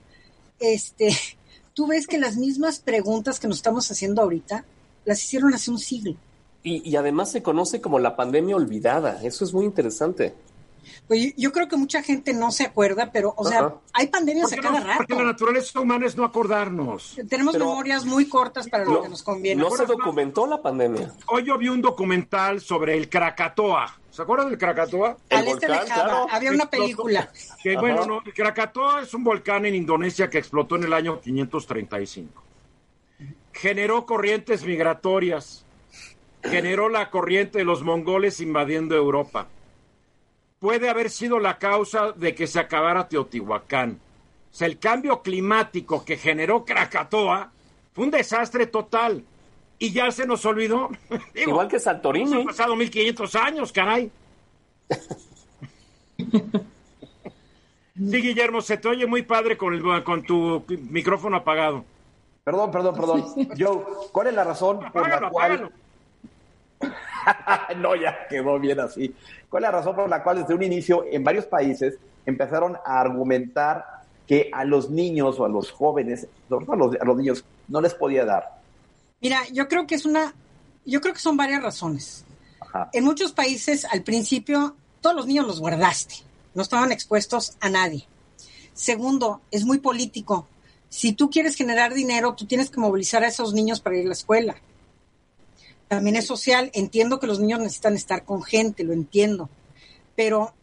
este, 0.58 1.16
tú 1.74 1.86
ves 1.86 2.06
que 2.06 2.18
las 2.18 2.36
mismas 2.36 2.80
preguntas 2.80 3.40
que 3.40 3.48
nos 3.48 3.58
estamos 3.58 3.90
haciendo 3.90 4.20
ahorita 4.22 4.64
las 5.04 5.22
hicieron 5.22 5.54
hace 5.54 5.70
un 5.70 5.78
siglo. 5.78 6.16
Y 6.64 6.94
además 6.94 7.32
se 7.32 7.42
conoce 7.42 7.80
como 7.80 7.98
la 7.98 8.14
pandemia 8.14 8.54
olvidada. 8.54 9.20
Eso 9.24 9.44
es 9.44 9.52
muy 9.52 9.64
interesante. 9.64 10.32
Pues 11.06 11.34
yo 11.36 11.52
creo 11.52 11.68
que 11.68 11.76
mucha 11.76 12.02
gente 12.02 12.32
no 12.32 12.50
se 12.50 12.64
acuerda, 12.64 13.10
pero, 13.12 13.34
o 13.36 13.44
sea, 13.44 13.66
uh 13.66 13.70
-huh. 13.70 13.80
hay 13.92 14.06
pandemias 14.08 14.52
a 14.52 14.56
cada 14.56 14.80
no, 14.80 14.86
rato. 14.86 14.98
Porque 14.98 15.14
la 15.14 15.24
naturaleza 15.24 15.80
humana 15.80 16.06
es 16.06 16.16
no 16.16 16.24
acordarnos. 16.24 17.16
Tenemos 17.28 17.54
pero, 17.54 17.66
memorias 17.66 18.04
muy 18.04 18.28
cortas 18.28 18.68
para 18.68 18.84
lo, 18.84 18.94
lo 18.94 19.02
que 19.02 19.08
nos 19.08 19.22
conviene. 19.22 19.62
No 19.62 19.70
se 19.70 19.86
documentó 19.86 20.46
la 20.46 20.60
pandemia. 20.60 21.12
Hoy 21.28 21.44
yo 21.44 21.58
vi 21.58 21.68
un 21.68 21.82
documental 21.82 22.60
sobre 22.60 22.96
el 22.96 23.08
Krakatoa. 23.08 23.98
¿Se 24.10 24.22
acuerdan 24.22 24.50
del 24.50 24.58
Krakatoa? 24.58 25.16
Al 25.30 25.48
este 25.48 25.66
volcán, 25.66 25.84
de 25.84 25.90
Java. 25.90 26.04
Claro. 26.04 26.26
Había 26.30 26.50
una 26.50 26.66
película. 26.68 27.30
Que, 27.62 27.76
bueno, 27.76 28.04
no, 28.04 28.22
el 28.24 28.34
Krakatoa 28.34 29.02
es 29.02 29.14
un 29.14 29.24
volcán 29.24 29.64
en 29.64 29.74
Indonesia 29.74 30.28
que 30.28 30.38
explotó 30.38 30.76
en 30.76 30.84
el 30.84 30.92
año 30.92 31.20
535. 31.20 32.42
Generó 33.52 34.04
corrientes 34.04 34.64
migratorias. 34.64 35.64
Generó 36.42 36.88
la 36.88 37.10
corriente 37.10 37.58
de 37.58 37.64
los 37.64 37.82
mongoles 37.82 38.40
invadiendo 38.40 38.96
Europa 38.96 39.46
puede 40.62 40.88
haber 40.88 41.10
sido 41.10 41.40
la 41.40 41.58
causa 41.58 42.12
de 42.12 42.36
que 42.36 42.46
se 42.46 42.60
acabara 42.60 43.08
Teotihuacán. 43.08 43.98
O 44.52 44.54
sea, 44.54 44.68
el 44.68 44.78
cambio 44.78 45.20
climático 45.20 46.04
que 46.04 46.16
generó 46.16 46.64
Krakatoa 46.64 47.50
fue 47.92 48.04
un 48.04 48.12
desastre 48.12 48.68
total. 48.68 49.24
Y 49.80 49.90
ya 49.90 50.08
se 50.12 50.24
nos 50.24 50.46
olvidó. 50.46 50.88
Digo, 51.34 51.50
Igual 51.50 51.66
que 51.66 51.80
Santorini. 51.80 52.32
Han 52.32 52.44
pasado 52.44 52.76
1500 52.76 53.34
años, 53.34 53.72
caray. 53.72 54.08
sí, 57.96 58.22
Guillermo, 58.22 58.60
se 58.60 58.76
te 58.76 58.86
oye 58.86 59.08
muy 59.08 59.22
padre 59.22 59.58
con, 59.58 59.74
el, 59.74 60.04
con 60.04 60.22
tu 60.22 60.62
micrófono 60.68 61.38
apagado. 61.38 61.84
Perdón, 62.44 62.70
perdón, 62.70 62.94
perdón. 62.94 63.24
Joe, 63.58 63.84
¿cuál 64.12 64.28
es 64.28 64.34
la 64.34 64.44
razón 64.44 64.78
por 64.92 65.08
la 65.08 65.28
cual... 65.28 65.72
no, 67.76 67.96
ya 67.96 68.26
quedó 68.28 68.58
bien 68.58 68.80
así. 68.80 69.14
¿Cuál 69.48 69.64
es 69.64 69.70
la 69.70 69.78
razón 69.78 69.96
por 69.96 70.08
la 70.08 70.22
cual 70.22 70.38
desde 70.38 70.54
un 70.54 70.62
inicio 70.62 71.04
en 71.10 71.24
varios 71.24 71.46
países 71.46 71.98
empezaron 72.26 72.76
a 72.84 73.00
argumentar 73.00 73.84
que 74.26 74.50
a 74.52 74.64
los 74.64 74.90
niños 74.90 75.38
o 75.38 75.44
a 75.44 75.48
los 75.48 75.70
jóvenes, 75.70 76.26
sobre 76.48 76.66
todo 76.66 76.74
a 76.74 76.78
los, 76.78 76.96
a 77.00 77.04
los 77.04 77.16
niños, 77.16 77.44
no 77.68 77.80
les 77.80 77.94
podía 77.94 78.24
dar? 78.24 78.60
Mira, 79.20 79.40
yo 79.52 79.68
creo 79.68 79.86
que 79.86 79.94
es 79.94 80.04
una, 80.04 80.34
yo 80.84 81.00
creo 81.00 81.14
que 81.14 81.20
son 81.20 81.36
varias 81.36 81.62
razones. 81.62 82.24
Ajá. 82.60 82.90
En 82.92 83.04
muchos 83.04 83.32
países, 83.32 83.84
al 83.84 84.02
principio, 84.02 84.76
todos 85.00 85.16
los 85.16 85.26
niños 85.26 85.46
los 85.46 85.60
guardaste, 85.60 86.16
no 86.54 86.62
estaban 86.62 86.92
expuestos 86.92 87.56
a 87.60 87.68
nadie. 87.68 88.06
Segundo, 88.72 89.42
es 89.50 89.64
muy 89.64 89.78
político. 89.78 90.48
Si 90.88 91.12
tú 91.12 91.30
quieres 91.30 91.56
generar 91.56 91.94
dinero, 91.94 92.34
tú 92.34 92.46
tienes 92.46 92.70
que 92.70 92.80
movilizar 92.80 93.22
a 93.22 93.28
esos 93.28 93.52
niños 93.54 93.80
para 93.80 93.96
ir 93.96 94.04
a 94.04 94.08
la 94.08 94.14
escuela 94.14 94.56
también 95.96 96.16
es 96.16 96.26
social. 96.26 96.70
Entiendo 96.72 97.20
que 97.20 97.26
los 97.26 97.38
niños 97.38 97.60
necesitan 97.60 97.94
estar 97.96 98.24
con 98.24 98.42
gente, 98.42 98.82
lo 98.82 98.94
entiendo. 98.94 99.50
Pero 100.16 100.54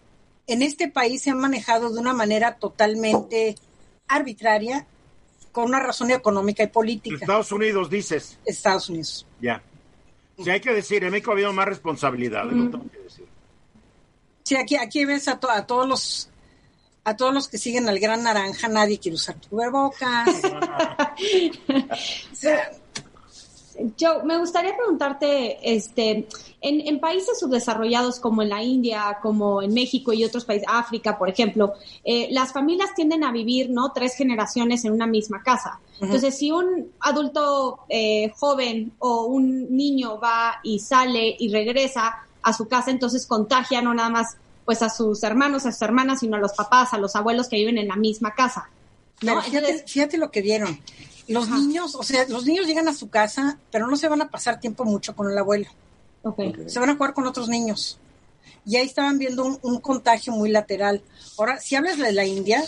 en 0.47 0.63
este 0.63 0.87
país 0.89 1.21
se 1.21 1.29
han 1.29 1.37
manejado 1.37 1.91
de 1.93 1.99
una 1.99 2.13
manera 2.13 2.55
totalmente 2.55 3.53
arbitraria 4.07 4.87
con 5.51 5.65
una 5.65 5.79
razón 5.79 6.09
económica 6.09 6.63
y 6.63 6.67
política. 6.67 7.17
Estados 7.21 7.51
Unidos, 7.51 7.91
dices. 7.91 8.39
Estados 8.43 8.89
Unidos. 8.89 9.27
Ya. 9.39 9.61
Sí, 10.43 10.49
hay 10.49 10.61
que 10.61 10.73
decir, 10.73 11.03
en 11.03 11.11
México 11.11 11.29
ha 11.29 11.33
habido 11.35 11.53
más 11.53 11.67
responsabilidad, 11.67 12.45
lo 12.45 12.71
tengo 12.71 12.89
que 12.89 12.97
decir. 12.99 13.27
Sí, 14.43 14.55
aquí, 14.55 14.77
aquí 14.77 15.05
ves 15.05 15.27
a, 15.27 15.39
to- 15.39 15.51
a 15.51 15.67
todos 15.67 15.87
los 15.87 16.29
a 17.03 17.15
todos 17.15 17.33
los 17.33 17.47
que 17.47 17.57
siguen 17.59 17.87
al 17.87 17.99
Gran 17.99 18.23
Naranja, 18.23 18.67
nadie 18.67 18.97
quiere 18.99 19.15
usar 19.15 19.35
cubrebocas. 19.47 20.27
O 22.31 22.35
sea, 22.35 22.71
Joe, 23.99 24.23
me 24.23 24.37
gustaría 24.37 24.75
preguntarte, 24.75 25.57
este, 25.75 26.27
en, 26.61 26.87
en 26.87 26.99
países 26.99 27.39
subdesarrollados 27.39 28.19
como 28.19 28.41
en 28.41 28.49
la 28.49 28.61
India, 28.61 29.17
como 29.21 29.61
en 29.61 29.73
México 29.73 30.11
y 30.13 30.23
otros 30.23 30.45
países, 30.45 30.67
África, 30.69 31.17
por 31.17 31.29
ejemplo, 31.29 31.73
eh, 32.03 32.27
las 32.31 32.51
familias 32.51 32.93
tienden 32.95 33.23
a 33.23 33.31
vivir, 33.31 33.69
¿no? 33.69 33.91
Tres 33.93 34.15
generaciones 34.15 34.83
en 34.85 34.93
una 34.93 35.07
misma 35.07 35.41
casa. 35.43 35.79
Entonces, 36.01 36.37
si 36.37 36.51
un 36.51 36.91
adulto 36.99 37.79
eh, 37.89 38.31
joven 38.37 38.93
o 38.99 39.25
un 39.25 39.75
niño 39.75 40.19
va 40.19 40.59
y 40.63 40.79
sale 40.79 41.35
y 41.37 41.51
regresa 41.51 42.25
a 42.41 42.53
su 42.53 42.67
casa, 42.67 42.91
entonces 42.91 43.27
contagia 43.27 43.81
no 43.81 43.93
nada 43.93 44.09
más 44.09 44.37
pues 44.65 44.81
a 44.83 44.89
sus 44.89 45.23
hermanos, 45.23 45.65
a 45.65 45.71
sus 45.71 45.81
hermanas, 45.81 46.19
sino 46.19 46.37
a 46.37 46.39
los 46.39 46.53
papás, 46.53 46.93
a 46.93 46.99
los 46.99 47.15
abuelos 47.15 47.49
que 47.49 47.55
viven 47.55 47.77
en 47.77 47.87
la 47.87 47.95
misma 47.95 48.35
casa. 48.35 48.69
¿no? 49.21 49.33
pero 49.33 49.41
fíjate, 49.41 49.65
Entonces, 49.65 49.91
fíjate 49.91 50.17
lo 50.17 50.31
que 50.31 50.41
vieron. 50.41 50.79
Los 51.29 51.47
Ajá. 51.47 51.57
niños, 51.57 51.95
o 51.95 52.03
sea, 52.03 52.25
los 52.27 52.45
niños 52.45 52.67
llegan 52.67 52.87
a 52.87 52.93
su 52.93 53.09
casa, 53.09 53.57
pero 53.71 53.87
no 53.87 53.95
se 53.95 54.07
van 54.07 54.21
a 54.21 54.29
pasar 54.29 54.59
tiempo 54.59 54.83
mucho 54.83 55.15
con 55.15 55.31
el 55.31 55.37
abuelo. 55.37 55.67
ok. 56.23 56.67
Se 56.67 56.79
van 56.79 56.89
a 56.89 56.95
jugar 56.95 57.13
con 57.13 57.25
otros 57.25 57.47
niños. 57.47 57.99
Y 58.65 58.75
ahí 58.75 58.85
estaban 58.85 59.17
viendo 59.17 59.45
un, 59.45 59.59
un 59.61 59.79
contagio 59.79 60.33
muy 60.33 60.49
lateral. 60.49 61.01
Ahora, 61.37 61.59
si 61.59 61.75
hablas 61.75 61.97
de 61.97 62.11
la 62.11 62.25
India, 62.25 62.63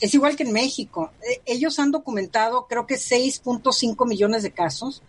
es 0.00 0.14
igual 0.14 0.36
que 0.36 0.44
en 0.44 0.52
México. 0.52 1.12
Eh, 1.22 1.42
ellos 1.46 1.78
han 1.78 1.90
documentado, 1.90 2.66
creo 2.68 2.86
que 2.86 2.96
6.5 2.96 4.06
millones 4.08 4.42
de 4.42 4.50
casos, 4.52 5.02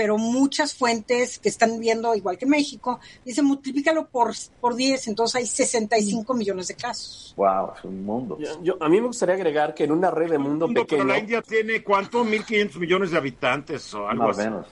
pero 0.00 0.16
muchas 0.16 0.72
fuentes 0.72 1.38
que 1.38 1.50
están 1.50 1.78
viendo, 1.78 2.14
igual 2.14 2.38
que 2.38 2.46
México, 2.46 3.00
dicen 3.22 3.44
multiplícalo 3.44 4.06
por, 4.08 4.32
por 4.58 4.74
10, 4.74 5.08
entonces 5.08 5.34
hay 5.36 5.44
65 5.44 6.32
millones 6.32 6.68
de 6.68 6.74
casos. 6.74 7.34
Wow, 7.36 7.72
es 7.76 7.84
un 7.84 8.02
mundo. 8.02 8.38
Yo- 8.40 8.62
yo- 8.62 8.76
a 8.80 8.88
mí 8.88 8.98
me 8.98 9.08
gustaría 9.08 9.34
agregar 9.34 9.74
que 9.74 9.84
en 9.84 9.92
una 9.92 10.10
red 10.10 10.30
de 10.30 10.38
mundo 10.38 10.66
Mundo, 10.66 10.68
pero 10.68 10.86
pequeño, 10.86 11.04
la 11.04 11.18
India 11.18 11.42
tiene, 11.42 11.84
¿cuánto? 11.84 12.24
1.500 12.24 12.78
millones 12.78 13.10
de 13.10 13.18
habitantes 13.18 13.92
o 13.92 14.08
algo 14.08 14.22
Más 14.28 14.38
o 14.38 14.40
así. 14.40 14.48
menos. 14.48 14.66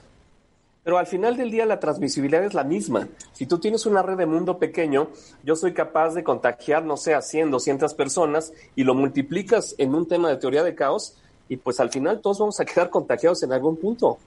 pero 0.83 0.97
al 0.97 1.05
final 1.05 1.37
del 1.37 1.51
día 1.51 1.67
la 1.67 1.79
transmisibilidad 1.79 2.43
es 2.43 2.55
la 2.55 2.63
misma. 2.63 3.07
Si 3.31 3.45
tú 3.45 3.59
tienes 3.59 3.85
una 3.85 4.01
red 4.01 4.17
de 4.17 4.25
mundo 4.25 4.57
pequeño, 4.57 5.09
yo 5.43 5.55
soy 5.55 5.75
capaz 5.75 6.15
de 6.15 6.23
contagiar, 6.23 6.83
no 6.85 6.97
sé, 6.97 7.13
a 7.13 7.21
100, 7.21 7.51
200 7.51 7.93
personas 7.93 8.51
y 8.75 8.83
lo 8.83 8.95
multiplicas 8.95 9.75
en 9.77 9.93
un 9.93 10.07
tema 10.07 10.29
de 10.29 10.37
teoría 10.37 10.63
de 10.63 10.73
caos 10.73 11.13
y 11.47 11.57
pues 11.57 11.79
al 11.79 11.91
final 11.91 12.19
todos 12.19 12.39
vamos 12.39 12.59
a 12.59 12.65
quedar 12.65 12.89
contagiados 12.89 13.43
en 13.43 13.53
algún 13.53 13.77
punto. 13.77 14.17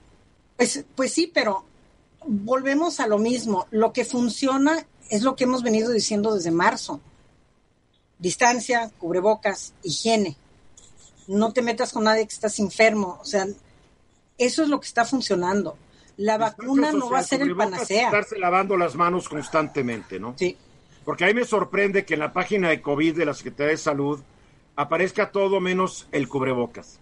Pues, 0.57 0.85
pues 0.95 1.13
sí, 1.13 1.31
pero 1.33 1.65
volvemos 2.25 2.99
a 2.99 3.07
lo 3.07 3.17
mismo. 3.17 3.67
Lo 3.71 3.93
que 3.93 4.05
funciona 4.05 4.85
es 5.09 5.23
lo 5.23 5.35
que 5.35 5.43
hemos 5.45 5.63
venido 5.63 5.91
diciendo 5.91 6.35
desde 6.35 6.51
marzo. 6.51 7.01
Distancia, 8.19 8.91
cubrebocas, 8.97 9.73
higiene. 9.83 10.37
No 11.27 11.53
te 11.53 11.61
metas 11.61 11.91
con 11.91 12.05
nadie 12.05 12.27
que 12.27 12.33
estás 12.33 12.59
enfermo. 12.59 13.19
O 13.21 13.25
sea, 13.25 13.45
eso 14.37 14.63
es 14.63 14.69
lo 14.69 14.79
que 14.79 14.87
está 14.87 15.05
funcionando. 15.05 15.77
La 16.17 16.37
vacuna 16.37 16.91
no 16.91 17.09
va 17.09 17.19
a 17.19 17.23
ser 17.23 17.41
el 17.41 17.55
panacea. 17.55 18.05
Estarse 18.05 18.37
lavando 18.37 18.77
las 18.77 18.95
manos 18.95 19.27
constantemente, 19.27 20.19
¿no? 20.19 20.35
Sí. 20.37 20.57
Porque 21.03 21.25
a 21.25 21.27
mí 21.27 21.33
me 21.33 21.45
sorprende 21.45 22.05
que 22.05 22.13
en 22.13 22.21
la 22.21 22.33
página 22.33 22.69
de 22.69 22.81
COVID 22.81 23.17
de 23.17 23.25
la 23.25 23.33
Secretaría 23.33 23.71
de 23.71 23.77
Salud 23.77 24.21
aparezca 24.75 25.31
todo 25.31 25.59
menos 25.59 26.07
el 26.11 26.29
cubrebocas. 26.29 26.99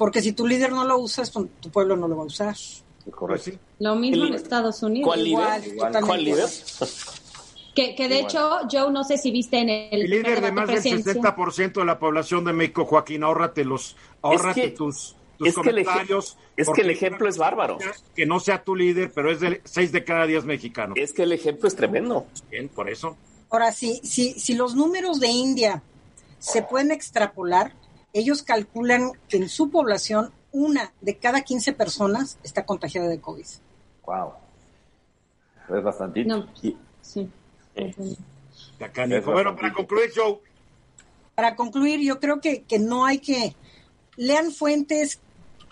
Porque 0.00 0.22
si 0.22 0.32
tu 0.32 0.46
líder 0.46 0.72
no 0.72 0.84
lo 0.84 0.96
usas, 0.98 1.30
tu 1.30 1.70
pueblo 1.70 1.94
no 1.94 2.08
lo 2.08 2.16
va 2.16 2.22
a 2.22 2.26
usar. 2.26 2.54
Pues 3.04 3.14
Correcto. 3.14 3.50
sí. 3.50 3.58
Lo 3.80 3.94
mismo 3.96 4.24
en 4.24 4.32
Estados 4.32 4.82
Unidos. 4.82 5.06
¿Cuál 5.08 5.26
Igual, 5.26 5.60
líder? 5.60 5.76
¿Cuál 6.02 6.24
líder? 6.24 6.48
Que, 7.74 7.94
que 7.94 8.08
de 8.08 8.20
Igual. 8.20 8.30
hecho, 8.30 8.58
Joe, 8.70 8.90
no 8.92 9.04
sé 9.04 9.18
si 9.18 9.30
viste 9.30 9.58
en 9.58 9.68
el, 9.68 10.02
El 10.02 10.10
líder 10.10 10.40
de 10.40 10.52
más 10.52 10.66
del 10.68 10.76
presidencial. 10.76 11.16
60% 11.18 11.72
de 11.74 11.84
la 11.84 11.98
población 11.98 12.46
de 12.46 12.54
México, 12.54 12.86
Joaquín, 12.86 13.22
ahórrate 13.24 13.62
los, 13.64 13.94
ahórrate 14.22 14.62
que- 14.62 14.68
tus, 14.70 15.14
tus 15.38 15.48
es 15.48 15.54
que 15.54 15.60
el 15.68 15.84
comentarios. 15.84 16.38
es 16.56 16.66
porque 16.66 16.80
que 16.82 16.88
el 16.88 16.94
ejemplo 16.94 17.28
es 17.28 17.36
bárbaro. 17.36 17.76
Que 18.16 18.24
no 18.24 18.40
sea 18.40 18.64
tu 18.64 18.74
líder, 18.74 19.12
pero 19.14 19.30
es 19.30 19.40
de 19.40 19.60
6 19.64 19.92
de 19.92 20.02
cada 20.02 20.26
10 20.26 20.46
mexicanos. 20.46 20.96
Es 20.98 21.12
que 21.12 21.24
el 21.24 21.32
ejemplo 21.32 21.68
es 21.68 21.76
tremendo. 21.76 22.24
Bien, 22.50 22.70
por 22.70 22.88
eso. 22.88 23.18
Ahora, 23.50 23.70
si, 23.70 23.96
si, 24.02 24.32
si 24.32 24.54
los 24.54 24.74
números 24.74 25.20
de 25.20 25.28
India 25.28 25.82
se 26.38 26.62
pueden 26.62 26.90
extrapolar, 26.90 27.74
ellos 28.12 28.42
calculan 28.42 29.12
que 29.28 29.36
en 29.38 29.48
su 29.48 29.70
población 29.70 30.32
una 30.52 30.92
de 31.00 31.16
cada 31.16 31.42
15 31.42 31.72
personas 31.74 32.38
está 32.42 32.64
contagiada 32.66 33.08
de 33.08 33.20
COVID. 33.20 33.46
Wow. 34.06 34.32
Es 35.76 35.82
bastantito. 35.84 36.28
No, 36.36 36.48
sí. 36.54 36.76
Bueno, 39.32 39.52
bastante. 39.52 39.62
para 39.62 39.72
concluir, 39.74 40.10
Joe, 40.14 40.38
Para 41.34 41.56
concluir, 41.56 42.00
yo 42.00 42.18
creo 42.20 42.40
que, 42.40 42.62
que 42.62 42.78
no 42.78 43.04
hay 43.06 43.18
que 43.18 43.54
lean 44.16 44.50
fuentes 44.52 45.20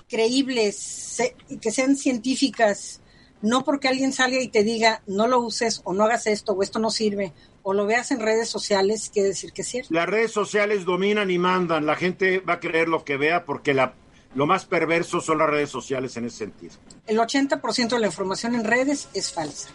creíbles 0.08 0.76
se- 0.76 1.34
que 1.60 1.70
sean 1.70 1.96
científicas, 1.96 3.00
no 3.42 3.64
porque 3.64 3.88
alguien 3.88 4.12
salga 4.12 4.40
y 4.40 4.48
te 4.48 4.62
diga 4.64 5.02
no 5.06 5.26
lo 5.26 5.40
uses 5.40 5.82
o 5.84 5.92
no 5.92 6.04
hagas 6.04 6.26
esto 6.26 6.52
o 6.52 6.62
esto 6.62 6.78
no 6.78 6.90
sirve 6.90 7.32
o 7.68 7.74
lo 7.74 7.84
veas 7.84 8.10
en 8.12 8.20
redes 8.20 8.48
sociales, 8.48 9.10
quiere 9.12 9.28
decir 9.28 9.52
que 9.52 9.60
es 9.60 9.68
cierto. 9.68 9.92
las 9.92 10.08
redes 10.08 10.32
sociales 10.32 10.86
dominan 10.86 11.30
y 11.30 11.36
mandan. 11.36 11.84
La 11.84 11.96
gente 11.96 12.38
va 12.38 12.54
a 12.54 12.60
creer 12.60 12.88
lo 12.88 13.04
que 13.04 13.18
vea 13.18 13.44
porque 13.44 13.74
la, 13.74 13.92
lo 14.34 14.46
más 14.46 14.64
perverso 14.64 15.20
son 15.20 15.36
las 15.36 15.50
redes 15.50 15.68
sociales 15.68 16.16
en 16.16 16.24
ese 16.24 16.38
sentido. 16.38 16.76
El 17.06 17.18
80% 17.18 17.88
de 17.90 17.98
la 17.98 18.06
información 18.06 18.54
en 18.54 18.64
redes 18.64 19.10
es 19.12 19.30
falsa. 19.30 19.68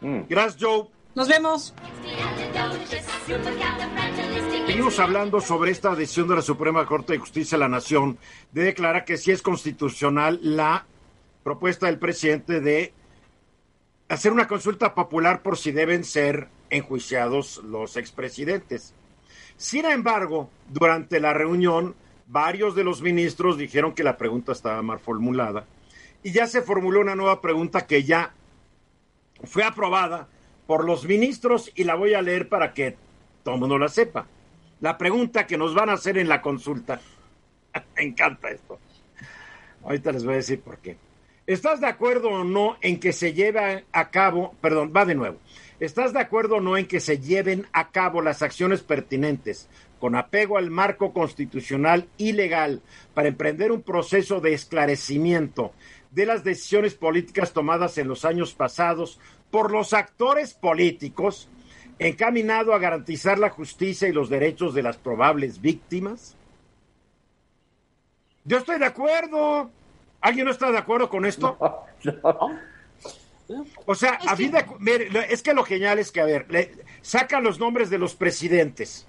Mm. 0.00 0.20
Gracias, 0.30 0.56
Joe. 0.58 0.86
Nos 1.14 1.28
vemos. 1.28 1.74
Seguimos 4.66 4.98
hablando 4.98 5.38
sobre 5.42 5.72
esta 5.72 5.94
decisión 5.94 6.28
de 6.28 6.36
la 6.36 6.42
Suprema 6.42 6.86
Corte 6.86 7.12
de 7.12 7.18
Justicia 7.18 7.58
de 7.58 7.64
la 7.64 7.68
Nación 7.68 8.16
de 8.52 8.62
declarar 8.62 9.04
que 9.04 9.18
sí 9.18 9.30
es 9.30 9.42
constitucional 9.42 10.40
la 10.42 10.86
propuesta 11.44 11.84
del 11.84 11.98
presidente 11.98 12.62
de 12.62 12.94
hacer 14.08 14.32
una 14.32 14.48
consulta 14.48 14.94
popular 14.94 15.42
por 15.42 15.58
si 15.58 15.70
deben 15.70 16.02
ser 16.02 16.55
enjuiciados 16.70 17.62
los 17.64 17.96
expresidentes. 17.96 18.94
Sin 19.56 19.84
embargo, 19.84 20.50
durante 20.68 21.20
la 21.20 21.32
reunión, 21.32 21.94
varios 22.26 22.74
de 22.74 22.84
los 22.84 23.02
ministros 23.02 23.56
dijeron 23.56 23.94
que 23.94 24.04
la 24.04 24.16
pregunta 24.16 24.52
estaba 24.52 24.82
mal 24.82 24.98
formulada 24.98 25.66
y 26.22 26.32
ya 26.32 26.46
se 26.46 26.62
formuló 26.62 27.00
una 27.00 27.14
nueva 27.14 27.40
pregunta 27.40 27.86
que 27.86 28.02
ya 28.02 28.34
fue 29.44 29.62
aprobada 29.62 30.28
por 30.66 30.84
los 30.84 31.04
ministros 31.04 31.70
y 31.74 31.84
la 31.84 31.94
voy 31.94 32.14
a 32.14 32.22
leer 32.22 32.48
para 32.48 32.74
que 32.74 32.96
todo 33.44 33.54
el 33.54 33.60
mundo 33.60 33.78
la 33.78 33.88
sepa. 33.88 34.26
La 34.80 34.98
pregunta 34.98 35.46
que 35.46 35.56
nos 35.56 35.74
van 35.74 35.88
a 35.88 35.92
hacer 35.92 36.18
en 36.18 36.28
la 36.28 36.42
consulta. 36.42 37.00
Me 37.96 38.02
encanta 38.02 38.50
esto. 38.50 38.78
Ahorita 39.84 40.12
les 40.12 40.24
voy 40.24 40.34
a 40.34 40.38
decir 40.38 40.60
por 40.60 40.78
qué. 40.78 40.96
¿Estás 41.46 41.80
de 41.80 41.86
acuerdo 41.86 42.28
o 42.30 42.44
no 42.44 42.76
en 42.80 42.98
que 42.98 43.12
se 43.12 43.32
lleve 43.32 43.84
a 43.92 44.10
cabo, 44.10 44.56
perdón, 44.60 44.92
va 44.94 45.04
de 45.04 45.14
nuevo. 45.14 45.38
¿Estás 45.78 46.14
de 46.14 46.20
acuerdo 46.20 46.56
o 46.56 46.60
no 46.60 46.78
en 46.78 46.86
que 46.86 47.00
se 47.00 47.18
lleven 47.18 47.66
a 47.72 47.90
cabo 47.90 48.22
las 48.22 48.40
acciones 48.40 48.82
pertinentes 48.82 49.68
con 50.00 50.14
apego 50.14 50.56
al 50.56 50.70
marco 50.70 51.12
constitucional 51.12 52.08
y 52.16 52.32
legal 52.32 52.80
para 53.12 53.28
emprender 53.28 53.72
un 53.72 53.82
proceso 53.82 54.40
de 54.40 54.54
esclarecimiento 54.54 55.72
de 56.10 56.24
las 56.24 56.44
decisiones 56.44 56.94
políticas 56.94 57.52
tomadas 57.52 57.98
en 57.98 58.08
los 58.08 58.24
años 58.24 58.54
pasados 58.54 59.20
por 59.50 59.70
los 59.70 59.92
actores 59.92 60.54
políticos 60.54 61.48
encaminado 61.98 62.72
a 62.72 62.78
garantizar 62.78 63.38
la 63.38 63.50
justicia 63.50 64.08
y 64.08 64.12
los 64.12 64.30
derechos 64.30 64.74
de 64.74 64.82
las 64.82 64.96
probables 64.96 65.60
víctimas? 65.60 66.36
Yo 68.44 68.58
estoy 68.58 68.78
de 68.78 68.86
acuerdo. 68.86 69.70
¿Alguien 70.22 70.46
no 70.46 70.52
está 70.52 70.70
de 70.70 70.78
acuerdo 70.78 71.10
con 71.10 71.26
esto? 71.26 71.58
O 73.84 73.94
sea, 73.94 74.14
Es 74.22 74.28
a 74.28 74.36
que- 74.36 74.42
vida, 74.42 74.66
mire, 74.80 75.10
lo- 75.10 75.20
es 75.20 75.42
que 75.42 75.54
lo 75.54 75.64
genial 75.64 75.98
es 75.98 76.10
que, 76.10 76.20
a 76.20 76.24
ver, 76.24 76.46
le, 76.50 76.72
sacan 77.02 77.44
los 77.44 77.58
nombres 77.60 77.90
de 77.90 77.98
los 77.98 78.14
presidentes. 78.14 79.06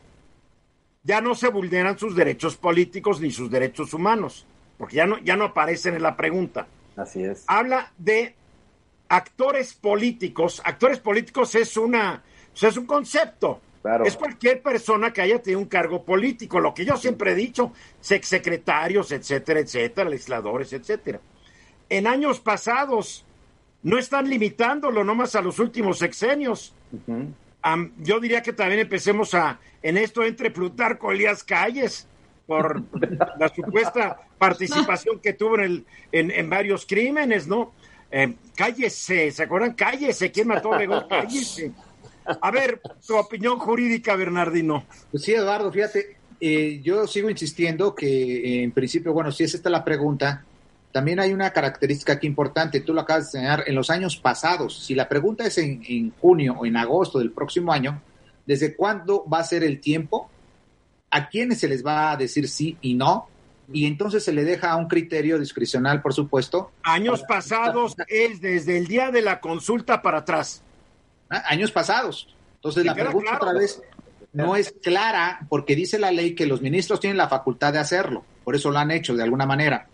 Ya 1.03 1.21
no 1.21 1.35
se 1.35 1.47
vulneran 1.49 1.97
sus 1.97 2.15
derechos 2.15 2.57
políticos 2.57 3.21
ni 3.21 3.31
sus 3.31 3.49
derechos 3.49 3.93
humanos, 3.93 4.45
porque 4.77 4.97
ya 4.97 5.07
no, 5.07 5.17
ya 5.19 5.35
no 5.37 5.45
aparecen 5.45 5.95
en 5.95 6.03
la 6.03 6.15
pregunta. 6.17 6.67
Así 6.95 7.23
es. 7.23 7.43
Habla 7.47 7.91
de 7.97 8.35
actores 9.09 9.73
políticos. 9.73 10.61
Actores 10.65 10.99
políticos 10.99 11.55
es 11.55 11.77
una, 11.77 12.23
o 12.53 12.57
sea, 12.57 12.69
es 12.69 12.77
un 12.77 12.85
concepto. 12.85 13.61
Claro. 13.81 14.03
Es 14.05 14.17
cualquier 14.17 14.61
persona 14.61 15.13
que 15.13 15.21
haya 15.21 15.41
tenido 15.41 15.61
un 15.61 15.67
cargo 15.67 16.03
político, 16.03 16.59
lo 16.59 16.73
que 16.73 16.83
yo 16.83 16.97
siempre 16.97 17.31
he 17.31 17.35
dicho, 17.35 17.71
secretarios, 18.01 19.11
etcétera, 19.11 19.61
etcétera, 19.61 20.09
legisladores, 20.09 20.73
etcétera. 20.73 21.21
En 21.89 22.05
años 22.05 22.41
pasados 22.41 23.23
no 23.83 23.97
están 23.97 24.29
limitándolo 24.29 25.03
nomás 25.03 25.35
a 25.35 25.41
los 25.41 25.59
últimos 25.59 25.99
sexenios. 25.99 26.73
Am, 27.61 27.91
yo 27.99 28.19
diría 28.19 28.41
que 28.41 28.53
también 28.53 28.79
empecemos 28.79 29.33
a, 29.33 29.59
en 29.81 29.97
esto 29.97 30.23
entre 30.23 30.51
Plutarco 30.51 31.11
Elías 31.11 31.43
Calles, 31.43 32.07
por 32.45 32.81
la 33.39 33.49
supuesta 33.49 34.21
participación 34.37 35.19
que 35.19 35.33
tuvo 35.33 35.55
en, 35.55 35.61
el, 35.61 35.85
en, 36.11 36.31
en 36.31 36.49
varios 36.49 36.85
crímenes, 36.85 37.47
¿no? 37.47 37.73
Eh, 38.09 38.35
cállese, 38.55 39.31
¿se 39.31 39.43
acuerdan? 39.43 39.73
Cállese, 39.73 40.31
¿quién 40.31 40.47
mató 40.47 40.71
a 40.71 40.75
Obregón? 40.77 41.05
Cállese. 41.09 41.71
A 42.41 42.51
ver, 42.51 42.81
tu 43.05 43.15
opinión 43.15 43.57
jurídica, 43.59 44.15
Bernardino. 44.15 44.85
Pues 45.11 45.23
sí, 45.23 45.33
Eduardo, 45.33 45.71
fíjate, 45.71 46.17
eh, 46.39 46.81
yo 46.83 47.07
sigo 47.07 47.29
insistiendo 47.29 47.95
que 47.95 48.63
en 48.63 48.71
principio, 48.71 49.13
bueno, 49.13 49.31
si 49.31 49.43
es 49.43 49.53
esta 49.53 49.69
la 49.69 49.83
pregunta, 49.83 50.45
también 50.97 51.19
hay 51.19 51.31
una 51.31 51.51
característica 51.51 52.13
aquí 52.13 52.25
importante, 52.25 52.81
tú 52.81 52.91
lo 52.91 53.01
acabas 53.01 53.31
de 53.31 53.37
enseñar, 53.37 53.63
en 53.67 53.75
los 53.75 53.91
años 53.91 54.17
pasados, 54.17 54.79
si 54.83 54.95
la 54.95 55.07
pregunta 55.07 55.45
es 55.45 55.59
en, 55.59 55.83
en 55.87 56.11
junio 56.19 56.55
o 56.57 56.65
en 56.65 56.75
agosto 56.75 57.19
del 57.19 57.29
próximo 57.29 57.71
año, 57.71 58.01
¿desde 58.47 58.75
cuándo 58.75 59.23
va 59.31 59.37
a 59.37 59.43
ser 59.43 59.63
el 59.63 59.79
tiempo? 59.79 60.27
¿A 61.11 61.29
quiénes 61.29 61.59
se 61.59 61.67
les 61.67 61.85
va 61.85 62.11
a 62.11 62.17
decir 62.17 62.49
sí 62.49 62.79
y 62.81 62.95
no? 62.95 63.29
y 63.71 63.85
entonces 63.85 64.23
se 64.23 64.33
le 64.33 64.43
deja 64.43 64.71
a 64.71 64.75
un 64.75 64.87
criterio 64.87 65.37
discrecional, 65.37 66.01
por 66.01 66.15
supuesto. 66.15 66.71
Años 66.81 67.21
pasados 67.27 67.95
es 68.07 68.41
desde 68.41 68.79
el 68.79 68.87
día 68.87 69.11
de 69.11 69.21
la 69.21 69.39
consulta 69.39 70.01
para 70.01 70.19
atrás. 70.19 70.63
Ah, 71.29 71.43
años 71.45 71.71
pasados. 71.71 72.35
Entonces 72.55 72.85
la 72.85 72.95
pregunta 72.95 73.37
claro. 73.37 73.45
otra 73.45 73.59
vez 73.59 73.83
no 74.33 74.55
es 74.55 74.73
clara 74.81 75.45
porque 75.47 75.75
dice 75.75 75.99
la 75.99 76.09
ley 76.09 76.33
que 76.33 76.47
los 76.47 76.63
ministros 76.63 76.99
tienen 76.99 77.17
la 77.17 77.29
facultad 77.29 77.71
de 77.71 77.77
hacerlo, 77.77 78.25
por 78.43 78.55
eso 78.55 78.71
lo 78.71 78.79
han 78.79 78.89
hecho 78.89 79.15
de 79.15 79.21
alguna 79.21 79.45
manera. 79.45 79.87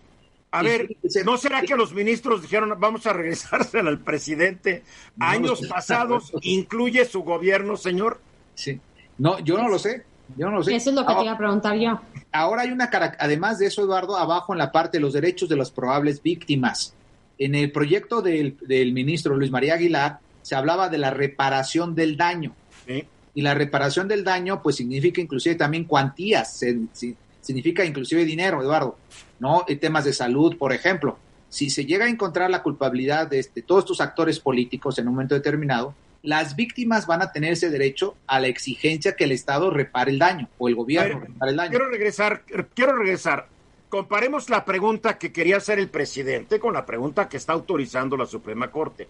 A 0.54 0.62
ver, 0.62 0.96
¿no 1.26 1.36
será 1.38 1.64
que 1.64 1.76
los 1.76 1.96
ministros 1.96 2.44
dijeron 2.44 2.76
vamos 2.78 3.08
a 3.08 3.14
regresársela 3.14 3.90
al 3.90 4.00
presidente? 4.00 4.84
No 5.16 5.26
Años 5.26 5.66
pasados 5.68 6.32
incluye 6.44 7.06
su 7.06 7.24
gobierno, 7.24 7.76
señor. 7.76 8.22
Sí. 8.54 8.80
No, 9.18 9.40
yo 9.40 9.58
no 9.58 9.68
lo 9.68 9.80
sé. 9.80 10.04
Yo 10.38 10.52
no 10.52 10.58
lo 10.58 10.64
sé. 10.64 10.76
Eso 10.76 10.92
es 10.92 10.96
lo 10.96 11.08
que 11.08 11.12
ahora, 11.12 11.22
te 11.22 11.26
iba 11.26 11.34
a 11.34 11.38
preguntar 11.40 11.76
yo. 11.80 12.00
Ahora 12.32 12.62
hay 12.62 12.70
una, 12.70 12.88
además 13.18 13.58
de 13.58 13.66
eso, 13.66 13.82
Eduardo, 13.82 14.16
abajo 14.16 14.54
en 14.54 14.60
la 14.60 14.72
parte 14.72 14.98
de 15.00 15.02
los 15.02 15.14
derechos 15.14 15.50
de 15.50 15.56
las 15.56 15.72
probables 15.72 16.22
víctimas. 16.22 16.94
En 17.40 17.56
el 17.56 17.72
proyecto 17.72 18.22
del, 18.22 18.56
del 18.62 18.94
ministro 18.94 19.36
Luis 19.36 19.50
María 19.50 19.74
Aguilar 19.74 20.20
se 20.44 20.54
hablaba 20.54 20.88
de 20.88 21.00
la 21.00 21.10
reparación 21.10 21.96
del 21.96 22.16
daño. 22.16 22.56
Sí. 22.86 23.06
Y 23.34 23.42
la 23.42 23.56
reparación 23.56 24.08
del 24.08 24.24
daño, 24.24 24.62
pues 24.62 24.76
significa 24.76 25.20
inclusive 25.20 25.56
también 25.56 25.86
cuantías, 25.86 26.56
se, 26.56 26.78
se, 26.94 27.16
significa 27.42 27.84
inclusive 27.84 28.24
dinero, 28.26 28.62
Eduardo, 28.62 28.98
¿no? 29.44 29.66
En 29.68 29.78
temas 29.78 30.06
de 30.06 30.14
salud, 30.14 30.58
por 30.58 30.72
ejemplo. 30.72 31.18
Si 31.50 31.70
se 31.70 31.86
llega 31.86 32.06
a 32.06 32.10
encontrar 32.10 32.50
la 32.50 32.64
culpabilidad 32.64 33.28
de, 33.28 33.40
este, 33.40 33.62
todos 33.62 33.84
estos 33.84 34.00
actores 34.00 34.40
políticos 34.40 34.98
en 34.98 35.08
un 35.10 35.16
momento 35.16 35.36
determinado, 35.36 35.94
las 36.22 36.56
víctimas 36.56 37.06
van 37.08 37.22
a 37.22 37.34
tener 37.34 37.52
ese 37.52 37.70
derecho 37.70 38.16
a 38.26 38.40
la 38.40 38.48
exigencia 38.48 39.18
que 39.18 39.26
el 39.26 39.34
Estado 39.34 39.70
repare 39.70 40.12
el 40.12 40.20
daño 40.20 40.48
o 40.58 40.70
el 40.70 40.76
gobierno 40.76 41.20
ver, 41.20 41.30
repare 41.30 41.52
el 41.52 41.58
daño. 41.58 41.70
Quiero 41.72 41.90
regresar, 41.90 42.44
quiero 42.74 42.96
regresar. 42.96 43.48
Comparemos 43.90 44.50
la 44.50 44.64
pregunta 44.64 45.18
que 45.18 45.34
quería 45.34 45.58
hacer 45.58 45.78
el 45.78 45.90
presidente 45.90 46.58
con 46.58 46.74
la 46.74 46.86
pregunta 46.86 47.28
que 47.28 47.36
está 47.36 47.52
autorizando 47.52 48.16
la 48.16 48.26
Suprema 48.26 48.72
Corte. 48.72 49.10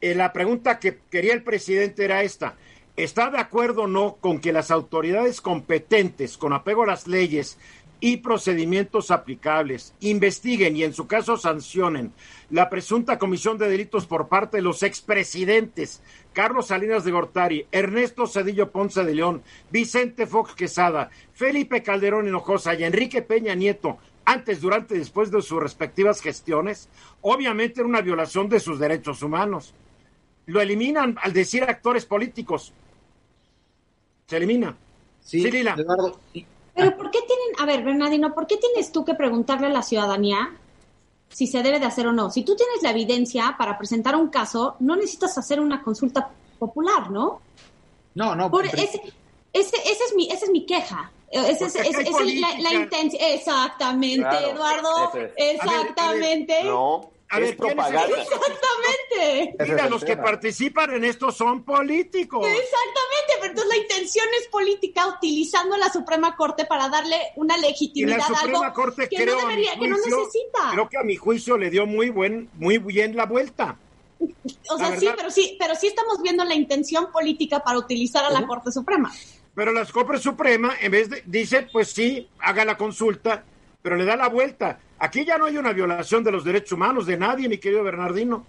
Eh, 0.00 0.16
la 0.16 0.32
pregunta 0.32 0.80
que 0.80 0.98
quería 1.08 1.32
el 1.32 1.44
presidente 1.44 2.04
era 2.04 2.24
esta. 2.24 2.56
¿Está 2.96 3.30
de 3.30 3.38
acuerdo 3.38 3.82
o 3.82 3.86
no 3.86 4.16
con 4.16 4.40
que 4.40 4.52
las 4.52 4.72
autoridades 4.72 5.40
competentes, 5.40 6.36
con 6.36 6.52
apego 6.52 6.82
a 6.82 6.86
las 6.86 7.06
leyes 7.06 7.56
y 8.04 8.18
procedimientos 8.18 9.10
aplicables, 9.10 9.94
investiguen 10.00 10.76
y 10.76 10.82
en 10.82 10.92
su 10.92 11.06
caso 11.06 11.38
sancionen 11.38 12.12
la 12.50 12.68
presunta 12.68 13.18
comisión 13.18 13.56
de 13.56 13.66
delitos 13.66 14.04
por 14.04 14.28
parte 14.28 14.58
de 14.58 14.62
los 14.62 14.82
expresidentes 14.82 16.02
Carlos 16.34 16.66
Salinas 16.66 17.04
de 17.04 17.12
Gortari, 17.12 17.66
Ernesto 17.72 18.26
Cedillo 18.26 18.70
Ponce 18.70 19.04
de 19.04 19.14
León, 19.14 19.42
Vicente 19.70 20.26
Fox 20.26 20.54
Quesada, 20.54 21.08
Felipe 21.32 21.82
Calderón 21.82 22.28
Hinojosa 22.28 22.74
y 22.74 22.84
Enrique 22.84 23.22
Peña 23.22 23.54
Nieto, 23.54 23.96
antes, 24.26 24.60
durante 24.60 24.96
y 24.96 24.98
después 24.98 25.30
de 25.30 25.40
sus 25.40 25.62
respectivas 25.62 26.20
gestiones, 26.20 26.90
obviamente 27.22 27.80
era 27.80 27.88
una 27.88 28.02
violación 28.02 28.50
de 28.50 28.60
sus 28.60 28.78
derechos 28.78 29.22
humanos. 29.22 29.72
Lo 30.44 30.60
eliminan 30.60 31.16
al 31.22 31.32
decir 31.32 31.62
actores 31.62 32.04
políticos. 32.04 32.74
Se 34.26 34.36
elimina. 34.36 34.76
Sí, 35.22 35.40
sí 35.40 35.50
Lila. 35.50 35.74
Eduardo, 35.78 36.20
Pero 36.74 36.96
¿por 36.98 37.10
qué 37.10 37.20
a 37.64 37.66
ver, 37.66 37.82
Bernardino, 37.82 38.34
¿por 38.34 38.46
qué 38.46 38.56
tienes 38.58 38.92
tú 38.92 39.04
que 39.04 39.14
preguntarle 39.14 39.66
a 39.66 39.70
la 39.70 39.82
ciudadanía 39.82 40.54
si 41.28 41.46
se 41.46 41.62
debe 41.62 41.80
de 41.80 41.86
hacer 41.86 42.06
o 42.06 42.12
no? 42.12 42.30
Si 42.30 42.42
tú 42.42 42.54
tienes 42.54 42.82
la 42.82 42.90
evidencia 42.90 43.56
para 43.58 43.78
presentar 43.78 44.14
un 44.16 44.28
caso, 44.28 44.76
no 44.80 44.96
necesitas 44.96 45.36
hacer 45.38 45.60
una 45.60 45.82
consulta 45.82 46.30
popular, 46.58 47.10
¿no? 47.10 47.40
No, 48.14 48.36
no. 48.36 48.50
Por, 48.50 48.66
ese, 48.66 48.82
ese, 49.52 49.76
ese, 49.76 50.04
es 50.04 50.14
mi, 50.14 50.30
esa 50.30 50.44
es 50.44 50.50
mi 50.50 50.66
queja. 50.66 51.10
Esa 51.30 51.66
es, 51.66 51.74
es, 51.74 51.98
es 51.98 52.40
la, 52.40 52.58
la 52.60 52.74
intención. 52.74 53.20
Exactamente, 53.20 54.20
Claro, 54.20 54.50
Eduardo. 54.50 55.12
Exactamente. 55.36 56.64
No, 56.64 57.10
A 57.30 57.38
es 57.38 57.42
ver, 57.42 57.56
¿quién 57.56 57.70
es 57.70 57.74
propaganda. 57.74 58.22
Exactamente. 58.22 59.56
Mira, 59.66 59.88
los 59.88 60.04
que 60.04 60.16
participan 60.16 60.94
en 60.94 61.04
esto 61.04 61.32
son 61.32 61.64
políticos. 61.64 62.46
Exactamente, 62.46 63.32
pero 63.40 63.50
entonces 63.50 63.76
la 63.76 63.82
intención 63.82 64.26
es 64.40 64.48
política 64.48 65.06
utilizando 65.08 65.76
la 65.76 65.90
Suprema 65.90 66.36
Corte 66.36 66.64
para 66.66 66.88
darle 66.88 67.16
una 67.36 67.56
legitimidad 67.56 68.18
la 68.18 68.24
a 68.24 68.28
Suprema 68.28 68.58
algo 68.58 68.72
Corte 68.74 69.08
que 69.08 69.16
creo, 69.16 69.36
no 69.36 69.46
a 69.46 69.48
debería, 69.48 69.78
que 69.78 69.88
no 69.88 69.96
juicio, 69.96 70.16
necesita. 70.18 70.70
creo 70.72 70.88
que 70.88 70.98
a 70.98 71.02
mi 71.02 71.16
juicio 71.16 71.56
le 71.56 71.70
dio 71.70 71.86
muy 71.86 72.10
buen, 72.10 72.50
muy 72.54 72.78
bien 72.78 73.16
la 73.16 73.26
vuelta. 73.26 73.78
O 74.70 74.78
sea, 74.78 74.98
sí, 74.98 75.08
pero 75.16 75.30
sí, 75.30 75.56
pero 75.58 75.74
sí 75.74 75.88
estamos 75.88 76.22
viendo 76.22 76.44
la 76.44 76.54
intención 76.54 77.10
política 77.12 77.62
para 77.62 77.78
utilizar 77.78 78.24
a 78.24 78.30
la 78.30 78.46
Corte 78.46 78.70
Suprema. 78.70 79.12
Pero 79.54 79.72
la 79.72 79.84
Corte 79.86 80.18
Suprema, 80.18 80.74
en 80.80 80.90
vez 80.90 81.10
de, 81.10 81.22
dice, 81.26 81.68
pues 81.72 81.88
sí, 81.92 82.28
haga 82.40 82.64
la 82.64 82.76
consulta, 82.76 83.44
pero 83.84 83.96
le 83.96 84.06
da 84.06 84.16
la 84.16 84.30
vuelta. 84.30 84.78
Aquí 84.98 85.26
ya 85.26 85.36
no 85.36 85.44
hay 85.44 85.58
una 85.58 85.74
violación 85.74 86.24
de 86.24 86.32
los 86.32 86.42
derechos 86.42 86.72
humanos 86.72 87.04
de 87.04 87.18
nadie, 87.18 87.50
mi 87.50 87.58
querido 87.58 87.84
Bernardino. 87.84 88.46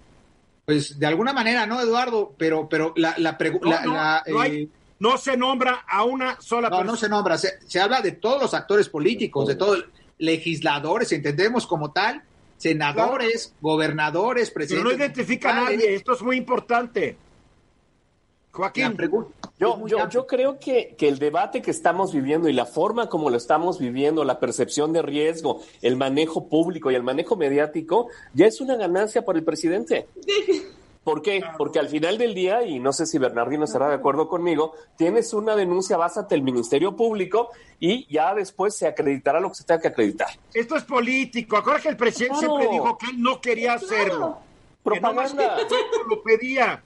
Pues 0.64 0.98
de 0.98 1.04
alguna 1.06 1.34
manera, 1.34 1.66
¿no, 1.66 1.78
Eduardo? 1.78 2.32
Pero, 2.38 2.66
pero 2.70 2.94
la, 2.96 3.14
la, 3.18 3.36
No, 3.38 3.70
la- 3.70 3.80
no, 3.84 3.92
la, 3.94 4.22
no 4.26 4.40
hay- 4.40 4.62
eh, 4.62 4.68
no 4.98 5.18
se 5.18 5.36
nombra 5.36 5.84
a 5.86 6.04
una 6.04 6.40
sola 6.40 6.70
no, 6.70 6.76
persona. 6.78 6.90
no 6.92 6.96
se 6.96 7.08
nombra, 7.10 7.36
se, 7.36 7.50
se 7.68 7.78
habla 7.78 8.00
de 8.00 8.12
todos 8.12 8.40
los 8.40 8.54
actores 8.54 8.88
políticos, 8.88 9.46
de 9.46 9.56
todos 9.56 9.84
legisladores, 10.16 11.12
entendemos 11.12 11.66
como 11.66 11.92
tal, 11.92 12.22
senadores, 12.56 13.54
gobernadores, 13.60 14.48
pero 14.50 14.54
presidentes. 14.66 14.90
no 14.90 15.04
identifica 15.04 15.50
a 15.50 15.64
nadie. 15.64 15.94
Esto 15.96 16.14
es 16.14 16.22
muy 16.22 16.36
importante. 16.38 17.18
Joaquín, 18.56 18.96
Yo, 19.58 19.86
yo, 19.86 20.08
yo 20.08 20.26
creo 20.26 20.58
que, 20.58 20.94
que 20.96 21.08
el 21.08 21.18
debate 21.18 21.60
que 21.62 21.70
estamos 21.70 22.12
viviendo 22.12 22.48
y 22.48 22.52
la 22.52 22.64
forma 22.66 23.08
como 23.08 23.28
lo 23.30 23.36
estamos 23.36 23.78
viviendo, 23.78 24.24
la 24.24 24.40
percepción 24.40 24.92
de 24.92 25.02
riesgo, 25.02 25.60
el 25.82 25.96
manejo 25.96 26.48
público 26.48 26.90
y 26.90 26.94
el 26.94 27.02
manejo 27.02 27.36
mediático, 27.36 28.08
ya 28.34 28.46
es 28.46 28.60
una 28.60 28.76
ganancia 28.76 29.24
para 29.24 29.38
el 29.38 29.44
presidente. 29.44 30.06
¿Por 31.04 31.22
qué? 31.22 31.40
Porque 31.56 31.78
al 31.78 31.88
final 31.88 32.18
del 32.18 32.34
día, 32.34 32.64
y 32.64 32.80
no 32.80 32.92
sé 32.92 33.06
si 33.06 33.16
Bernardino 33.18 33.64
estará 33.64 33.88
de 33.88 33.94
acuerdo 33.94 34.26
conmigo, 34.28 34.72
tienes 34.96 35.32
una 35.34 35.54
denuncia, 35.54 35.96
vas 35.96 36.16
ante 36.16 36.34
el 36.34 36.42
Ministerio 36.42 36.96
Público 36.96 37.50
y 37.78 38.12
ya 38.12 38.34
después 38.34 38.74
se 38.74 38.88
acreditará 38.88 39.38
lo 39.38 39.50
que 39.50 39.54
se 39.54 39.64
tenga 39.64 39.82
que 39.82 39.88
acreditar. 39.88 40.28
esto 40.52 40.74
es 40.76 40.82
político. 40.82 41.58
Acuérdate 41.58 41.84
que 41.84 41.88
el 41.90 41.96
presidente 41.96 42.38
Claro. 42.40 42.56
siempre 42.56 42.72
dijo 42.76 42.98
que 42.98 43.06
él 43.06 43.22
no 43.22 43.40
quería 43.40 43.74
hacerlo. 43.74 44.38
Que 44.82 45.00
no 45.00 45.12
más 45.12 45.32
que 45.32 45.36
Propaganda. 45.36 45.58
lo 46.08 46.22
pedía. 46.24 46.82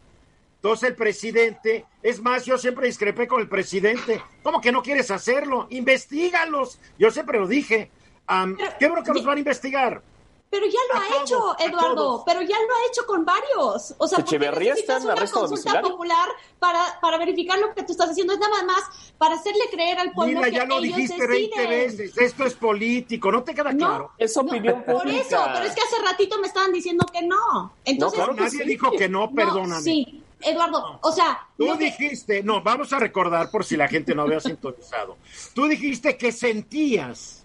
Entonces 0.63 0.91
el 0.91 0.95
presidente, 0.97 1.87
es 2.03 2.21
más, 2.21 2.45
yo 2.45 2.59
siempre 2.59 2.87
discrepé 2.87 3.27
con 3.27 3.41
el 3.41 3.49
presidente. 3.49 4.23
¿Cómo 4.43 4.61
que 4.61 4.71
no 4.73 4.83
quieres 4.83 5.11
hacerlo? 5.11 5.67
Investígalos. 5.71 6.79
Yo 6.99 7.11
siempre 7.11 7.39
lo 7.41 7.47
dije. 7.47 7.91
Am, 8.27 8.57
¿Qué 8.79 8.87
bueno 8.89 9.03
que 9.03 9.13
nos 9.13 9.25
van 9.25 9.37
a 9.37 9.41
investigar? 9.41 10.03
Pero 10.51 10.67
ya 10.67 10.81
lo 10.93 11.01
A 11.01 11.05
ha 11.05 11.09
todos, 11.09 11.23
hecho, 11.31 11.57
Eduardo, 11.61 12.23
pero 12.27 12.43
ya 12.43 12.57
lo 12.59 12.75
ha 12.75 12.87
hecho 12.91 13.07
con 13.07 13.25
varios. 13.25 13.95
O 13.99 14.09
sea, 14.09 14.19
¿por 14.19 14.27
Echeverría 14.27 14.75
está 14.75 14.97
en 14.97 15.05
una 15.05 15.15
consulta 15.15 15.81
popular 15.81 16.29
para, 16.59 16.99
para 17.01 17.19
verificar 17.19 17.57
lo 17.61 17.73
que 17.73 17.85
tú 17.85 17.93
estás 17.93 18.11
haciendo? 18.11 18.33
Es 18.33 18.41
nada 18.41 18.65
más 18.65 18.83
para 19.17 19.37
hacerle 19.37 19.63
creer 19.71 20.01
al 20.01 20.11
pueblo 20.13 20.41
Mira, 20.41 20.51
que 20.51 20.57
ya 20.57 20.65
lo 20.65 20.79
ellos 20.81 20.97
dijiste 20.97 21.25
20 21.27 21.61
deciden. 21.61 21.71
veces. 21.71 22.19
Esto 22.19 22.45
es 22.47 22.55
político. 22.55 23.31
¿No 23.31 23.45
te 23.45 23.55
queda 23.55 23.73
No. 23.73 23.79
claro? 23.87 24.11
Es 24.19 24.37
opinión 24.37 24.83
Por 24.83 25.03
pública. 25.03 25.21
eso, 25.23 25.41
pero 25.55 25.65
es 25.67 25.73
que 25.73 25.83
hace 25.83 26.03
ratito 26.05 26.39
me 26.41 26.49
estaban 26.49 26.73
diciendo 26.73 27.07
que 27.13 27.23
no. 27.23 27.73
Entonces, 27.85 28.17
claro 28.19 28.35
que 28.35 28.41
Nadie 28.43 28.59
sí. 28.59 28.65
dijo 28.69 28.91
que 28.91 29.09
no, 29.09 29.21
no, 29.29 29.33
perdóname. 29.33 29.83
sí, 29.83 30.20
Eduardo, 30.43 30.99
o 31.03 31.13
sea, 31.13 31.47
Tú 31.57 31.67
que- 31.79 31.85
dijiste, 31.85 32.43
no, 32.43 32.63
vamos 32.63 32.93
a 32.93 32.99
recordar 32.99 33.51
por 33.51 33.65
si 33.65 33.77
la 33.77 33.89
gente 33.89 34.15
no 34.15 34.23
había 34.23 34.41
sintonizado. 34.41 35.17
Tú 35.55 35.67
dijiste 35.67 36.17
que 36.17 36.33
sentías 36.33 37.45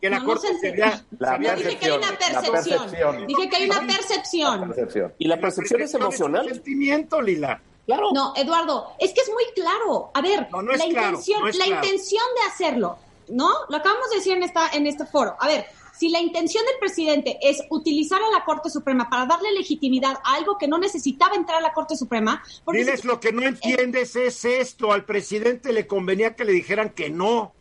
que 0.00 0.10
la 0.10 0.18
No, 0.18 0.24
no 0.24 0.28
corte 0.34 0.48
sentí. 0.48 0.60
se 0.60 0.68
había, 0.82 1.04
La 1.18 1.38
dije 1.56 1.78
que 1.78 1.86
hay 1.86 1.92
una 1.98 2.10
La 2.10 2.18
percepción. 2.18 2.52
percepción. 2.82 3.26
Dije 3.26 3.48
que 3.48 3.56
hay 3.56 3.70
una 3.70 3.80
percepción. 3.86 4.68
Percepción. 4.68 5.14
Y 5.18 5.28
la 5.28 5.40
percepción 5.40 5.80
es 5.82 5.94
un 5.94 6.02
emocional. 6.02 6.48
sentimiento, 6.48 7.20
Lila. 7.22 7.60
Claro. 7.86 8.10
No, 8.12 8.32
Eduardo, 8.36 8.92
es 8.98 9.12
que 9.12 9.20
es 9.20 9.30
muy 9.30 9.44
claro. 9.54 10.10
A 10.12 10.20
ver, 10.20 10.48
No, 10.50 10.60
no 10.60 10.72
la 10.72 10.78
claro, 10.78 10.88
intención, 11.10 11.40
no 11.40 11.46
la 11.46 11.52
claro. 11.52 11.74
intención 11.86 12.24
de 12.34 12.48
hacerlo, 12.52 12.98
¿no? 13.28 13.48
Lo 13.68 13.76
acabamos 13.76 14.10
de 14.10 14.16
decir 14.16 14.32
en 14.36 14.42
esta, 14.42 14.68
en 14.70 14.86
este 14.88 15.06
foro. 15.06 15.36
A 15.38 15.46
ver, 15.46 15.66
si 15.98 16.08
la 16.10 16.20
intención 16.20 16.64
del 16.66 16.78
presidente 16.78 17.38
es 17.42 17.62
utilizar 17.70 18.20
a 18.22 18.30
la 18.38 18.44
Corte 18.44 18.70
Suprema 18.70 19.08
para 19.08 19.26
darle 19.26 19.52
legitimidad 19.52 20.18
a 20.24 20.34
algo 20.34 20.58
que 20.58 20.68
no 20.68 20.78
necesitaba 20.78 21.34
entrar 21.36 21.58
a 21.58 21.60
la 21.60 21.72
Corte 21.72 21.96
Suprema, 21.96 22.42
Diles 22.70 23.00
si- 23.00 23.06
lo 23.06 23.18
que 23.20 23.32
no 23.32 23.42
entiendes 23.42 24.14
es 24.16 24.44
esto. 24.44 24.92
Al 24.92 25.04
presidente 25.04 25.72
le 25.72 25.86
convenía 25.86 26.34
que 26.34 26.44
le 26.44 26.52
dijeran 26.52 26.90
que 26.90 27.10
no. 27.10 27.52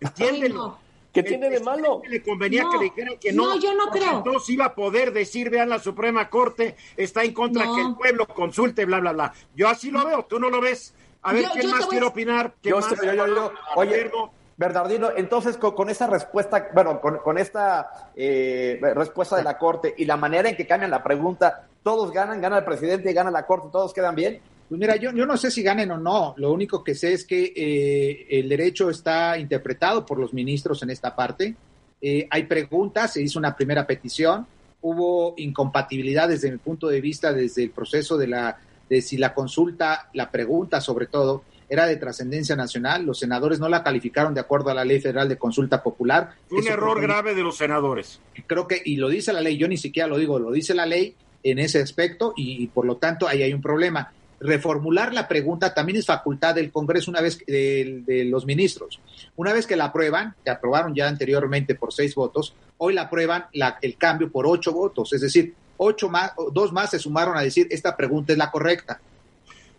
Entiéndelo. 0.00 0.78
¿Qué 1.12 1.22
tiene 1.22 1.48
de 1.50 1.58
malo? 1.60 2.02
Le 2.08 2.22
convenía 2.22 2.62
No, 2.64 2.70
que 2.70 2.76
le 2.78 2.84
dijeran 2.84 3.16
que 3.18 3.32
no. 3.32 3.46
no, 3.54 3.58
yo 3.60 3.74
no 3.74 3.88
creo. 3.88 4.18
Entonces 4.18 4.50
iba 4.50 4.66
a 4.66 4.74
poder 4.74 5.12
decir, 5.12 5.50
vean, 5.50 5.68
la 5.70 5.78
Suprema 5.80 6.28
Corte 6.30 6.76
está 6.96 7.24
en 7.24 7.32
contra 7.32 7.64
No. 7.64 7.74
que 7.74 7.80
el 7.80 7.94
pueblo 7.96 8.28
consulte, 8.28 8.84
bla, 8.84 9.00
bla, 9.00 9.12
bla. 9.12 9.32
Yo 9.56 9.68
así 9.68 9.90
lo 9.90 10.04
veo, 10.04 10.26
tú 10.26 10.38
no 10.38 10.50
lo 10.50 10.60
ves. 10.60 10.94
A 11.22 11.32
ver, 11.32 11.44
Yo- 11.44 11.50
¿quién 11.52 11.62
yo 11.64 11.70
más 11.70 11.84
a- 11.84 11.88
quiere 11.88 12.06
opinar? 12.06 12.54
¿Quién 12.62 12.74
Yo, 12.74 12.80
más? 12.80 12.92
estoy- 12.92 13.06
yo- 13.08 13.14
yo- 13.14 13.26
yo- 13.26 13.52
oye, 13.74 13.94
Alberto. 13.94 14.30
Bernardino, 14.58 15.10
entonces 15.16 15.56
con, 15.56 15.88
esa 15.88 16.08
respuesta, 16.08 16.68
bueno, 16.74 17.00
con, 17.00 17.18
con 17.18 17.38
esta 17.38 18.10
eh, 18.16 18.80
respuesta 18.92 19.36
de 19.36 19.44
la 19.44 19.56
Corte 19.56 19.94
y 19.96 20.04
la 20.04 20.16
manera 20.16 20.48
en 20.50 20.56
que 20.56 20.66
cambian 20.66 20.90
la 20.90 21.02
pregunta, 21.02 21.68
todos 21.84 22.10
ganan, 22.10 22.40
gana 22.40 22.58
el 22.58 22.64
presidente, 22.64 23.12
gana 23.12 23.30
la 23.30 23.46
Corte, 23.46 23.68
todos 23.70 23.94
quedan 23.94 24.16
bien. 24.16 24.40
Pues 24.68 24.80
mira, 24.80 24.96
yo, 24.96 25.12
yo 25.12 25.26
no 25.26 25.36
sé 25.36 25.52
si 25.52 25.62
ganen 25.62 25.92
o 25.92 25.96
no. 25.96 26.34
Lo 26.38 26.52
único 26.52 26.82
que 26.82 26.96
sé 26.96 27.12
es 27.12 27.24
que 27.24 27.52
eh, 27.54 28.26
el 28.30 28.48
derecho 28.48 28.90
está 28.90 29.38
interpretado 29.38 30.04
por 30.04 30.18
los 30.18 30.34
ministros 30.34 30.82
en 30.82 30.90
esta 30.90 31.14
parte. 31.14 31.54
Eh, 32.02 32.26
hay 32.28 32.42
preguntas, 32.42 33.12
se 33.12 33.22
hizo 33.22 33.38
una 33.38 33.54
primera 33.54 33.86
petición, 33.86 34.44
hubo 34.82 35.34
incompatibilidad 35.36 36.28
desde 36.28 36.50
mi 36.50 36.58
punto 36.58 36.88
de 36.88 37.00
vista 37.00 37.32
desde 37.32 37.62
el 37.62 37.70
proceso 37.70 38.18
de 38.18 38.26
la 38.26 38.58
de 38.90 39.02
si 39.02 39.18
la 39.18 39.34
consulta, 39.34 40.08
la 40.14 40.30
pregunta 40.30 40.80
sobre 40.80 41.06
todo, 41.06 41.44
era 41.68 41.86
de 41.86 41.96
trascendencia 41.96 42.56
nacional. 42.56 43.04
Los 43.04 43.18
senadores 43.18 43.60
no 43.60 43.68
la 43.68 43.82
calificaron 43.82 44.34
de 44.34 44.40
acuerdo 44.40 44.70
a 44.70 44.74
la 44.74 44.84
Ley 44.84 45.00
Federal 45.00 45.28
de 45.28 45.36
Consulta 45.38 45.82
Popular. 45.82 46.32
Fue 46.48 46.58
un 46.58 46.64
Eso 46.64 46.72
error 46.72 47.00
grave 47.00 47.34
de 47.34 47.42
los 47.42 47.56
senadores. 47.56 48.20
creo 48.46 48.66
que, 48.66 48.80
y 48.84 48.96
lo 48.96 49.08
dice 49.08 49.32
la 49.32 49.40
ley, 49.40 49.56
yo 49.56 49.68
ni 49.68 49.76
siquiera 49.76 50.06
lo 50.08 50.16
digo, 50.18 50.38
lo 50.38 50.50
dice 50.50 50.74
la 50.74 50.86
ley 50.86 51.14
en 51.42 51.58
ese 51.58 51.80
aspecto 51.80 52.32
y, 52.36 52.62
y 52.62 52.66
por 52.68 52.84
lo 52.86 52.96
tanto 52.96 53.28
ahí 53.28 53.42
hay 53.42 53.52
un 53.52 53.62
problema. 53.62 54.12
Reformular 54.40 55.12
la 55.12 55.26
pregunta 55.28 55.74
también 55.74 55.98
es 55.98 56.06
facultad 56.06 56.54
del 56.54 56.70
Congreso 56.70 57.10
una 57.10 57.20
vez 57.20 57.38
de, 57.46 58.02
de 58.06 58.24
los 58.24 58.46
ministros. 58.46 59.00
Una 59.36 59.52
vez 59.52 59.66
que 59.66 59.76
la 59.76 59.86
aprueban, 59.86 60.34
que 60.44 60.50
aprobaron 60.50 60.94
ya 60.94 61.08
anteriormente 61.08 61.74
por 61.74 61.92
seis 61.92 62.14
votos, 62.14 62.54
hoy 62.78 62.94
la 62.94 63.02
aprueban 63.02 63.46
la- 63.52 63.78
el 63.82 63.96
cambio 63.96 64.30
por 64.30 64.46
ocho 64.46 64.72
votos, 64.72 65.12
es 65.12 65.20
decir, 65.20 65.54
ocho 65.76 66.08
más, 66.08 66.32
dos 66.52 66.72
más 66.72 66.90
se 66.90 66.98
sumaron 66.98 67.36
a 67.36 67.42
decir 67.42 67.66
esta 67.70 67.96
pregunta 67.96 68.32
es 68.32 68.38
la 68.38 68.50
correcta. 68.50 69.00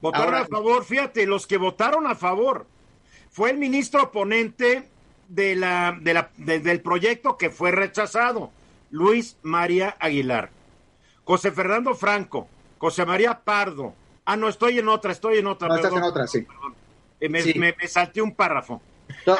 Votaron 0.01 0.33
Ahora- 0.33 0.45
a 0.45 0.47
favor, 0.47 0.85
fíjate, 0.85 1.25
los 1.25 1.45
que 1.47 1.57
votaron 1.57 2.07
a 2.07 2.15
favor 2.15 2.65
fue 3.31 3.51
el 3.51 3.57
ministro 3.57 4.11
ponente 4.11 4.87
de 5.27 5.55
la, 5.55 5.97
de 5.99 6.13
la, 6.13 6.29
de- 6.37 6.59
del 6.59 6.81
proyecto 6.81 7.37
que 7.37 7.49
fue 7.49 7.71
rechazado, 7.71 8.51
Luis 8.91 9.37
María 9.43 9.95
Aguilar, 9.99 10.49
José 11.23 11.51
Fernando 11.51 11.93
Franco, 11.95 12.47
José 12.77 13.05
María 13.05 13.39
Pardo. 13.43 13.93
Ah, 14.25 14.35
no, 14.37 14.47
estoy 14.47 14.79
en 14.79 14.87
otra, 14.87 15.11
estoy 15.11 15.37
en 15.39 15.47
otra. 15.47 15.67
No, 15.67 15.75
estás 15.75 15.91
perdón. 15.91 16.05
en 16.05 16.09
otra, 16.11 16.27
sí. 16.27 16.45
Eh, 17.19 17.29
me, 17.29 17.41
Sí. 17.41 17.53
me- 17.59 17.75
me 17.79 17.87
salté 17.87 18.21
un 18.21 18.33
párrafo. 18.35 18.81
To- 19.25 19.37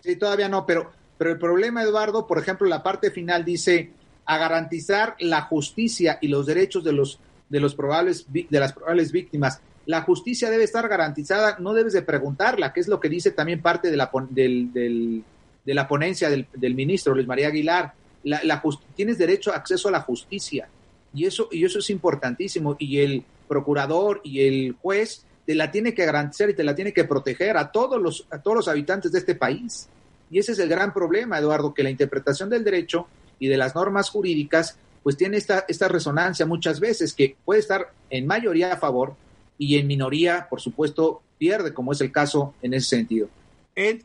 Sí, 0.00 0.16
todavía 0.16 0.48
no, 0.50 0.66
pero, 0.66 0.90
pero 1.16 1.30
el 1.30 1.38
problema, 1.38 1.82
Eduardo, 1.82 2.26
por 2.26 2.38
ejemplo, 2.38 2.68
la 2.68 2.82
parte 2.82 3.10
final 3.10 3.42
dice 3.44 3.90
a 4.26 4.36
garantizar 4.36 5.16
la 5.18 5.42
justicia 5.42 6.18
y 6.20 6.28
los 6.28 6.44
derechos 6.46 6.82
de 6.84 6.92
los 6.92 7.20
de 7.48 7.60
los 7.60 7.74
probables 7.74 8.26
de 8.32 8.46
las 8.58 8.72
probables 8.72 9.12
víctimas. 9.12 9.60
La 9.86 10.02
justicia 10.02 10.50
debe 10.50 10.64
estar 10.64 10.88
garantizada, 10.88 11.56
no 11.60 11.74
debes 11.74 11.92
de 11.92 12.02
preguntarla, 12.02 12.72
que 12.72 12.80
es 12.80 12.88
lo 12.88 13.00
que 13.00 13.08
dice 13.08 13.30
también 13.32 13.60
parte 13.60 13.90
de 13.90 13.96
la 13.96 14.10
del, 14.30 14.72
del- 14.72 15.22
de 15.64 15.74
la 15.74 15.88
ponencia 15.88 16.28
del, 16.30 16.46
del 16.54 16.74
ministro 16.74 17.14
Luis 17.14 17.26
María 17.26 17.48
Aguilar. 17.48 17.92
La, 18.24 18.42
la 18.44 18.62
tienes 18.94 19.18
derecho 19.18 19.52
a 19.52 19.56
acceso 19.56 19.88
a 19.88 19.92
la 19.92 20.00
justicia 20.00 20.68
y 21.14 21.26
eso 21.26 21.48
y 21.52 21.64
eso 21.64 21.78
es 21.78 21.90
importantísimo 21.90 22.74
y 22.78 22.98
el 23.00 23.22
procurador 23.46 24.20
y 24.24 24.40
el 24.46 24.76
juez 24.80 25.24
te 25.46 25.54
la 25.54 25.70
tiene 25.70 25.92
que 25.94 26.06
garantizar 26.06 26.48
y 26.48 26.54
te 26.54 26.64
la 26.64 26.74
tiene 26.74 26.92
que 26.94 27.04
proteger 27.04 27.56
a 27.58 27.70
todos 27.70 28.00
los 28.00 28.26
a 28.30 28.38
todos 28.38 28.56
los 28.56 28.68
habitantes 28.68 29.12
de 29.12 29.18
este 29.18 29.34
país. 29.34 29.88
Y 30.30 30.38
ese 30.38 30.52
es 30.52 30.58
el 30.58 30.70
gran 30.70 30.94
problema, 30.94 31.38
Eduardo, 31.38 31.74
que 31.74 31.82
la 31.82 31.90
interpretación 31.90 32.48
del 32.48 32.64
derecho 32.64 33.06
y 33.38 33.48
de 33.48 33.58
las 33.58 33.74
normas 33.74 34.08
jurídicas 34.08 34.78
pues 35.02 35.18
tiene 35.18 35.36
esta 35.36 35.66
esta 35.68 35.88
resonancia 35.88 36.46
muchas 36.46 36.80
veces 36.80 37.12
que 37.12 37.36
puede 37.44 37.60
estar 37.60 37.92
en 38.08 38.26
mayoría 38.26 38.72
a 38.72 38.76
favor 38.78 39.14
y 39.58 39.78
en 39.78 39.86
minoría, 39.86 40.46
por 40.48 40.60
supuesto, 40.60 41.22
pierde, 41.38 41.72
como 41.74 41.92
es 41.92 42.00
el 42.00 42.12
caso 42.12 42.54
en 42.62 42.74
ese 42.74 42.96
sentido. 42.96 43.28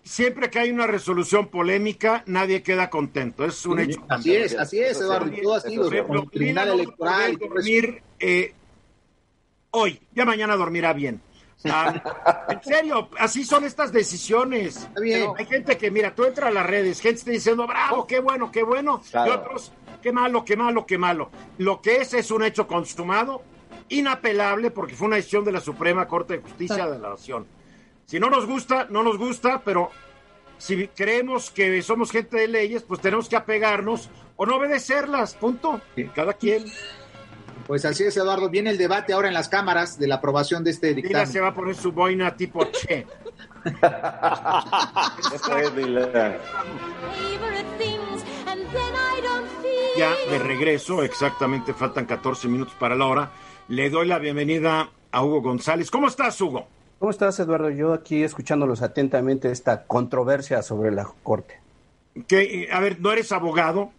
Siempre 0.03 0.49
que 0.49 0.59
hay 0.59 0.71
una 0.71 0.87
resolución 0.87 1.47
polémica, 1.47 2.23
nadie 2.25 2.63
queda 2.63 2.89
contento. 2.89 3.45
Es 3.45 3.65
un 3.67 3.79
hecho. 3.79 4.03
Así 4.09 4.35
es, 4.35 4.57
así 4.57 4.79
es, 4.79 4.99
Eduardo, 4.99 5.31
todo 5.43 5.55
ha 5.55 5.61
sido 5.61 5.91
el 5.91 6.29
Tribunal 6.31 6.69
Electoral. 6.69 7.37
dormir 7.37 8.01
eh, 8.19 8.53
hoy, 9.71 10.01
ya 10.15 10.25
mañana 10.25 10.55
dormirá 10.55 10.93
bien. 10.93 11.21
Ah, 11.65 12.45
en 12.49 12.63
serio, 12.63 13.09
así 13.19 13.43
son 13.43 13.63
estas 13.63 13.91
decisiones. 13.91 14.77
Está 14.77 15.01
bien. 15.01 15.29
Hay 15.37 15.45
gente 15.45 15.77
que, 15.77 15.91
mira, 15.91 16.15
tú 16.15 16.25
entras 16.25 16.49
a 16.49 16.51
las 16.51 16.65
redes, 16.65 16.99
gente 16.99 17.19
está 17.19 17.31
diciendo, 17.31 17.67
bravo, 17.67 18.07
qué 18.07 18.19
bueno, 18.19 18.51
qué 18.51 18.63
bueno, 18.63 19.03
y 19.13 19.29
otros, 19.29 19.71
qué 20.01 20.11
malo, 20.11 20.43
qué 20.45 20.55
malo, 20.55 20.85
qué 20.87 20.97
malo. 20.97 21.29
Lo 21.59 21.79
que 21.81 21.97
es 21.97 22.13
es 22.15 22.31
un 22.31 22.43
hecho 22.43 22.65
consumado, 22.65 23.43
inapelable, 23.89 24.71
porque 24.71 24.95
fue 24.95 25.07
una 25.07 25.17
decisión 25.17 25.43
de 25.45 25.51
la 25.51 25.59
Suprema 25.61 26.07
Corte 26.07 26.35
de 26.37 26.41
Justicia 26.43 26.87
de 26.87 26.99
la 26.99 27.09
Nación. 27.09 27.45
Si 28.05 28.19
no 28.19 28.29
nos 28.29 28.45
gusta, 28.45 28.87
no 28.89 29.03
nos 29.03 29.17
gusta, 29.17 29.61
pero 29.63 29.91
si 30.57 30.87
creemos 30.87 31.51
que 31.51 31.81
somos 31.81 32.11
gente 32.11 32.37
de 32.37 32.47
leyes, 32.47 32.83
pues 32.83 33.01
tenemos 33.01 33.29
que 33.29 33.35
apegarnos 33.35 34.09
o 34.35 34.45
no 34.45 34.55
obedecerlas, 34.55 35.35
punto. 35.35 35.81
Cada 36.15 36.33
quien. 36.33 36.65
Pues 37.67 37.85
así 37.85 38.03
es, 38.03 38.17
Eduardo. 38.17 38.49
Viene 38.49 38.71
el 38.71 38.77
debate 38.77 39.13
ahora 39.13 39.27
en 39.27 39.33
las 39.35 39.47
cámaras 39.47 39.99
de 39.99 40.07
la 40.07 40.15
aprobación 40.15 40.63
de 40.63 40.71
este 40.71 40.87
Dila 40.95 41.07
dictamen. 41.07 41.27
se 41.27 41.39
va 41.39 41.49
a 41.49 41.53
poner 41.53 41.75
su 41.75 41.91
boina 41.91 42.35
tipo 42.35 42.65
che. 42.71 43.05
Ya 49.97 50.15
de 50.31 50.39
regreso, 50.39 51.03
exactamente 51.03 51.73
faltan 51.73 52.05
14 52.05 52.47
minutos 52.47 52.73
para 52.79 52.95
la 52.95 53.05
hora. 53.05 53.31
Le 53.67 53.89
doy 53.89 54.07
la 54.07 54.17
bienvenida 54.17 54.89
a 55.11 55.23
Hugo 55.23 55.41
González. 55.41 55.91
¿Cómo 55.91 56.07
estás, 56.07 56.39
Hugo? 56.39 56.67
¿Cómo 56.99 57.11
estás, 57.11 57.39
Eduardo? 57.39 57.69
Yo 57.69 57.93
aquí 57.93 58.23
escuchándolos 58.23 58.81
atentamente 58.81 59.51
esta 59.51 59.85
controversia 59.85 60.61
sobre 60.61 60.91
la 60.91 61.09
Corte. 61.23 61.59
Que, 62.27 62.69
a 62.71 62.79
ver, 62.79 62.99
no 62.99 63.11
eres 63.11 63.31
abogado. 63.31 63.91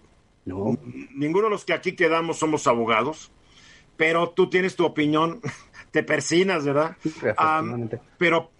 No, 0.44 0.78
Ninguno 1.14 1.44
de 1.44 1.50
los 1.50 1.64
que 1.64 1.72
aquí 1.72 1.92
quedamos 1.92 2.38
somos 2.38 2.66
abogados. 2.66 3.30
Pero 3.96 4.30
tú 4.30 4.48
tienes 4.48 4.76
tu 4.76 4.84
opinión. 4.86 5.40
Te 5.90 6.02
persinas, 6.02 6.64
¿verdad? 6.64 6.96
efectivamente. 7.04 7.96
Am, 7.96 8.02
pero, 8.16 8.50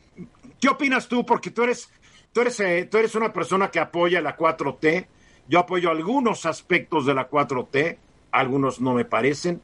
¿qué 0.60 0.68
opinas 0.68 1.06
tú? 1.06 1.24
Porque 1.24 1.50
tú 1.50 1.62
eres, 1.62 1.88
tú 2.32 2.40
eres, 2.40 2.58
eh, 2.60 2.88
tú 2.90 2.98
eres 2.98 3.14
una 3.14 3.32
persona 3.32 3.70
que 3.70 3.78
apoya 3.78 4.20
la 4.20 4.36
4T. 4.36 5.06
Yo 5.50 5.58
apoyo 5.58 5.90
algunos 5.90 6.46
aspectos 6.46 7.06
de 7.06 7.12
la 7.12 7.28
4T, 7.28 7.96
algunos 8.30 8.80
no 8.80 8.94
me 8.94 9.04
parecen. 9.04 9.60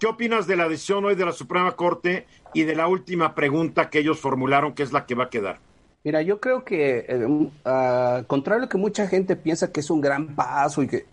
¿Qué 0.00 0.06
opinas 0.08 0.48
de 0.48 0.56
la 0.56 0.68
decisión 0.68 1.04
hoy 1.04 1.14
de 1.14 1.24
la 1.24 1.30
Suprema 1.30 1.76
Corte 1.76 2.26
y 2.52 2.64
de 2.64 2.74
la 2.74 2.88
última 2.88 3.36
pregunta 3.36 3.90
que 3.90 4.00
ellos 4.00 4.18
formularon, 4.18 4.74
que 4.74 4.82
es 4.82 4.92
la 4.92 5.06
que 5.06 5.14
va 5.14 5.24
a 5.24 5.30
quedar? 5.30 5.60
Mira, 6.02 6.20
yo 6.22 6.40
creo 6.40 6.64
que, 6.64 7.06
eh, 7.08 7.48
ah, 7.64 8.24
contrario 8.26 8.62
a 8.62 8.64
lo 8.66 8.68
que 8.68 8.76
mucha 8.76 9.06
gente 9.06 9.36
piensa 9.36 9.70
que 9.70 9.78
es 9.78 9.88
un 9.90 10.00
gran 10.00 10.34
paso 10.34 10.82
y 10.82 10.88
que 10.88 11.06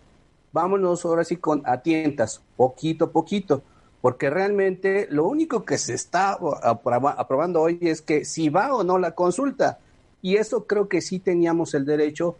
vámonos 0.52 1.04
ahora 1.04 1.22
sí 1.22 1.36
con 1.36 1.62
a 1.64 1.82
tientas, 1.82 2.42
poquito 2.56 3.04
a 3.04 3.10
poquito, 3.12 3.62
porque 4.00 4.30
realmente 4.30 5.06
lo 5.10 5.28
único 5.28 5.64
que 5.64 5.78
se 5.78 5.94
está 5.94 6.32
aproba- 6.40 7.14
aprobando 7.16 7.62
hoy 7.62 7.78
es 7.82 8.02
que 8.02 8.24
si 8.24 8.48
va 8.48 8.74
o 8.74 8.82
no 8.82 8.98
la 8.98 9.12
consulta. 9.12 9.78
Y 10.22 10.38
eso 10.38 10.66
creo 10.66 10.88
que 10.88 11.00
sí 11.02 11.20
teníamos 11.20 11.74
el 11.74 11.84
derecho, 11.84 12.36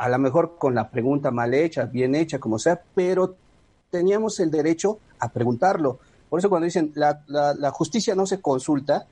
a 0.00 0.08
lo 0.08 0.18
mejor 0.18 0.56
con 0.56 0.74
la 0.74 0.90
pregunta 0.90 1.30
mal 1.30 1.52
hecha, 1.52 1.84
bien 1.84 2.14
hecha, 2.14 2.38
como 2.38 2.58
sea, 2.58 2.82
pero 2.94 3.36
teníamos 3.90 4.40
el 4.40 4.50
derecho 4.50 4.98
a 5.18 5.28
preguntarlo. 5.28 5.98
Por 6.30 6.38
eso 6.38 6.48
cuando 6.48 6.64
dicen 6.64 6.90
la, 6.94 7.22
la, 7.26 7.52
la 7.52 7.70
justicia 7.70 8.14
no 8.14 8.24
se 8.24 8.40
consulta, 8.40 9.06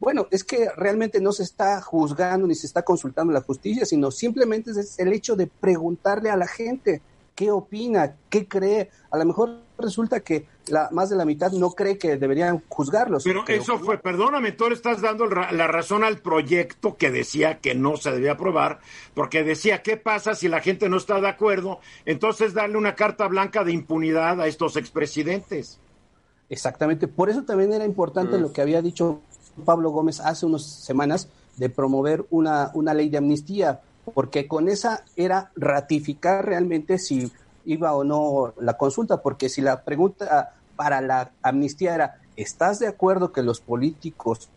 bueno, 0.00 0.26
es 0.30 0.42
que 0.42 0.70
realmente 0.76 1.20
no 1.20 1.30
se 1.30 1.42
está 1.42 1.78
juzgando 1.82 2.46
ni 2.46 2.54
se 2.54 2.66
está 2.66 2.80
consultando 2.82 3.34
la 3.34 3.42
justicia, 3.42 3.84
sino 3.84 4.10
simplemente 4.10 4.70
es 4.70 4.98
el 4.98 5.12
hecho 5.12 5.36
de 5.36 5.46
preguntarle 5.46 6.30
a 6.30 6.36
la 6.38 6.46
gente 6.46 7.02
qué 7.34 7.50
opina, 7.50 8.16
qué 8.30 8.48
cree. 8.48 8.88
A 9.10 9.18
lo 9.18 9.26
mejor 9.26 9.63
resulta 9.78 10.20
que 10.20 10.46
la, 10.68 10.88
más 10.92 11.10
de 11.10 11.16
la 11.16 11.24
mitad 11.24 11.52
no 11.52 11.70
cree 11.70 11.98
que 11.98 12.16
deberían 12.16 12.62
juzgarlos. 12.68 13.24
Pero 13.24 13.44
eso 13.48 13.78
fue, 13.78 13.98
perdóname, 13.98 14.52
tú 14.52 14.68
le 14.68 14.74
estás 14.74 15.00
dando 15.00 15.26
la 15.26 15.66
razón 15.66 16.04
al 16.04 16.18
proyecto 16.18 16.96
que 16.96 17.10
decía 17.10 17.58
que 17.58 17.74
no 17.74 17.96
se 17.96 18.12
debía 18.12 18.32
aprobar, 18.32 18.80
porque 19.14 19.44
decía, 19.44 19.82
¿qué 19.82 19.96
pasa 19.96 20.34
si 20.34 20.48
la 20.48 20.60
gente 20.60 20.88
no 20.88 20.96
está 20.96 21.20
de 21.20 21.28
acuerdo? 21.28 21.80
Entonces 22.04 22.54
darle 22.54 22.78
una 22.78 22.94
carta 22.94 23.26
blanca 23.28 23.64
de 23.64 23.72
impunidad 23.72 24.40
a 24.40 24.46
estos 24.46 24.76
expresidentes. 24.76 25.78
Exactamente, 26.48 27.08
por 27.08 27.30
eso 27.30 27.42
también 27.42 27.72
era 27.72 27.84
importante 27.84 28.38
lo 28.38 28.52
que 28.52 28.60
había 28.60 28.82
dicho 28.82 29.20
Pablo 29.64 29.90
Gómez 29.90 30.20
hace 30.20 30.46
unas 30.46 30.62
semanas 30.64 31.28
de 31.56 31.68
promover 31.68 32.26
una, 32.30 32.70
una 32.74 32.94
ley 32.94 33.08
de 33.08 33.18
amnistía, 33.18 33.80
porque 34.12 34.46
con 34.46 34.68
esa 34.68 35.04
era 35.16 35.50
ratificar 35.56 36.44
realmente 36.44 36.98
si 36.98 37.32
iba 37.64 37.94
o 37.94 38.04
no 38.04 38.54
la 38.60 38.76
consulta, 38.76 39.22
porque 39.22 39.48
si 39.48 39.60
la 39.60 39.84
pregunta 39.84 40.54
para 40.76 41.00
la 41.00 41.32
amnistía 41.42 41.94
era, 41.94 42.20
¿estás 42.36 42.78
de 42.78 42.88
acuerdo 42.88 43.32
que 43.32 43.42
los 43.42 43.60
políticos 43.60 44.50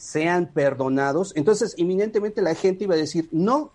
sean 0.00 0.46
perdonados, 0.46 1.34
entonces 1.36 1.74
inminentemente 1.76 2.40
la 2.40 2.54
gente 2.54 2.84
iba 2.84 2.94
a 2.94 2.98
decir 2.98 3.28
no. 3.32 3.70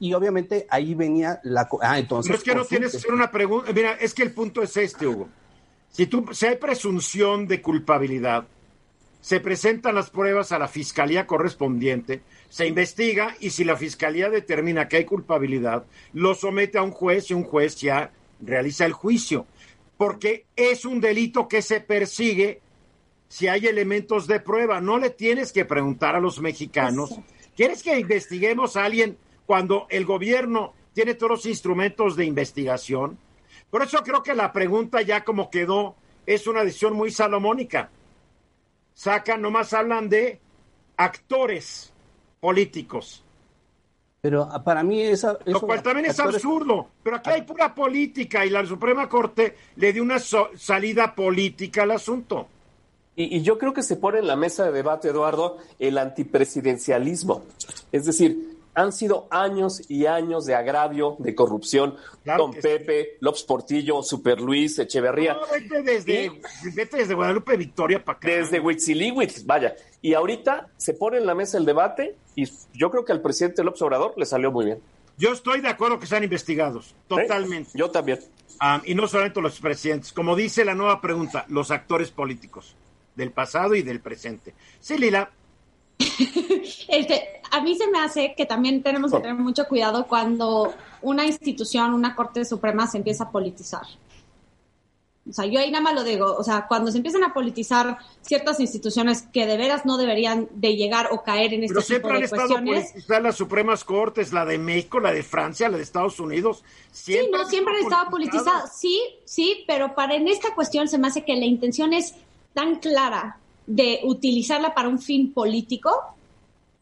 Y 0.00 0.12
obviamente 0.12 0.66
ahí 0.68 0.94
venía 0.94 1.38
la... 1.44 1.68
Ah, 1.80 2.00
entonces... 2.00 2.28
Pero 2.28 2.38
es 2.38 2.44
que 2.44 2.54
no 2.56 2.64
tienes 2.64 2.90
que 2.90 2.96
hacer 2.96 3.12
una 3.12 3.30
pregunta. 3.30 3.72
Mira, 3.72 3.92
es 3.92 4.14
que 4.14 4.24
el 4.24 4.32
punto 4.32 4.62
es 4.62 4.76
este, 4.76 5.06
Hugo. 5.06 5.28
Si, 5.90 6.06
tú, 6.06 6.26
si 6.32 6.46
hay 6.46 6.56
presunción 6.56 7.46
de 7.46 7.62
culpabilidad, 7.62 8.48
se 9.24 9.40
presentan 9.40 9.94
las 9.94 10.10
pruebas 10.10 10.52
a 10.52 10.58
la 10.58 10.68
fiscalía 10.68 11.26
correspondiente, 11.26 12.20
se 12.50 12.66
investiga 12.66 13.34
y 13.40 13.48
si 13.48 13.64
la 13.64 13.74
fiscalía 13.74 14.28
determina 14.28 14.86
que 14.86 14.98
hay 14.98 15.06
culpabilidad, 15.06 15.86
lo 16.12 16.34
somete 16.34 16.76
a 16.76 16.82
un 16.82 16.90
juez 16.90 17.30
y 17.30 17.34
un 17.34 17.44
juez 17.44 17.76
ya 17.76 18.12
realiza 18.42 18.84
el 18.84 18.92
juicio. 18.92 19.46
Porque 19.96 20.44
es 20.56 20.84
un 20.84 21.00
delito 21.00 21.48
que 21.48 21.62
se 21.62 21.80
persigue 21.80 22.60
si 23.26 23.48
hay 23.48 23.66
elementos 23.66 24.26
de 24.26 24.40
prueba. 24.40 24.82
No 24.82 24.98
le 24.98 25.08
tienes 25.08 25.52
que 25.52 25.64
preguntar 25.64 26.14
a 26.14 26.20
los 26.20 26.42
mexicanos. 26.42 27.18
¿Quieres 27.56 27.82
que 27.82 27.98
investiguemos 27.98 28.76
a 28.76 28.84
alguien 28.84 29.16
cuando 29.46 29.86
el 29.88 30.04
gobierno 30.04 30.74
tiene 30.92 31.14
todos 31.14 31.30
los 31.30 31.46
instrumentos 31.46 32.14
de 32.16 32.26
investigación? 32.26 33.16
Por 33.70 33.82
eso 33.82 34.02
creo 34.02 34.22
que 34.22 34.34
la 34.34 34.52
pregunta 34.52 35.00
ya 35.00 35.24
como 35.24 35.48
quedó 35.48 35.96
es 36.26 36.46
una 36.46 36.62
decisión 36.62 36.92
muy 36.92 37.10
salomónica 37.10 37.88
sacan, 38.94 39.42
nomás 39.42 39.72
hablan 39.74 40.08
de 40.08 40.40
actores 40.96 41.92
políticos. 42.40 43.24
Pero 44.20 44.48
ah, 44.50 44.64
para 44.64 44.82
mí 44.82 45.02
esa, 45.02 45.38
Lo 45.44 45.60
cual 45.60 45.82
también 45.82 46.06
es 46.06 46.18
absurdo. 46.18 46.88
Pero 47.02 47.16
aquí 47.16 47.30
hay 47.30 47.42
pura 47.42 47.74
política 47.74 48.46
y 48.46 48.50
la 48.50 48.64
Suprema 48.64 49.06
Corte 49.06 49.54
le 49.76 49.92
dio 49.92 50.02
una 50.02 50.18
salida 50.18 51.14
política 51.14 51.82
al 51.82 51.90
asunto. 51.90 52.48
Y, 53.16 53.36
y, 53.36 53.42
yo 53.42 53.58
creo 53.58 53.74
que 53.74 53.82
se 53.82 53.96
pone 53.96 54.20
en 54.20 54.26
la 54.26 54.34
mesa 54.34 54.64
de 54.64 54.72
debate, 54.72 55.08
Eduardo, 55.08 55.58
el 55.78 55.98
antipresidencialismo. 55.98 57.44
Es 57.92 58.06
decir, 58.06 58.53
han 58.74 58.92
sido 58.92 59.28
años 59.30 59.82
y 59.88 60.06
años 60.06 60.46
de 60.46 60.54
agravio, 60.54 61.16
de 61.18 61.34
corrupción 61.34 61.96
Claro 62.22 62.44
con 62.44 62.52
que 62.52 62.60
Pepe, 62.60 63.16
López 63.20 63.42
Portillo, 63.44 64.02
Super 64.02 64.40
Luis, 64.40 64.78
Echeverría. 64.78 65.34
No, 65.34 65.40
vete 65.52 65.82
desde, 65.82 66.32
vete 66.74 66.98
desde 66.98 67.14
Guadalupe 67.14 67.56
Victoria 67.56 68.04
para 68.04 68.18
acá. 68.18 68.28
Desde 68.28 68.60
Huitzilihuitl, 68.60 69.42
vaya. 69.44 69.74
Y 70.02 70.14
ahorita 70.14 70.68
se 70.76 70.94
pone 70.94 71.18
en 71.18 71.26
la 71.26 71.34
mesa 71.34 71.58
el 71.58 71.64
debate 71.64 72.16
y 72.34 72.48
yo 72.74 72.90
creo 72.90 73.04
que 73.04 73.12
al 73.12 73.22
presidente 73.22 73.62
López 73.62 73.82
Obrador 73.82 74.14
le 74.16 74.26
salió 74.26 74.50
muy 74.50 74.64
bien. 74.66 74.80
Yo 75.16 75.32
estoy 75.32 75.60
de 75.60 75.68
acuerdo 75.68 76.00
que 76.00 76.06
sean 76.06 76.24
investigados, 76.24 76.94
totalmente. 77.06 77.70
Yo 77.74 77.90
también. 77.90 78.18
Ah, 78.58 78.82
y 78.84 78.94
no 78.94 79.06
solamente 79.06 79.40
los 79.40 79.60
presidentes, 79.60 80.12
como 80.12 80.34
dice 80.34 80.64
la 80.64 80.74
nueva 80.74 81.00
pregunta, 81.00 81.44
los 81.48 81.70
actores 81.70 82.10
políticos 82.10 82.74
del 83.14 83.30
pasado 83.30 83.74
y 83.74 83.82
del 83.82 84.00
presente. 84.00 84.54
Sí, 84.80 84.98
Lila, 84.98 85.30
Este, 86.88 87.40
a 87.50 87.60
mí 87.60 87.76
se 87.76 87.88
me 87.88 87.98
hace 87.98 88.34
que 88.36 88.46
también 88.46 88.82
tenemos 88.82 89.12
que 89.12 89.18
tener 89.18 89.34
mucho 89.34 89.66
cuidado 89.66 90.06
cuando 90.06 90.72
una 91.02 91.24
institución, 91.24 91.92
una 91.92 92.14
Corte 92.14 92.44
Suprema 92.44 92.86
se 92.86 92.98
empieza 92.98 93.24
a 93.24 93.30
politizar. 93.30 93.82
O 95.28 95.32
sea, 95.32 95.46
yo 95.46 95.58
ahí 95.58 95.70
nada 95.70 95.82
más 95.82 95.94
lo 95.94 96.04
digo, 96.04 96.36
o 96.36 96.44
sea, 96.44 96.66
cuando 96.68 96.90
se 96.90 96.98
empiezan 96.98 97.24
a 97.24 97.32
politizar 97.32 97.96
ciertas 98.20 98.60
instituciones 98.60 99.22
que 99.22 99.46
de 99.46 99.56
veras 99.56 99.86
no 99.86 99.96
deberían 99.96 100.48
de 100.52 100.76
llegar 100.76 101.08
o 101.12 101.22
caer 101.22 101.54
en 101.54 101.64
este 101.64 101.74
pero 101.74 101.80
tipo 101.80 101.86
siempre 101.86 102.10
han 102.10 102.18
de 102.18 102.24
estado 102.26 102.48
cuestiones. 102.48 102.90
politizadas 102.90 103.22
las 103.22 103.36
Supremas 103.36 103.84
Cortes, 103.84 104.32
la 104.34 104.44
de 104.44 104.58
México, 104.58 105.00
la 105.00 105.12
de 105.12 105.22
Francia, 105.22 105.70
la 105.70 105.78
de 105.78 105.82
Estados 105.82 106.20
Unidos. 106.20 106.62
Sí, 106.92 107.18
no, 107.32 107.46
siempre 107.46 107.74
han 107.74 107.84
estado 107.84 108.10
politizadas. 108.10 108.78
Sí, 108.78 109.00
sí, 109.24 109.64
pero 109.66 109.94
para 109.94 110.14
en 110.14 110.28
esta 110.28 110.54
cuestión 110.54 110.88
se 110.88 110.98
me 110.98 111.08
hace 111.08 111.24
que 111.24 111.34
la 111.36 111.46
intención 111.46 111.94
es 111.94 112.14
tan 112.52 112.76
clara 112.76 113.38
de 113.66 114.00
utilizarla 114.04 114.74
para 114.74 114.88
un 114.88 114.98
fin 114.98 115.32
político 115.32 115.90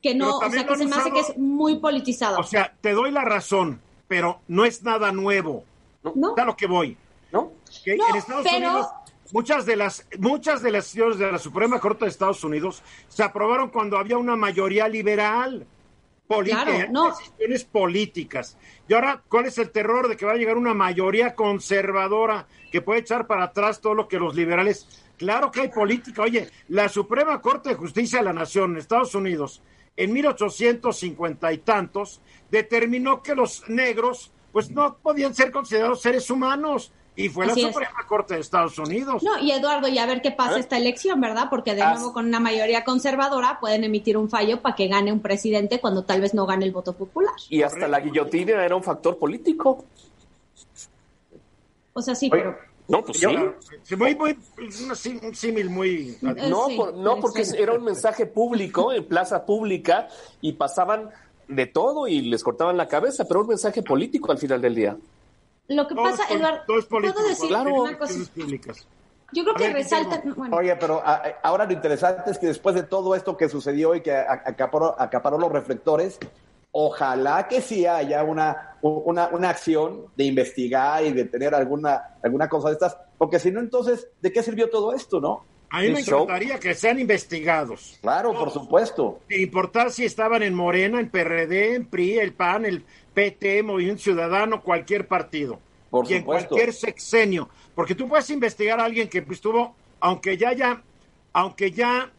que 0.03 0.15
no, 0.15 0.39
o 0.39 0.51
sea, 0.51 0.67
que 0.67 0.77
se 0.77 0.87
me 0.87 0.97
hace 0.97 1.13
que 1.13 1.21
es 1.21 1.39
muy 1.39 1.79
politizado. 1.79 2.39
O 2.39 2.43
sea, 2.43 2.75
te 2.81 2.93
doy 2.93 3.13
la 3.13 3.25
razón, 3.25 3.81
pero 4.09 4.41
no 4.49 4.65
es 4.65 4.83
nada 4.83 5.13
nuevo. 5.13 5.65
¿No? 6.15 6.35
A 6.37 6.45
lo 6.45 6.57
que 6.57 6.67
voy. 6.67 6.97
¿No? 7.31 7.53
Que 7.85 7.97
No, 7.97 8.09
en 8.09 8.17
Estados 8.17 8.45
pero- 8.51 8.67
Unidos, 8.67 8.87
muchas 9.31 9.65
de 9.65 9.77
las 9.77 10.07
muchas 10.19 10.63
de 10.63 10.73
las 10.73 10.85
decisiones 10.85 11.19
de 11.19 11.31
la 11.31 11.39
Suprema 11.39 11.79
Corte 11.79 12.05
de 12.05 12.11
Estados 12.11 12.43
Unidos 12.43 12.83
se 13.09 13.23
aprobaron 13.23 13.71
cuando 13.71 13.97
había 13.97 14.19
una 14.19 14.35
mayoría 14.37 14.89
liberal. 14.89 15.67
Claro, 16.41 16.73
eh, 16.73 16.89
no. 16.91 17.11
decisiones 17.11 17.65
políticas. 17.65 18.57
Y 18.89 18.95
ahora, 18.95 19.23
¿cuál 19.29 19.47
es 19.47 19.59
el 19.59 19.71
terror 19.71 20.09
de 20.09 20.17
que 20.17 20.25
va 20.25 20.33
a 20.33 20.37
llegar 20.37 20.57
una 20.57 20.73
mayoría 20.73 21.35
conservadora 21.35 22.47
que 22.71 22.81
puede 22.81 23.01
echar 23.01 23.27
para 23.27 23.45
atrás 23.45 23.81
todo 23.81 23.95
lo 23.95 24.09
que 24.09 24.19
los 24.19 24.35
liberales? 24.35 24.87
Claro 25.23 25.53
que 25.53 25.61
hay 25.61 25.69
política. 25.69 26.23
Oye, 26.23 26.51
la 26.67 26.89
Suprema 26.89 27.41
Corte 27.41 27.69
de 27.69 27.75
Justicia 27.77 28.19
de 28.19 28.25
la 28.25 28.33
Nación 28.33 28.73
en 28.73 28.79
Estados 28.79 29.15
Unidos, 29.15 29.63
en 29.97 30.13
1850 30.13 31.53
y 31.53 31.59
tantos, 31.59 32.21
determinó 32.51 33.23
que 33.23 33.37
los 33.37 33.69
negros, 33.69 34.33
pues 34.51 34.73
no 34.73 34.97
podían 34.97 35.33
ser 35.33 35.53
considerados 35.53 36.03
seres 36.03 36.29
humanos. 36.29 36.91
Y 37.15 37.29
fue 37.29 37.47
Así 37.47 37.63
la 37.63 37.69
es. 37.69 37.75
Suprema 37.75 38.05
Corte 38.09 38.35
de 38.35 38.41
Estados 38.41 38.77
Unidos. 38.81 39.23
No, 39.23 39.39
y 39.39 39.53
Eduardo, 39.53 39.87
y 39.87 39.97
a 39.99 40.07
ver 40.07 40.23
qué 40.23 40.33
pasa 40.33 40.59
esta 40.59 40.77
elección, 40.77 41.21
¿verdad? 41.21 41.47
Porque 41.49 41.77
de 41.77 41.85
nuevo 41.85 42.13
con 42.13 42.27
una 42.27 42.41
mayoría 42.41 42.83
conservadora 42.83 43.61
pueden 43.61 43.85
emitir 43.85 44.17
un 44.17 44.29
fallo 44.29 44.61
para 44.61 44.75
que 44.75 44.89
gane 44.89 45.13
un 45.13 45.21
presidente 45.21 45.79
cuando 45.79 46.03
tal 46.03 46.21
vez 46.21 46.35
no 46.35 46.47
gane 46.47 46.65
el 46.65 46.73
voto 46.73 46.95
popular. 46.95 47.35
Y 47.49 47.63
hasta 47.63 47.87
la 47.87 48.01
guillotina 48.01 48.65
era 48.65 48.75
un 48.75 48.83
factor 48.83 49.19
político. 49.19 49.85
O 51.93 52.03
sea, 52.03 52.17
sí, 52.17 52.29
Oye, 52.33 52.43
pero 52.43 52.72
No, 52.89 53.03
pues 53.03 53.21
Yo- 53.21 53.31
sí. 53.61 53.77
Sí, 53.85 53.97
muy, 53.97 54.15
muy, 54.17 54.37
un 54.59 55.35
símil 55.35 55.71
muy... 55.71 56.19
Eh, 56.23 56.49
No, 56.49 56.67
sí, 56.69 56.77
por- 56.77 56.95
no, 56.95 57.21
porque 57.21 57.45
sí. 57.45 57.57
era 57.59 57.73
un 57.75 57.85
mensaje 57.85 58.27
público 58.27 58.93
en 58.93 59.05
plaza 59.07 59.47
pública 59.47 60.09
y 60.41 60.53
pasaban 60.55 61.11
de 61.49 61.67
todo 61.67 62.09
y 62.09 62.23
les 62.23 62.43
cortaban 62.43 62.77
la 62.77 62.89
cabeza, 62.89 63.25
pero 63.27 63.41
un 63.43 63.49
mensaje 63.49 63.83
político 63.83 64.33
al 64.33 64.39
final 64.39 64.61
del 64.61 64.75
día. 64.75 64.97
lo 65.69 65.87
que 65.89 65.95
Todo 65.95 66.05
pasa, 66.05 66.25
Eduardo, 66.35 66.61
todo 66.67 66.79
es 66.79 66.85
político, 66.87 67.15
puedo 67.19 67.29
decir 67.29 67.49
claro. 67.49 67.75
una 67.83 67.99
cosa. 67.99 68.15
Yo 69.35 69.45
creo 69.45 69.55
que 69.55 69.63
ver, 69.69 69.73
resalta, 69.75 70.23
bueno, 70.37 70.55
Oye, 70.57 70.77
pero 70.77 71.01
a- 71.03 71.15
a- 71.15 71.37
ahora 71.45 71.65
lo 71.65 71.73
interesante 71.73 72.31
es 72.31 72.39
que 72.39 72.47
después 72.47 72.75
de 72.75 72.83
todo 72.83 73.15
esto 73.15 73.37
que 73.37 73.49
sucedió 73.49 73.95
y 73.95 74.03
que 74.03 74.13
acaparó, 74.15 75.01
acaparó 75.01 75.39
los 75.39 75.51
reflectores, 75.51 76.19
ojalá 76.73 77.47
que 77.49 77.61
sí 77.61 77.87
haya 77.87 78.25
una, 78.25 78.77
una, 78.81 79.29
una 79.29 79.51
acción 79.51 80.07
de 80.17 80.25
investigar 80.25 81.05
y 81.05 81.13
de 81.13 81.27
tener 81.27 81.55
alguna, 81.55 82.17
alguna 82.23 82.49
cosa 82.49 82.69
de 82.69 82.75
estas, 82.75 82.97
porque 83.19 83.39
si 83.39 83.51
no, 83.51 83.61
entonces, 83.61 84.09
¿de 84.21 84.33
qué 84.33 84.43
sirvió 84.43 84.69
todo 84.69 84.93
esto, 84.93 85.21
no? 85.21 85.45
A 85.71 85.81
mí 85.81 85.91
me 85.91 86.03
show. 86.03 86.25
encantaría 86.25 86.59
que 86.59 86.75
sean 86.75 86.99
investigados. 86.99 87.99
Claro, 88.03 88.35
por 88.35 88.51
supuesto. 88.51 89.21
Sin 89.29 89.41
importar 89.41 89.91
si 89.91 90.05
estaban 90.05 90.43
en 90.43 90.53
Morena, 90.53 91.01
en 91.01 91.09
PRD, 91.09 91.77
en 91.77 91.87
PRI, 91.87 92.19
el 92.19 92.35
PAN, 92.35 92.67
el 92.67 92.85
PT, 93.15 93.63
Movimiento 93.63 94.03
Ciudadano, 94.03 94.63
cualquier 94.63 95.09
partido. 95.09 95.59
Por 95.89 96.11
y 96.11 96.15
en 96.15 96.21
supuesto. 96.21 96.51
cualquier 96.51 96.75
sexenio. 96.75 97.49
Porque 97.75 97.95
tú 97.95 98.07
puedes 98.07 98.29
investigar 98.29 98.81
a 98.81 98.85
alguien 98.85 99.09
que 99.09 99.25
estuvo, 99.31 99.75
aunque 100.01 100.37
ya 100.37 100.51
haya, 100.51 100.83
aunque 101.33 101.71
ya 101.71 102.13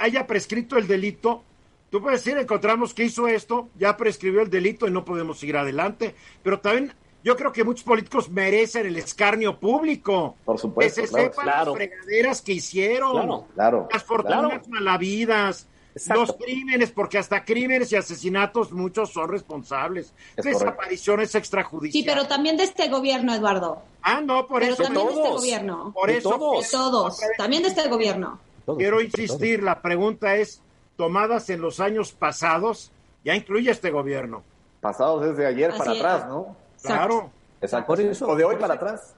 haya 0.00 0.26
prescrito 0.26 0.76
el 0.78 0.88
delito, 0.88 1.44
tú 1.90 2.00
puedes 2.02 2.24
decir, 2.24 2.38
encontramos 2.38 2.94
que 2.94 3.04
hizo 3.04 3.26
esto, 3.28 3.68
ya 3.78 3.96
prescribió 3.96 4.40
el 4.42 4.50
delito 4.50 4.86
y 4.86 4.90
no 4.90 5.04
podemos 5.04 5.38
seguir 5.38 5.56
adelante. 5.56 6.14
Pero 6.42 6.60
también 6.60 6.92
yo 7.24 7.36
creo 7.36 7.52
que 7.52 7.64
muchos 7.64 7.84
políticos 7.84 8.30
merecen 8.30 8.86
el 8.86 8.96
escarnio 8.96 9.58
público. 9.58 10.36
Por 10.44 10.58
supuesto, 10.58 11.00
Que 11.02 11.06
se 11.06 11.12
claro. 11.12 11.30
sepan 11.30 11.44
Claro. 11.44 11.64
las 11.70 11.74
fregaderas 11.76 12.42
que 12.42 12.52
hicieron. 12.52 13.12
Claro. 13.12 13.46
Claro. 13.54 13.88
Las 13.92 14.02
fortunas 14.04 14.40
Claro. 14.40 14.62
malavidas, 14.68 15.66
Exacto. 15.94 16.20
los 16.20 16.32
crímenes, 16.36 16.92
porque 16.92 17.18
hasta 17.18 17.44
crímenes 17.44 17.90
y 17.90 17.96
asesinatos 17.96 18.70
muchos 18.72 19.12
son 19.12 19.28
responsables. 19.30 20.06
Es 20.36 20.44
correcto. 20.44 20.58
Desapariciones 20.60 21.30
sí, 21.32 21.38
extrajudiciales. 21.38 22.14
pero 22.14 22.28
también 22.28 22.56
de 22.56 22.64
este 22.64 22.88
gobierno, 22.88 23.34
Eduardo. 23.34 23.82
Ah, 24.02 24.20
no, 24.20 24.46
por 24.46 24.60
Pero 24.60 24.74
eso. 24.74 24.82
también 24.84 25.06
de 25.06 25.12
este 25.12 25.22
todos. 25.24 25.40
gobierno. 25.40 25.92
Por 25.92 26.08
de 26.10 26.16
eso 26.18 26.30
todos. 26.30 26.62
De 26.64 26.70
todos. 26.70 27.20
También 27.36 27.62
de 27.64 27.68
este 27.70 27.88
gobierno. 27.88 28.38
Quiero 28.76 29.00
insistir, 29.00 29.62
la 29.62 29.82
pregunta 29.82 30.36
es, 30.36 30.62
tomadas 30.98 31.48
en 31.48 31.62
los 31.62 31.78
años 31.80 32.12
pasados, 32.12 32.90
ya 33.24 33.34
incluye 33.36 33.70
este 33.70 33.90
gobierno. 33.90 34.42
Pasados 34.80 35.24
desde 35.24 35.46
ayer 35.46 35.70
Así 35.70 35.78
para 35.78 35.92
es. 35.92 35.98
atrás, 35.98 36.28
¿no? 36.28 36.56
Claro. 36.82 37.30
Exacto. 37.62 37.86
Por 37.86 38.00
eso- 38.00 38.28
o 38.28 38.36
de 38.36 38.44
hoy 38.44 38.56
por 38.56 38.60
para 38.62 38.74
eso- 38.74 38.84
atrás. 38.84 39.14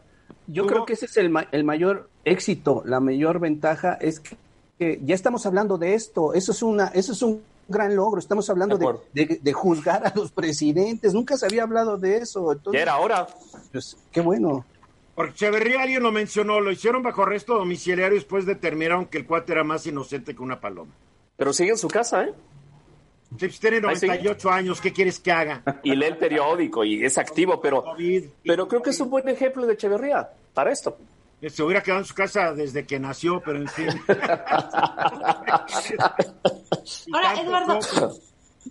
Yo 0.47 0.66
creo 0.66 0.85
que 0.85 0.93
ese 0.93 1.07
es 1.07 1.16
el, 1.16 1.31
ma- 1.31 1.49
el 1.53 1.64
mayor 1.64 2.09
éxito, 2.24 2.83
la 2.85 3.01
mayor 3.01 3.39
ventaja 3.41 3.95
es 3.95 4.20
que, 4.20 4.37
que 4.78 5.01
ya 5.05 5.14
estamos 5.14 5.47
hablando 5.47 5.78
de 5.78 5.95
esto. 5.95 6.35
Eso 6.35 6.53
es 6.53 6.62
una, 6.62 6.89
eso 6.89 7.12
es 7.12 7.22
un 7.22 7.43
gran 7.68 7.95
logro. 7.97 8.18
Estamos 8.18 8.51
hablando 8.51 8.76
De 8.76 8.81
de, 8.85 8.89
acuerdo. 8.91 9.07
de- 9.14 9.41
de 9.43 9.53
juzgar 9.53 10.07
a 10.07 10.12
los 10.14 10.33
presidentes. 10.33 11.14
Nunca 11.14 11.37
se 11.37 11.47
había 11.47 11.62
hablado 11.62 11.97
de 11.99 12.18
eso. 12.18 12.53
Entonces, 12.53 12.78
Ya 12.78 12.83
era 12.83 12.97
hora. 12.99 13.26
pues, 13.72 13.97
qué 14.12 14.20
bueno. 14.20 14.64
Porque 15.14 15.33
Echeverría 15.33 15.83
alguien 15.83 16.03
lo 16.03 16.12
mencionó, 16.12 16.61
lo 16.61 16.70
hicieron 16.72 17.03
bajo 17.03 17.22
arresto 17.22 17.55
domiciliario 17.57 18.16
y 18.16 18.20
después 18.20 18.45
determinaron 18.47 19.07
que 19.07 19.18
el 19.18 19.26
cuate 19.26 19.53
era 19.53 19.64
más 19.64 19.87
inocente 19.87 20.35
que 20.35 20.43
una 20.43 20.61
paloma. 20.61 20.93
Pero 21.41 21.55
sigue 21.55 21.70
en 21.70 21.78
su 21.78 21.88
casa, 21.88 22.24
¿eh? 22.24 22.34
Si 23.38 23.49
tiene 23.49 23.76
Ahí 23.76 23.97
sí. 23.97 24.07
98 24.07 24.51
años, 24.51 24.78
¿qué 24.78 24.93
quieres 24.93 25.18
que 25.20 25.32
haga? 25.32 25.62
Y 25.82 25.97
lee 25.97 26.05
el 26.05 26.18
periódico 26.18 26.84
y 26.84 27.03
es 27.03 27.16
activo, 27.16 27.59
pero, 27.62 27.82
pero 28.45 28.68
creo 28.68 28.82
que 28.82 28.91
es 28.91 29.01
un 29.01 29.09
buen 29.09 29.26
ejemplo 29.26 29.64
de 29.64 29.72
Echeverría 29.72 30.28
para 30.53 30.70
esto. 30.70 30.99
Se 31.49 31.62
hubiera 31.62 31.82
quedado 31.82 32.01
en 32.01 32.07
su 32.07 32.14
casa 32.14 32.53
desde 32.53 32.84
que 32.84 33.01
nació, 33.01 33.41
pero 33.43 33.57
en 33.57 33.68
fin. 33.68 33.88
Ahora, 37.14 37.41
Eduardo, 37.41 37.78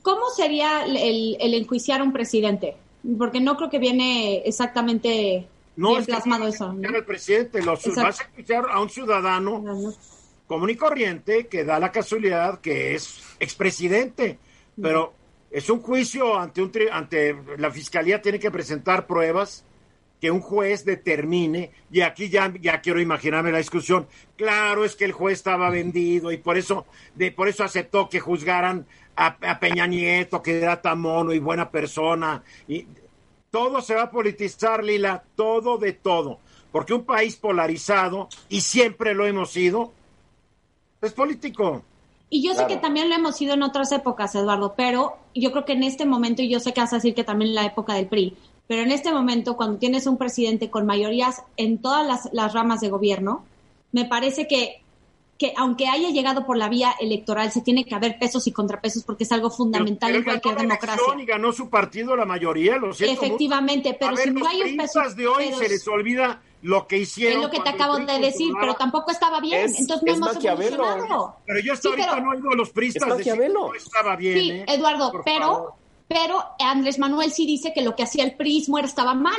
¿cómo 0.03 0.29
sería 0.37 0.85
el, 0.85 1.37
el 1.39 1.53
enjuiciar 1.55 2.01
a 2.01 2.03
un 2.03 2.13
presidente? 2.13 2.77
Porque 3.17 3.41
no 3.41 3.57
creo 3.57 3.71
que 3.71 3.79
viene 3.79 4.43
exactamente 4.45 5.47
no, 5.75 5.89
bien 5.89 6.01
es 6.01 6.05
plasmado 6.05 6.43
no 6.43 6.49
eso. 6.49 6.71
¿no? 6.71 6.87
el 6.87 7.03
presidente, 7.03 7.63
lo 7.63 7.71
vas 7.95 8.19
a 8.19 8.25
enjuiciar 8.25 8.65
a 8.69 8.79
un 8.79 8.91
ciudadano 8.91 9.63
común 10.49 10.71
y 10.71 10.75
corriente 10.75 11.47
que 11.47 11.63
da 11.63 11.79
la 11.79 11.91
casualidad 11.91 12.59
que 12.59 12.95
es 12.95 13.21
expresidente, 13.39 14.39
pero 14.81 15.13
es 15.51 15.69
un 15.69 15.79
juicio 15.79 16.37
ante 16.37 16.61
un 16.61 16.71
tri- 16.71 16.89
ante 16.91 17.35
la 17.57 17.69
fiscalía 17.71 18.21
tiene 18.21 18.39
que 18.39 18.49
presentar 18.51 19.05
pruebas 19.05 19.63
que 20.19 20.31
un 20.31 20.41
juez 20.41 20.83
determine 20.83 21.71
y 21.91 22.01
aquí 22.01 22.29
ya 22.29 22.51
ya 22.59 22.81
quiero 22.81 22.99
imaginarme 22.99 23.51
la 23.51 23.59
discusión. 23.59 24.07
Claro, 24.35 24.83
es 24.83 24.95
que 24.95 25.05
el 25.05 25.11
juez 25.13 25.37
estaba 25.37 25.69
vendido 25.69 26.31
y 26.31 26.37
por 26.37 26.57
eso 26.57 26.85
de 27.13 27.31
por 27.31 27.47
eso 27.47 27.63
aceptó 27.63 28.09
que 28.09 28.19
juzgaran 28.19 28.87
a, 29.15 29.37
a 29.51 29.59
Peña 29.59 29.85
Nieto, 29.85 30.41
que 30.41 30.57
era 30.57 30.81
tan 30.81 30.99
mono 30.99 31.31
y 31.31 31.39
buena 31.39 31.69
persona 31.69 32.43
y 32.67 32.87
todo 33.51 33.81
se 33.81 33.93
va 33.95 34.03
a 34.03 34.11
politizar, 34.11 34.83
Lila, 34.83 35.23
todo 35.35 35.77
de 35.77 35.93
todo. 35.93 36.39
Porque 36.71 36.93
un 36.93 37.03
país 37.03 37.35
polarizado, 37.35 38.29
y 38.47 38.61
siempre 38.61 39.15
lo 39.15 39.25
hemos 39.25 39.51
sido, 39.51 39.91
es 41.01 41.13
político. 41.13 41.83
Y 42.29 42.43
yo 42.43 42.53
sé 42.53 42.67
que 42.67 42.77
también 42.77 43.09
lo 43.09 43.15
hemos 43.15 43.35
sido 43.35 43.55
en 43.55 43.63
otras 43.63 43.91
épocas, 43.91 44.35
Eduardo, 44.35 44.75
pero 44.77 45.17
yo 45.33 45.51
creo 45.51 45.65
que 45.65 45.73
en 45.73 45.83
este 45.83 46.05
momento, 46.05 46.43
y 46.43 46.49
yo 46.49 46.59
sé 46.59 46.73
que 46.73 46.81
vas 46.81 46.93
a 46.93 46.97
decir 46.97 47.15
que 47.15 47.23
también 47.23 47.49
en 47.49 47.55
la 47.55 47.65
época 47.65 47.95
del 47.95 48.07
PRI, 48.07 48.37
pero 48.67 48.83
en 48.83 48.91
este 48.91 49.11
momento, 49.11 49.57
cuando 49.57 49.79
tienes 49.79 50.05
un 50.05 50.17
presidente 50.17 50.69
con 50.69 50.85
mayorías 50.85 51.41
en 51.57 51.79
todas 51.79 52.05
las, 52.05 52.29
las 52.33 52.53
ramas 52.53 52.81
de 52.81 52.89
gobierno, 52.89 53.43
me 53.91 54.05
parece 54.05 54.47
que, 54.47 54.83
que 55.39 55.53
aunque 55.57 55.87
haya 55.87 56.11
llegado 56.11 56.45
por 56.45 56.55
la 56.55 56.69
vía 56.69 56.93
electoral, 56.99 57.51
se 57.51 57.61
tiene 57.61 57.83
que 57.83 57.95
haber 57.95 58.19
pesos 58.19 58.45
y 58.45 58.51
contrapesos 58.51 59.01
porque 59.03 59.23
es 59.23 59.31
algo 59.31 59.49
fundamental 59.49 60.11
Pero 60.11 60.19
en 60.19 60.23
cualquier 60.23 60.55
democracia. 60.55 61.03
Y 61.19 61.25
ganó 61.25 61.51
su 61.51 61.67
partido 61.67 62.15
la 62.15 62.25
mayoría, 62.25 62.77
lo 62.77 62.93
siento 62.93 63.15
mucho. 63.15 63.25
Efectivamente, 63.25 63.97
pero 63.99 64.11
A 64.11 64.15
ver, 64.15 64.25
si 64.25 64.29
no 64.29 64.39
los 64.41 64.49
hay 64.49 64.61
un 64.61 64.77
peso... 64.77 65.01
de 65.15 65.27
hoy 65.27 65.45
pero 65.47 65.57
se 65.57 65.69
les 65.69 65.87
olvida 65.87 66.39
lo 66.61 66.87
que 66.87 66.97
hicieron. 66.97 67.37
es 67.39 67.45
lo 67.45 67.51
que 67.51 67.59
te 67.61 67.69
acabo 67.69 67.97
de 67.99 68.19
decir, 68.19 68.51
pero 68.59 68.75
tampoco 68.75 69.11
estaba 69.11 69.39
bien. 69.39 69.65
Es- 69.65 69.79
Entonces 69.79 70.03
no 70.05 70.11
es 70.11 70.17
hemos 70.35 70.45
evolucionado. 70.45 71.35
Pero 71.45 71.59
yo 71.61 71.73
hasta 71.73 71.81
Sí, 71.83 71.87
ahorita 71.89 72.09
pero- 72.11 72.21
no 72.25 72.31
oído 72.31 72.49
a 72.51 72.55
los 72.55 72.69
priistas 72.71 73.09
Es 73.09 73.17
decir 73.17 73.33
que 73.39 73.49
no 73.49 73.73
estaba 73.73 74.15
bien. 74.15 74.39
Sí, 74.39 74.51
¿eh? 74.51 74.65
Eduardo, 74.67 75.11
pero, 75.23 75.45
favor. 75.45 75.73
pero 76.07 76.43
Andrés 76.59 76.99
Manuel 76.99 77.31
sí 77.31 77.45
dice 77.45 77.71
que 77.73 77.81
lo 77.81 77.95
que 77.95 78.03
hacía 78.03 78.23
el 78.25 78.35
prismo 78.35 78.77
era 78.77 78.87
estaba 78.87 79.13
mal. 79.13 79.35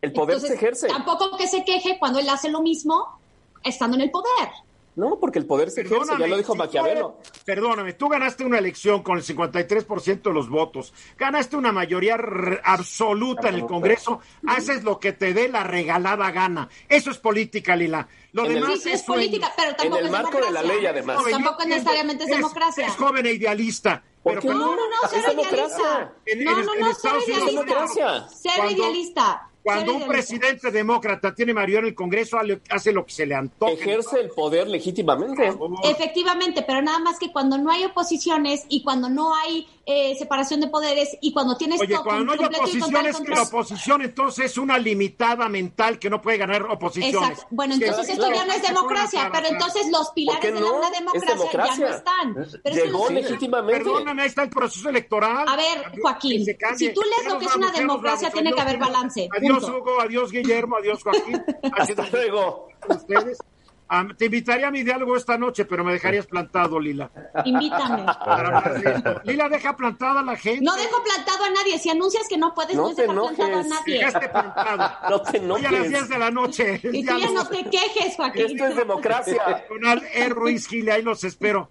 El 0.00 0.12
poder 0.12 0.36
Entonces, 0.36 0.48
se 0.50 0.54
ejerce. 0.56 0.86
Tampoco 0.88 1.36
que 1.36 1.48
se 1.48 1.64
queje 1.64 1.96
cuando 1.98 2.18
él 2.18 2.28
hace 2.28 2.48
lo 2.50 2.60
mismo 2.60 3.18
estando 3.64 3.96
en 3.96 4.02
el 4.02 4.10
poder. 4.10 4.48
No, 4.98 5.18
porque 5.20 5.38
el 5.38 5.46
poder 5.46 5.70
se 5.70 5.82
ejerce, 5.82 6.12
ya 6.18 6.26
lo 6.26 6.36
dijo 6.36 6.52
si 6.54 6.58
Maquiavelo. 6.58 7.18
perdóname, 7.44 7.92
tú 7.92 8.08
ganaste 8.08 8.44
una 8.44 8.58
elección 8.58 9.02
con 9.04 9.16
el 9.16 9.22
53% 9.24 10.22
de 10.22 10.32
los 10.34 10.48
votos, 10.48 10.92
ganaste 11.16 11.56
una 11.56 11.70
mayoría 11.70 12.16
absoluta 12.64 13.48
en 13.48 13.54
el 13.54 13.66
Congreso, 13.66 14.20
haces 14.46 14.82
lo 14.82 14.98
que 14.98 15.12
te 15.12 15.32
dé 15.34 15.48
la 15.48 15.62
regalada 15.64 16.30
gana. 16.32 16.68
Eso 16.88 17.10
es 17.12 17.18
política, 17.18 17.76
Lila. 17.76 18.08
Lo 18.32 18.44
En 18.44 18.52
el- 18.52 18.54
demás 18.60 18.74
Sí, 18.74 18.80
sí, 18.82 18.90
es 18.90 19.02
política, 19.04 19.52
pero 19.56 19.74
tampoco 19.76 19.98
el 20.00 20.06
es 20.06 20.10
marco 20.12 20.30
de 20.32 20.40
la 20.40 20.46
democracia. 20.62 20.74
ley, 20.76 20.86
además. 20.86 21.16
Joven, 21.18 21.32
Tampoco 21.32 21.62
entiendo, 21.62 21.76
necesariamente 21.76 22.24
es 22.24 22.30
democracia. 22.30 22.86
Es 22.86 22.96
joven 22.96 23.26
e 23.26 23.32
idealista. 23.32 24.02
¿Por 24.22 24.40
Pero 24.40 24.52
No, 24.52 24.76
no, 24.76 24.76
no, 24.76 25.08
ser 25.08 25.24
democracia. 25.26 25.56
idealista. 25.78 26.12
En- 26.26 26.44
No, 26.44 26.50
en- 26.58 26.66
no, 26.66 26.74
en 26.74 26.80
no, 26.80 26.90
es 26.90 26.98
idealista. 27.04 27.46
democracia. 27.46 28.28
Ser 28.28 28.52
Cuando- 28.56 28.72
idealista. 28.72 29.47
Cuando 29.74 29.94
un 29.94 30.06
presidente 30.08 30.70
demócrata 30.70 31.34
tiene 31.34 31.52
mayoría 31.54 31.80
en 31.80 31.86
el 31.86 31.94
Congreso, 31.94 32.38
hace 32.70 32.92
lo 32.92 33.04
que 33.04 33.12
se 33.12 33.26
le 33.26 33.34
antoja. 33.34 33.72
Ejerce 33.72 34.20
el 34.20 34.30
poder 34.30 34.68
legítimamente. 34.68 35.52
Efectivamente, 35.84 36.62
pero 36.66 36.82
nada 36.82 36.98
más 36.98 37.18
que 37.18 37.32
cuando 37.32 37.58
no 37.58 37.70
hay 37.70 37.84
oposiciones 37.84 38.64
y 38.68 38.82
cuando 38.82 39.08
no 39.08 39.34
hay 39.34 39.66
eh, 39.86 40.14
separación 40.18 40.60
de 40.60 40.68
poderes 40.68 41.16
y 41.22 41.32
cuando 41.32 41.56
tienes 41.56 41.80
Oye, 41.80 41.96
cuando 42.04 42.24
no 42.24 42.32
hay 42.32 42.38
completo 42.38 42.64
y 42.64 42.68
oposición 42.68 42.90
total 42.90 43.06
es 43.06 43.12
que 43.12 43.16
control. 43.18 43.36
la 43.36 43.42
oposición 43.44 44.02
entonces 44.02 44.44
es 44.46 44.58
una 44.58 44.78
limitada 44.78 45.48
mental 45.48 45.98
que 45.98 46.10
no 46.10 46.20
puede 46.20 46.36
ganar 46.36 46.62
oposiciones. 46.64 47.30
Exacto. 47.30 47.46
Bueno, 47.50 47.74
Sí, 47.76 47.84
entonces 47.84 48.16
claro, 48.16 48.32
esto 48.34 48.40
ya 48.40 48.46
no 48.46 48.52
es 48.52 48.58
claro. 48.60 48.74
democracia, 48.74 49.30
pero 49.32 49.48
entonces 49.48 49.86
los 49.90 50.10
pilares 50.10 50.42
de 50.54 50.60
no? 50.60 50.60
la 50.60 50.72
una 50.72 50.88
Es 50.88 50.92
democracia, 50.98 51.28
ya 51.28 51.34
democracia. 51.34 51.88
no 51.88 51.96
están. 51.96 52.34
Pero 52.34 52.74
es 52.76 52.82
que 52.82 52.86
Llegó 52.86 52.98
los- 53.04 53.10
legítimamente. 53.12 53.84
Perdóname, 53.84 54.22
ahí 54.22 54.28
está 54.28 54.42
el 54.42 54.50
proceso 54.50 54.88
electoral. 54.90 55.46
A 55.48 55.56
ver, 55.56 56.00
Joaquín, 56.02 56.44
si 56.44 56.92
tú 56.92 57.00
lees 57.02 57.32
lo 57.32 57.38
que 57.38 57.46
es 57.46 57.56
una 57.56 57.70
democracia, 57.72 58.30
tiene 58.30 58.52
que 58.52 58.60
haber 58.60 58.78
balance. 58.78 59.28
Adiós, 59.36 59.57
punto. 59.62 59.78
Hugo, 59.78 60.00
adiós, 60.00 60.30
Guillermo, 60.32 60.76
adiós, 60.76 61.02
Joaquín. 61.02 61.42
Hasta 61.76 62.08
luego. 62.10 62.68
Ustedes. 62.88 63.38
Ah, 63.90 64.06
te 64.18 64.26
invitaría 64.26 64.68
a 64.68 64.70
mi 64.70 64.82
diálogo 64.82 65.16
esta 65.16 65.38
noche, 65.38 65.64
pero 65.64 65.82
me 65.82 65.92
dejarías 65.92 66.26
plantado, 66.26 66.78
Lila. 66.78 67.10
Invítame. 67.46 68.04
Lila, 69.24 69.48
deja 69.48 69.74
plantada 69.76 70.20
a 70.20 70.22
la 70.22 70.36
gente. 70.36 70.62
No 70.62 70.76
dejo 70.76 71.02
plantado 71.02 71.44
a 71.44 71.50
nadie. 71.50 71.78
Si 71.78 71.88
anuncias 71.88 72.24
que 72.28 72.36
no 72.36 72.52
puedes, 72.54 72.76
No 72.76 72.90
no, 72.90 72.94
te 72.94 73.02
dejar 73.02 73.16
plantado 73.16 73.46
a 73.46 73.60
enojes. 73.60 73.68
nadie. 73.70 73.94
Dejaste 73.98 74.28
plantado. 74.28 74.90
No 75.08 75.22
te 75.22 75.38
Hoy 75.40 75.64
a 75.64 75.70
las 75.70 75.80
10 75.88 75.90
enojes. 75.92 76.08
de 76.10 76.18
la 76.18 76.30
noche. 76.30 76.80
Y 76.92 77.04
tú 77.06 77.18
ya 77.18 77.30
no 77.30 77.46
te 77.48 77.64
quejes, 77.64 78.14
Joaquín. 78.16 78.46
Esto 78.50 78.66
es 78.66 78.76
democracia. 78.76 79.64
Con 79.68 79.86
Al 79.86 80.02
E. 80.12 80.28
Ruiz 80.28 80.66
Gil, 80.68 80.90
ahí 80.90 81.00
los 81.02 81.24
espero. 81.24 81.70